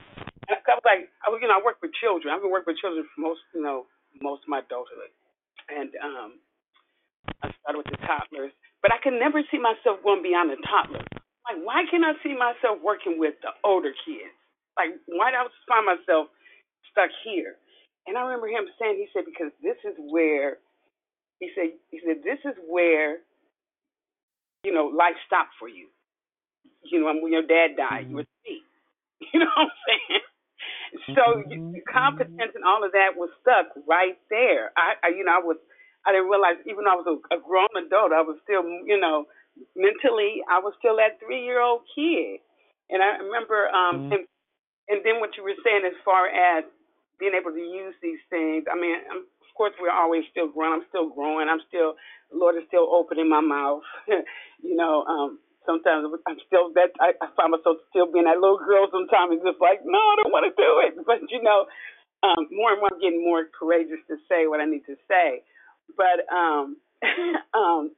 [0.47, 2.33] and I was like, I you know, I work with children.
[2.33, 3.85] I've been working with children for most, you know,
[4.23, 5.11] most of my adulthood.
[5.69, 6.29] And um,
[7.43, 11.05] I started with the toddlers, but I could never see myself going beyond the toddlers.
[11.45, 14.38] Like, why can't I see myself working with the older kids?
[14.79, 16.31] Like, why did I find myself
[16.87, 17.59] stuck here?
[18.07, 20.63] And I remember him saying, he said, because this is where,
[21.43, 23.19] he said, he said, this is where,
[24.63, 25.91] you know, life stopped for you.
[26.87, 28.47] You know, when your dad died, you were mm-hmm.
[28.47, 28.63] three.
[29.35, 30.23] You know what I'm saying?
[31.11, 31.75] So mm-hmm.
[31.75, 34.71] the competence and all of that was stuck right there.
[34.79, 35.59] I, I you know, I was,
[36.07, 38.95] I didn't realize even though I was a, a grown adult, I was still, you
[38.95, 39.27] know,
[39.75, 42.39] mentally, I was still that three year old kid.
[42.89, 44.13] And I remember, um, mm-hmm.
[44.17, 44.23] and,
[44.89, 46.65] and then what you were saying as far as
[47.19, 48.65] being able to use these things.
[48.71, 50.81] I mean, I'm, of course, we're always still growing.
[50.81, 51.47] I'm still growing.
[51.49, 51.95] I'm still,
[52.31, 53.83] the Lord is still opening my mouth.
[54.09, 58.59] you know, um, sometimes I'm still that I, I find myself still being that little
[58.59, 58.89] girl.
[58.91, 60.93] Sometimes it's just like, no, I don't want to do it.
[61.07, 61.67] But you know,
[62.23, 65.43] um, more and more I'm getting more courageous to say what I need to say.
[65.97, 66.77] But um,
[67.55, 67.91] um,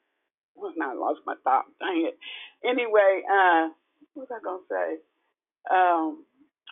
[0.55, 1.65] well, now I lost my thought.
[1.79, 2.17] Dang it.
[2.67, 3.69] Anyway, uh,
[4.13, 4.89] what was I gonna say?
[5.69, 6.25] Um,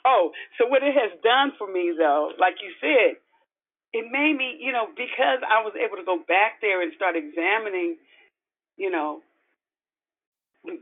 [0.05, 3.17] oh, so what it has done for me though, like you said,
[3.93, 7.15] it made me, you know, because I was able to go back there and start
[7.15, 7.97] examining,
[8.77, 9.21] you know,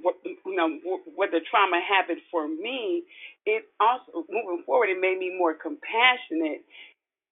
[0.01, 0.79] what, you know,
[1.15, 3.03] what the trauma happened for me.
[3.45, 6.65] It also moving forward, it made me more compassionate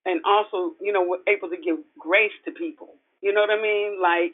[0.06, 2.95] and also, you know, able to give grace to people.
[3.22, 3.99] You know what I mean?
[4.02, 4.34] Like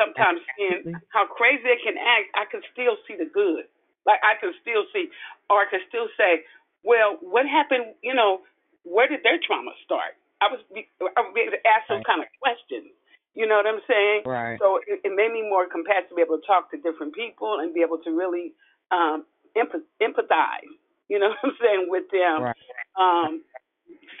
[0.00, 3.68] sometimes seeing how crazy they can act, I can still see the good.
[4.06, 5.08] Like I can still see,
[5.50, 6.44] or I can still say,
[6.84, 7.96] well, what happened?
[8.02, 8.44] You know,
[8.84, 10.14] where did their trauma start?
[10.40, 12.92] I was I would be able to ask those kind of questions.
[13.34, 14.22] You know what I'm saying?
[14.28, 14.60] Right.
[14.60, 17.58] So it, it made me more compassionate to be able to talk to different people
[17.58, 18.54] and be able to really
[18.92, 19.24] um,
[19.56, 20.70] empath- empathize.
[21.08, 22.52] You know what I'm saying with them.
[22.52, 22.56] Right.
[22.94, 23.42] Um,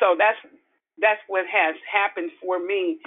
[0.00, 0.40] so that's
[0.98, 2.98] that's what has happened for me,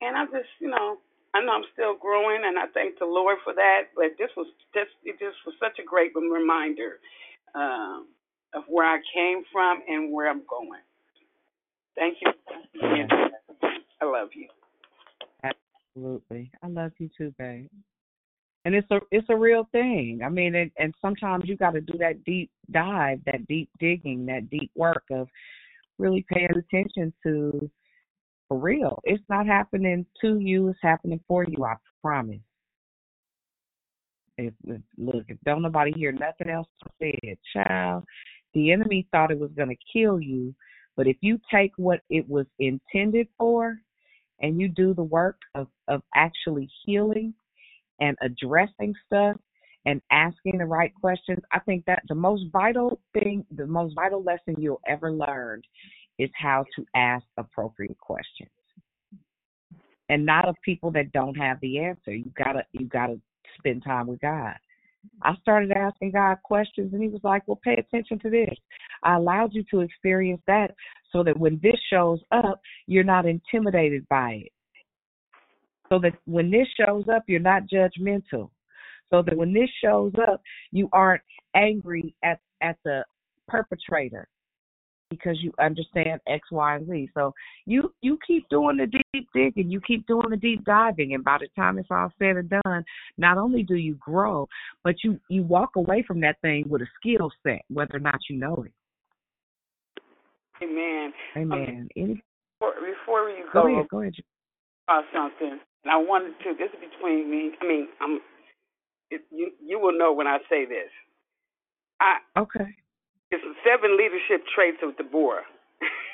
[0.00, 1.02] and I'm just you know
[1.34, 3.90] I know I'm still growing, and I thank the Lord for that.
[3.96, 7.02] But this was just it just was such a great reminder
[7.54, 8.08] um,
[8.54, 10.80] of where I came from and where I'm going.
[11.96, 12.32] Thank you.
[14.00, 14.48] I love you.
[15.44, 16.50] Absolutely.
[16.62, 17.68] I love you too, babe.
[18.64, 20.20] And it's a it's a real thing.
[20.24, 24.24] I mean, and, and sometimes you got to do that deep dive, that deep digging,
[24.26, 25.28] that deep work of
[25.98, 27.70] really paying attention to
[28.48, 29.00] for real.
[29.04, 32.38] It's not happening to you, it's happening for you, I promise.
[34.38, 36.68] If, if look, if don't nobody hear nothing else
[37.00, 38.04] said, child,
[38.54, 40.54] the enemy thought it was gonna kill you,
[40.96, 43.78] but if you take what it was intended for
[44.40, 47.34] and you do the work of, of actually healing
[48.00, 49.36] and addressing stuff
[49.86, 54.22] and asking the right questions, I think that the most vital thing, the most vital
[54.22, 55.62] lesson you'll ever learn
[56.18, 58.50] is how to ask appropriate questions.
[60.08, 62.14] And not of people that don't have the answer.
[62.14, 63.18] You gotta you gotta
[63.58, 64.56] spend time with God.
[65.22, 68.54] I started asking God questions and he was like, Well pay attention to this.
[69.02, 70.74] I allowed you to experience that
[71.10, 74.52] so that when this shows up, you're not intimidated by it.
[75.88, 78.50] So that when this shows up, you're not judgmental.
[79.10, 81.22] So that when this shows up, you aren't
[81.54, 83.04] angry at at the
[83.48, 84.28] perpetrator
[85.18, 87.08] because you understand X, Y, and Z.
[87.14, 87.34] So
[87.66, 91.38] you you keep doing the deep digging, you keep doing the deep diving, and by
[91.38, 92.84] the time it's all said and done,
[93.18, 94.48] not only do you grow,
[94.84, 98.18] but you you walk away from that thing with a skill set, whether or not
[98.28, 98.72] you know it.
[100.62, 101.12] Amen.
[101.36, 101.88] Um, Amen.
[101.96, 102.22] Any,
[102.60, 104.14] Before, before you go go, ahead, go ahead.
[104.88, 106.54] about uh, something, and I wanted to.
[106.58, 107.50] This is between me.
[107.60, 108.20] I mean, I'm.
[109.10, 110.90] It, you you will know when I say this.
[112.00, 112.74] I Okay.
[113.32, 115.44] It's the seven leadership traits of Deborah.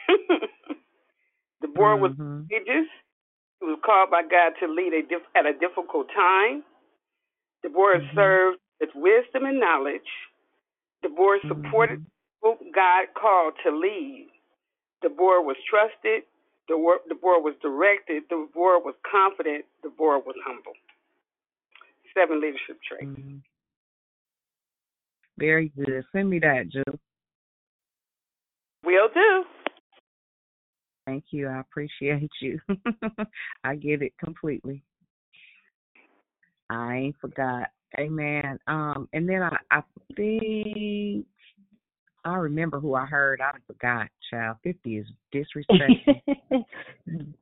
[1.62, 2.50] Deborah was Mhm.
[2.50, 2.88] courageous.
[3.60, 6.64] He was called by God to lead a diff- at a difficult time.
[7.62, 10.10] Deborah served with wisdom and knowledge.
[11.02, 11.98] Deborah supported
[12.42, 14.28] who God called to lead.
[15.02, 16.24] Deborah was trusted.
[16.68, 18.24] Deborah, Deborah was directed.
[18.28, 19.64] Deborah was confident.
[19.82, 20.74] Deborah was humble.
[22.14, 23.04] Seven leadership traits.
[23.04, 23.42] Mhm.
[25.38, 26.04] Very good.
[26.12, 27.00] Send me that, Jill.
[28.88, 29.44] Will do.
[31.04, 31.46] Thank you.
[31.46, 32.58] I appreciate you.
[33.64, 34.82] I get it completely.
[36.70, 37.68] I ain't forgot.
[37.98, 38.58] Amen.
[38.66, 39.82] Um, and then I, I
[40.16, 41.26] think
[42.24, 43.42] I remember who I heard.
[43.42, 44.06] I forgot.
[44.30, 46.22] Child, fifty is disrespectful.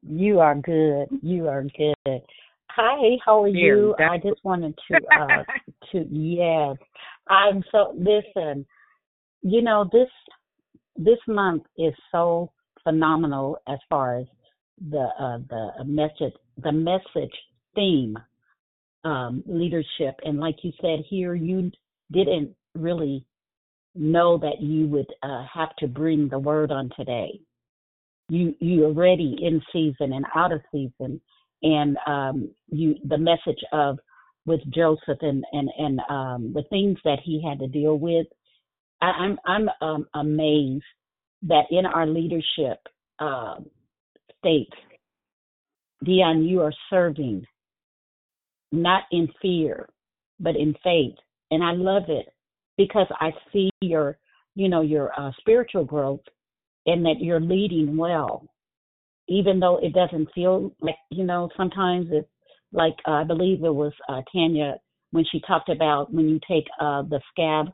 [0.02, 1.06] you are good.
[1.22, 2.22] You are good.
[2.70, 3.62] Hi, how are Very.
[3.62, 3.94] you?
[3.96, 5.44] That's I just wanted to uh
[5.92, 6.76] to yes.
[7.28, 8.66] I'm so listen,
[9.42, 10.08] you know, this
[10.98, 12.52] this month is so
[12.82, 14.26] phenomenal as far as
[14.90, 17.32] the uh the message the message
[17.74, 18.16] theme
[19.06, 20.18] um, leadership.
[20.24, 21.70] And like you said here, you
[22.10, 23.24] didn't really
[23.94, 27.40] know that you would uh, have to bring the word on today.
[28.28, 31.20] You you already in season and out of season,
[31.62, 33.98] and um, you the message of
[34.44, 38.26] with Joseph and and and um, the things that he had to deal with.
[39.00, 40.84] I, I'm I'm um, amazed
[41.42, 42.78] that in our leadership
[43.18, 43.56] uh,
[44.38, 44.72] state,
[46.04, 47.44] Dionne, you are serving
[48.72, 49.88] not in fear,
[50.40, 51.14] but in faith,
[51.50, 52.26] and I love it
[52.76, 54.18] because I see your,
[54.54, 56.20] you know, your uh, spiritual growth
[56.86, 58.46] and that you're leading well,
[59.28, 62.28] even though it doesn't feel like, you know, sometimes it's
[62.72, 64.76] like uh, I believe it was uh, Tanya
[65.12, 67.72] when she talked about when you take uh, the scab,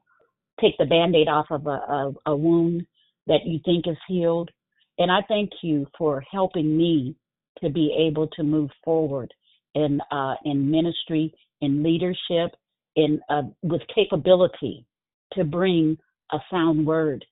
[0.60, 2.86] take the band-aid off of a, a, a wound
[3.26, 4.50] that you think is healed.
[4.98, 7.16] And I thank you for helping me
[7.62, 9.32] to be able to move forward
[9.74, 12.54] in uh, in ministry, in leadership,
[12.96, 14.84] in uh, with capability
[15.32, 15.96] to bring
[16.32, 17.24] a sound word.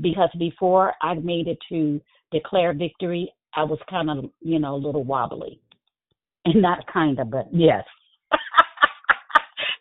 [0.00, 4.84] Because before I made it to declare victory, I was kind of you know a
[4.84, 5.60] little wobbly,
[6.44, 7.84] and not kind of, but yes.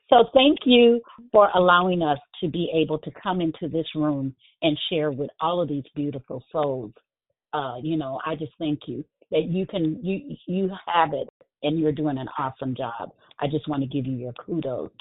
[0.10, 4.78] So thank you for allowing us to be able to come into this room and
[4.90, 6.92] share with all of these beautiful souls.
[7.54, 11.28] Uh, you know, I just thank you that you can you you have it
[11.64, 13.12] and you're doing an awesome job.
[13.40, 14.92] I just want to give you your kudos,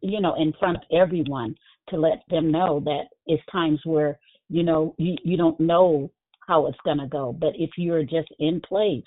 [0.00, 1.54] you know, in front of everyone
[1.88, 6.10] to let them know that it's times where, you know, you, you don't know
[6.46, 7.34] how it's going to go.
[7.38, 9.04] But if you're just in place,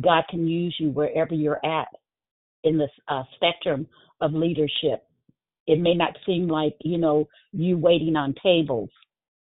[0.00, 1.88] God can use you wherever you're at
[2.64, 3.86] in the uh, spectrum
[4.20, 5.04] of leadership.
[5.66, 8.90] It may not seem like, you know, you waiting on tables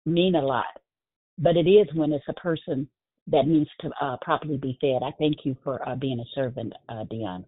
[0.06, 0.65] mean a lot,
[1.38, 2.88] but it is when it's a person
[3.27, 5.01] that needs to uh, properly be fed.
[5.03, 7.45] I thank you for uh, being a servant, uh, Dionne.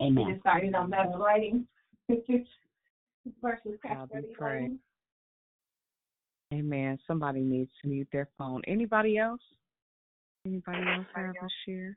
[0.00, 0.40] Amen.
[0.42, 1.66] decided on that writing
[2.08, 4.74] versus God be praised.
[6.52, 6.98] Amen.
[7.06, 8.62] Somebody needs to mute their phone.
[8.66, 9.40] Anybody else?
[10.44, 11.96] Anybody else have a share?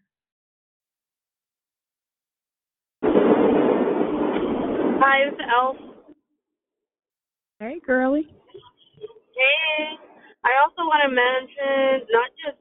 [5.05, 5.77] Hi, it's Elf.
[7.59, 8.25] Hey, girly.
[8.25, 10.01] Hey.
[10.41, 12.57] I also want to mention not just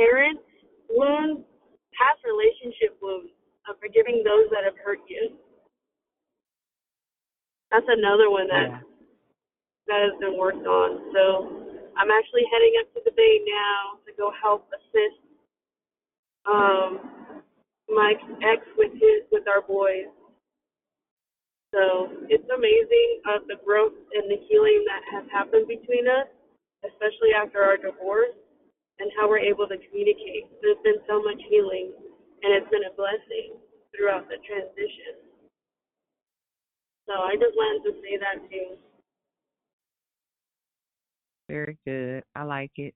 [0.00, 0.40] parents
[0.88, 1.44] wounds,
[1.92, 3.28] past relationship wounds
[3.68, 5.36] of forgiving those that have hurt you.
[7.68, 8.80] That's another one that Yeah.
[9.88, 11.12] that has been worked on.
[11.12, 15.20] So I'm actually heading up to the bay now to go help assist
[16.48, 17.44] um
[17.92, 20.08] my ex with his with our boys.
[21.74, 26.30] So it's amazing uh, the growth and the healing that has happened between us,
[26.86, 28.38] especially after our divorce,
[29.02, 30.46] and how we're able to communicate.
[30.62, 31.90] There's been so much healing,
[32.46, 33.58] and it's been a blessing
[33.90, 35.18] throughout the transition.
[37.10, 38.78] So I just wanted to say that too.
[41.50, 42.22] Very good.
[42.36, 42.94] I like it.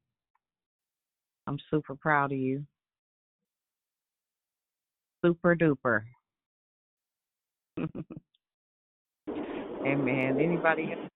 [1.48, 2.64] I'm super proud of you.
[5.24, 6.04] Super duper.
[9.86, 10.38] Amen.
[10.40, 11.10] Anybody else?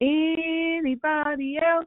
[0.00, 1.86] Anybody else?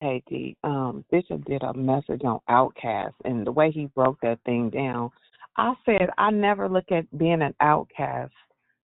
[0.00, 4.40] Hey D, um, Bishop did a message on outcast and the way he broke that
[4.44, 5.10] thing down,
[5.56, 8.32] I said I never look at being an outcast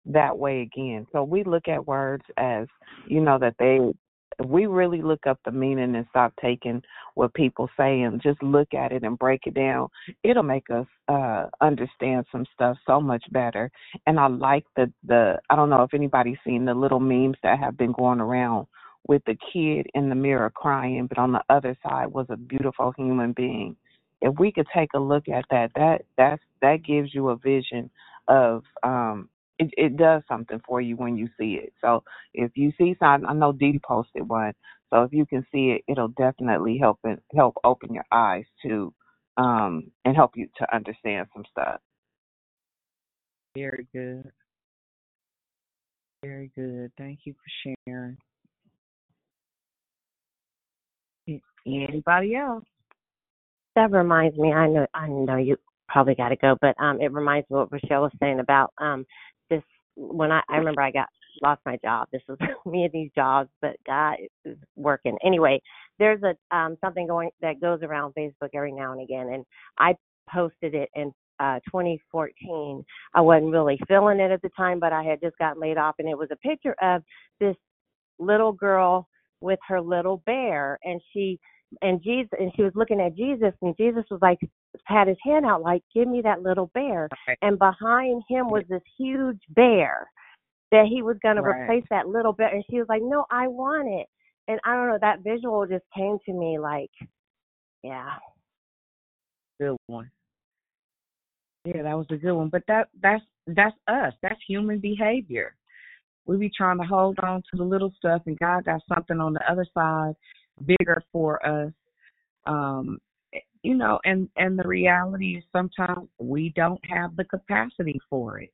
[0.06, 1.06] that way again.
[1.12, 2.66] So we look at words as,
[3.08, 3.80] you know, that they
[4.38, 6.82] if we really look up the meaning and stop taking
[7.14, 9.88] what people say and just look at it and break it down,
[10.22, 13.70] it'll make us uh understand some stuff so much better.
[14.06, 17.58] And I like the the I don't know if anybody's seen the little memes that
[17.58, 18.66] have been going around
[19.08, 22.92] with the kid in the mirror crying, but on the other side was a beautiful
[22.96, 23.76] human being.
[24.20, 27.90] If we could take a look at that, that that's that gives you a vision
[28.28, 29.28] of um
[29.60, 31.72] it, it does something for you when you see it.
[31.82, 34.54] So if you see something, I know Dee posted one.
[34.88, 38.92] So if you can see it, it'll definitely help it, help open your eyes to
[39.36, 41.80] um and help you to understand some stuff.
[43.54, 44.30] Very good.
[46.24, 46.90] Very good.
[46.98, 48.16] Thank you for sharing.
[51.66, 52.64] Anybody else?
[53.76, 54.52] That reminds me.
[54.52, 54.86] I know.
[54.94, 55.56] I know you
[55.88, 59.04] probably got to go, but um, it reminds me what Rochelle was saying about um
[59.50, 59.62] this.
[59.96, 61.08] When I I remember I got
[61.42, 62.08] lost my job.
[62.12, 65.16] This was me and these jobs, but God is working.
[65.24, 65.60] Anyway,
[65.98, 69.44] there's a um something going that goes around Facebook every now and again, and
[69.78, 69.94] I
[70.32, 72.84] posted it in uh 2014.
[73.14, 75.96] I wasn't really feeling it at the time, but I had just gotten laid off,
[75.98, 77.02] and it was a picture of
[77.40, 77.56] this
[78.18, 79.08] little girl
[79.40, 81.38] with her little bear, and she
[81.82, 84.38] and Jesus and she was looking at Jesus and Jesus was like
[84.84, 87.38] had his hand out like give me that little bear Right.
[87.42, 90.08] and behind him was this huge bear
[90.70, 93.48] that he was going to replace that little bear and she was like no I
[93.48, 94.06] want it
[94.48, 96.90] and I don't know that visual just came to me like
[97.82, 98.14] yeah
[99.60, 100.10] Good one.
[101.66, 102.48] Yeah, that was a good one.
[102.48, 104.14] But that that's that's us.
[104.22, 105.54] That's human behavior.
[106.24, 109.34] We be trying to hold on to the little stuff, and God got something on
[109.34, 110.14] the other side
[110.64, 111.72] bigger for us.
[112.46, 112.98] Um,
[113.62, 118.52] you know, and and the reality is sometimes we don't have the capacity for it.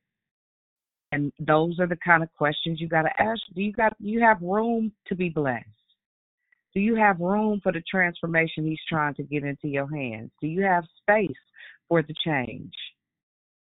[1.13, 3.41] And those are the kind of questions you got to ask.
[3.55, 5.65] Do you got do you have room to be blessed?
[6.73, 10.31] Do you have room for the transformation he's trying to get into your hands?
[10.41, 11.37] Do you have space
[11.87, 12.73] for the change?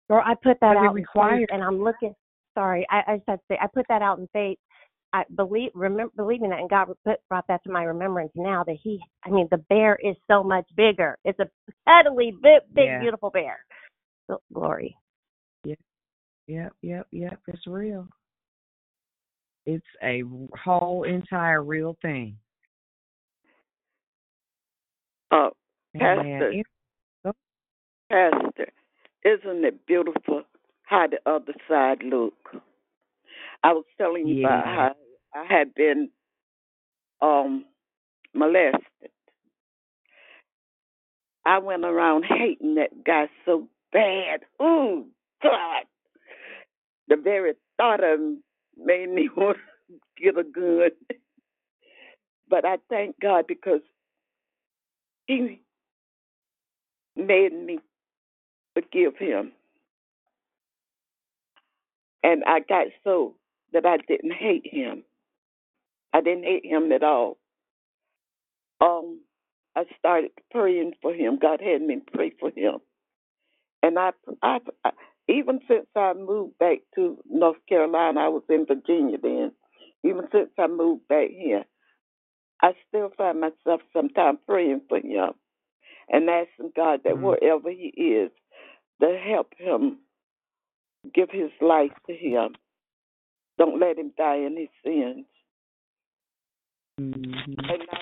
[0.07, 2.13] Or I put that Does out in faith, and I'm looking.
[2.53, 4.59] Sorry, I, I just to say I put that out in faith.
[5.13, 8.77] I believe, remember, believing that, and God put, brought that to my remembrance now that
[8.81, 8.99] He.
[9.25, 11.17] I mean, the bear is so much bigger.
[11.25, 11.49] It's a
[11.87, 12.99] cuddly, big, big, Yeah.
[13.01, 13.59] beautiful bear.
[14.27, 14.95] So, glory.
[15.65, 15.79] Yep,
[16.47, 17.39] yep, yep, yep.
[17.47, 18.07] It's real.
[19.65, 20.23] It's a
[20.63, 22.37] whole entire real thing.
[25.31, 25.49] Uh,
[25.95, 26.63] Amen.
[27.23, 27.33] Pastor,
[28.09, 28.71] Pastor,
[29.23, 30.43] isn't it beautiful
[30.83, 32.33] how the other side look?
[33.63, 34.95] I was telling you about how
[35.35, 36.09] I had been
[37.21, 37.65] um
[38.33, 38.83] molested.
[41.45, 44.41] I went around hating that guy so bad.
[44.61, 45.07] Ooh,
[45.43, 45.83] God.
[47.09, 48.43] The very thought of him
[48.77, 49.57] made me want
[49.89, 50.91] to get a gun.
[52.49, 53.81] But I thank God because
[55.27, 55.61] he
[57.15, 57.79] made me
[58.75, 59.53] forgive him.
[62.23, 63.35] And I got so
[63.73, 65.03] that I didn't hate him.
[66.13, 67.37] I didn't hate him at all.
[68.81, 69.21] Um,
[69.75, 71.39] I started praying for him.
[71.41, 72.79] God had me pray for him,
[73.83, 74.11] and I,
[74.41, 74.91] I, I
[75.29, 79.51] even since I moved back to North Carolina, I was in Virginia then.
[80.03, 81.63] Even since I moved back here,
[82.61, 85.33] I still find myself sometimes praying for him
[86.09, 88.31] and asking God that wherever he is,
[88.99, 89.99] to help him
[91.13, 92.55] give his life to him.
[93.57, 95.25] Don't let him die in his sins.
[97.01, 97.53] Mm-hmm.
[97.69, 97.97] And I,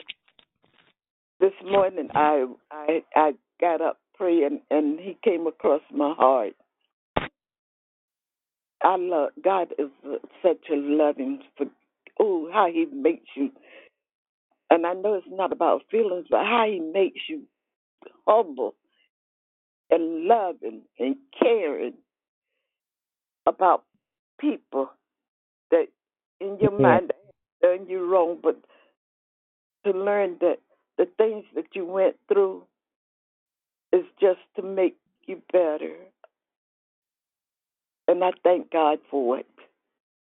[1.39, 3.31] this morning, I I I
[3.61, 6.53] got up praying, and he came across my heart.
[8.83, 9.89] I love God is
[10.43, 11.41] such a loving.
[11.57, 11.67] For,
[12.19, 13.51] oh, how He makes you,
[14.69, 17.43] and I know it's not about feelings, but how He makes you
[18.27, 18.75] humble
[19.91, 21.93] and loving and caring
[23.47, 23.83] about
[24.39, 24.91] people
[25.71, 25.87] that
[26.41, 26.77] in your Yeah.
[26.77, 27.13] mind
[27.63, 28.57] have done you wrong, but
[29.85, 30.57] to learn that
[30.97, 32.63] the things that you went through
[33.91, 35.95] is just to make you better.
[38.07, 39.45] And I thank God for it.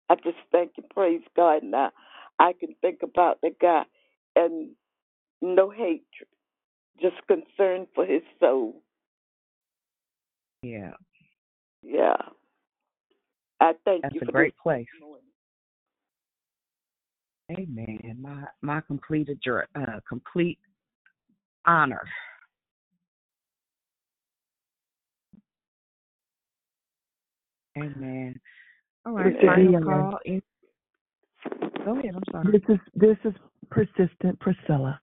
[0.09, 1.91] I just thank and praise God now.
[2.39, 3.85] I can think about the guy
[4.37, 4.71] and
[5.41, 6.29] no hatred,
[7.01, 8.83] just concern for his soul.
[10.63, 10.93] Yeah,
[11.83, 12.17] Yeah.
[13.61, 14.87] I thank that's you for a great place.
[17.59, 18.19] Amen.
[18.21, 19.29] My my complete
[19.75, 20.59] uh, complete
[21.67, 22.03] honor.
[27.77, 28.39] Amen.
[29.05, 30.19] All right, final call.
[31.85, 32.15] Go ahead.
[32.15, 32.53] I'm sorry.
[32.53, 33.35] This is this is
[33.71, 35.01] persistent Priscilla,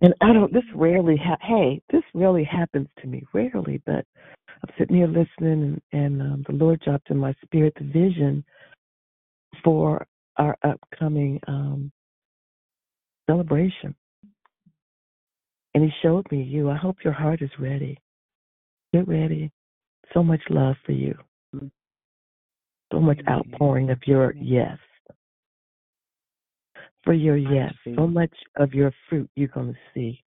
[0.00, 0.52] and I don't.
[0.52, 4.04] This rarely ha- Hey, this really happens to me rarely, but
[4.48, 8.44] I'm sitting here listening, and, and um, the Lord dropped in my spirit the vision
[9.64, 10.06] for
[10.38, 11.90] our upcoming um,
[13.28, 13.94] celebration,
[15.74, 16.70] and He showed me you.
[16.70, 17.98] I hope your heart is ready.
[18.92, 19.50] Get ready.
[20.14, 21.16] So much love for you.
[22.92, 24.78] So much outpouring of your yes.
[27.04, 27.72] For your yes.
[27.96, 30.22] So much of your fruit you're going to see.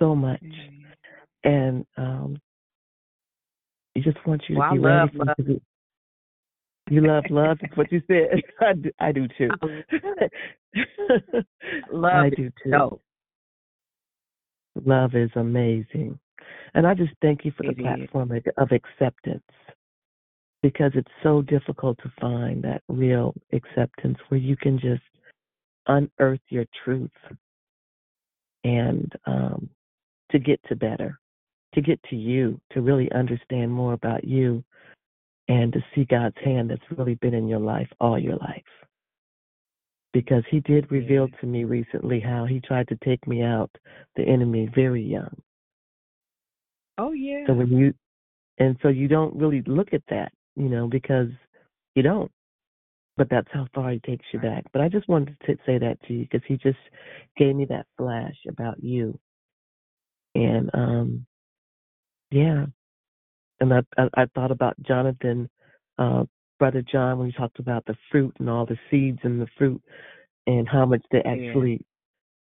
[0.00, 0.42] So much.
[1.44, 2.38] And um,
[3.94, 5.60] He just wants you to Well, I be love ready for love.
[6.90, 7.58] You love love.
[7.60, 8.42] That's what you said.
[8.60, 9.48] I do, I do too.
[11.90, 12.70] Love I is do too.
[12.70, 13.02] dope.
[14.84, 16.18] Love is amazing.
[16.74, 19.42] And I just thank you for the platform of of acceptance
[20.62, 25.02] because it's so difficult to find that real acceptance where you can just
[25.86, 27.10] unearth your truth
[28.64, 29.68] and um,
[30.30, 31.18] to get to better,
[31.74, 34.64] to get to you, to really understand more about you
[35.48, 38.62] and to see God's hand that's really been in your life all your life.
[40.14, 43.70] because he did reveal to me recently how he tried to take me out,
[44.16, 45.36] the enemy, very young.
[46.96, 47.44] Oh yeah.
[47.46, 47.92] So when you,
[48.58, 51.28] and so you don't really look at that, you know, because
[51.96, 52.30] you don't.
[53.16, 54.64] But that's how far he takes you back.
[54.72, 56.78] But I just wanted to say that to you because he just
[57.36, 59.18] gave me that flash about you.
[60.36, 61.26] And um,
[62.30, 62.66] yeah,
[63.70, 65.48] and I I, I thought about Jonathan,
[65.98, 66.24] uh,
[66.58, 69.82] brother John, when he talked about the fruit and all the seeds in the fruit,
[70.46, 71.84] and how much they actually,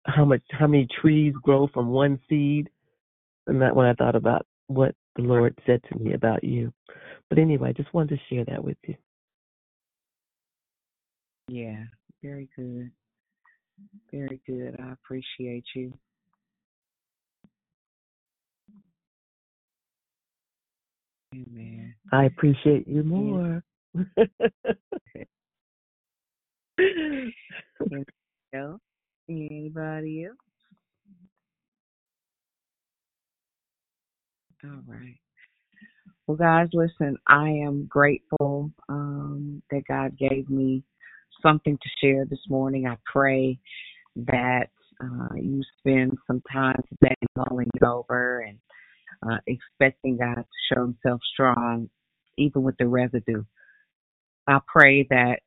[0.06, 2.70] how much how many trees grow from one seed.
[3.48, 6.74] And that when I thought about what the Lord said to me about you.
[7.30, 8.96] But anyway, I just wanted to share that with you.
[11.48, 11.84] Yeah,
[12.22, 12.92] very good.
[14.12, 14.76] Very good.
[14.80, 15.94] I appreciate you.
[21.38, 21.94] Amen.
[22.12, 23.64] I appreciate you more.
[26.80, 28.06] Anybody
[28.54, 28.82] else?
[29.30, 30.38] Anybody else?
[34.64, 35.18] All right.
[36.26, 40.84] Well, guys, listen, I am grateful um, that God gave me
[41.42, 42.88] something to share this morning.
[42.88, 43.60] I pray
[44.16, 44.70] that
[45.02, 48.58] uh, you spend some time today mulling it over and
[49.24, 51.90] uh, expecting God to show Himself strong,
[52.38, 53.44] even with the residue.
[54.48, 55.40] I pray that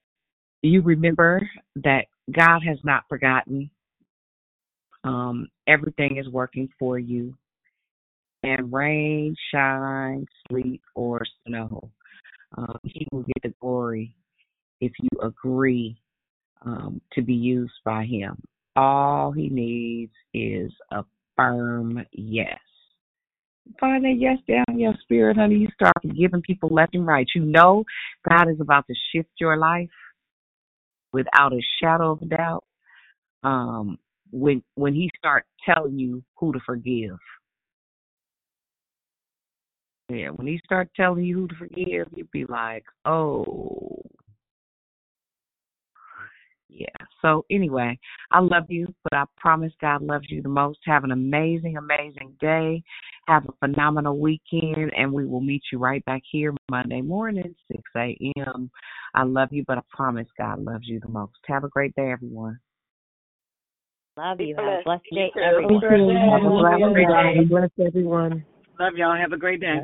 [0.63, 3.71] you remember that God has not forgotten.
[5.05, 7.35] Um, everything is working for you.
[8.43, 11.91] And rain, shine, sleet, or snow,
[12.57, 14.15] um, He will get the glory
[14.81, 16.01] if you agree
[16.65, 18.43] um, to be used by Him.
[18.77, 21.05] All He needs is a
[21.37, 22.59] firm yes.
[23.79, 25.57] Find that yes down your spirit, honey.
[25.57, 27.27] You start forgiving people left and right.
[27.35, 27.85] You know
[28.29, 29.89] God is about to shift your life
[31.13, 32.65] without a shadow of a doubt.
[33.43, 33.99] Um,
[34.33, 37.19] when when He starts telling you who to forgive.
[40.11, 44.03] Yeah, when he starts telling you who to forgive, you'd be like, oh,
[46.73, 47.07] yeah.
[47.23, 47.99] So anyway,
[48.31, 50.79] I love you, but I promise God loves you the most.
[50.87, 52.83] Have an amazing, amazing day.
[53.29, 57.83] Have a phenomenal weekend, and we will meet you right back here Monday morning, 6
[57.97, 58.71] a.m.
[59.15, 61.33] I love you, but I promise God loves you the most.
[61.47, 62.59] Have a great day, everyone.
[64.17, 64.57] Love you.
[64.57, 66.31] Have a blessed day, everyone.
[66.31, 67.35] Have a blessed day.
[67.35, 67.45] day.
[67.45, 68.45] Bless everyone.
[68.79, 69.17] Love y'all.
[69.17, 69.81] Have a great day.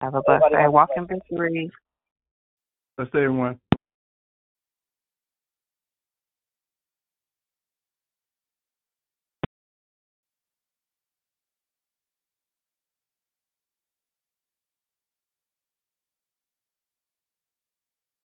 [0.00, 0.68] Have a blessed day.
[0.68, 1.70] Walk in victory.
[2.96, 3.60] Let's everyone.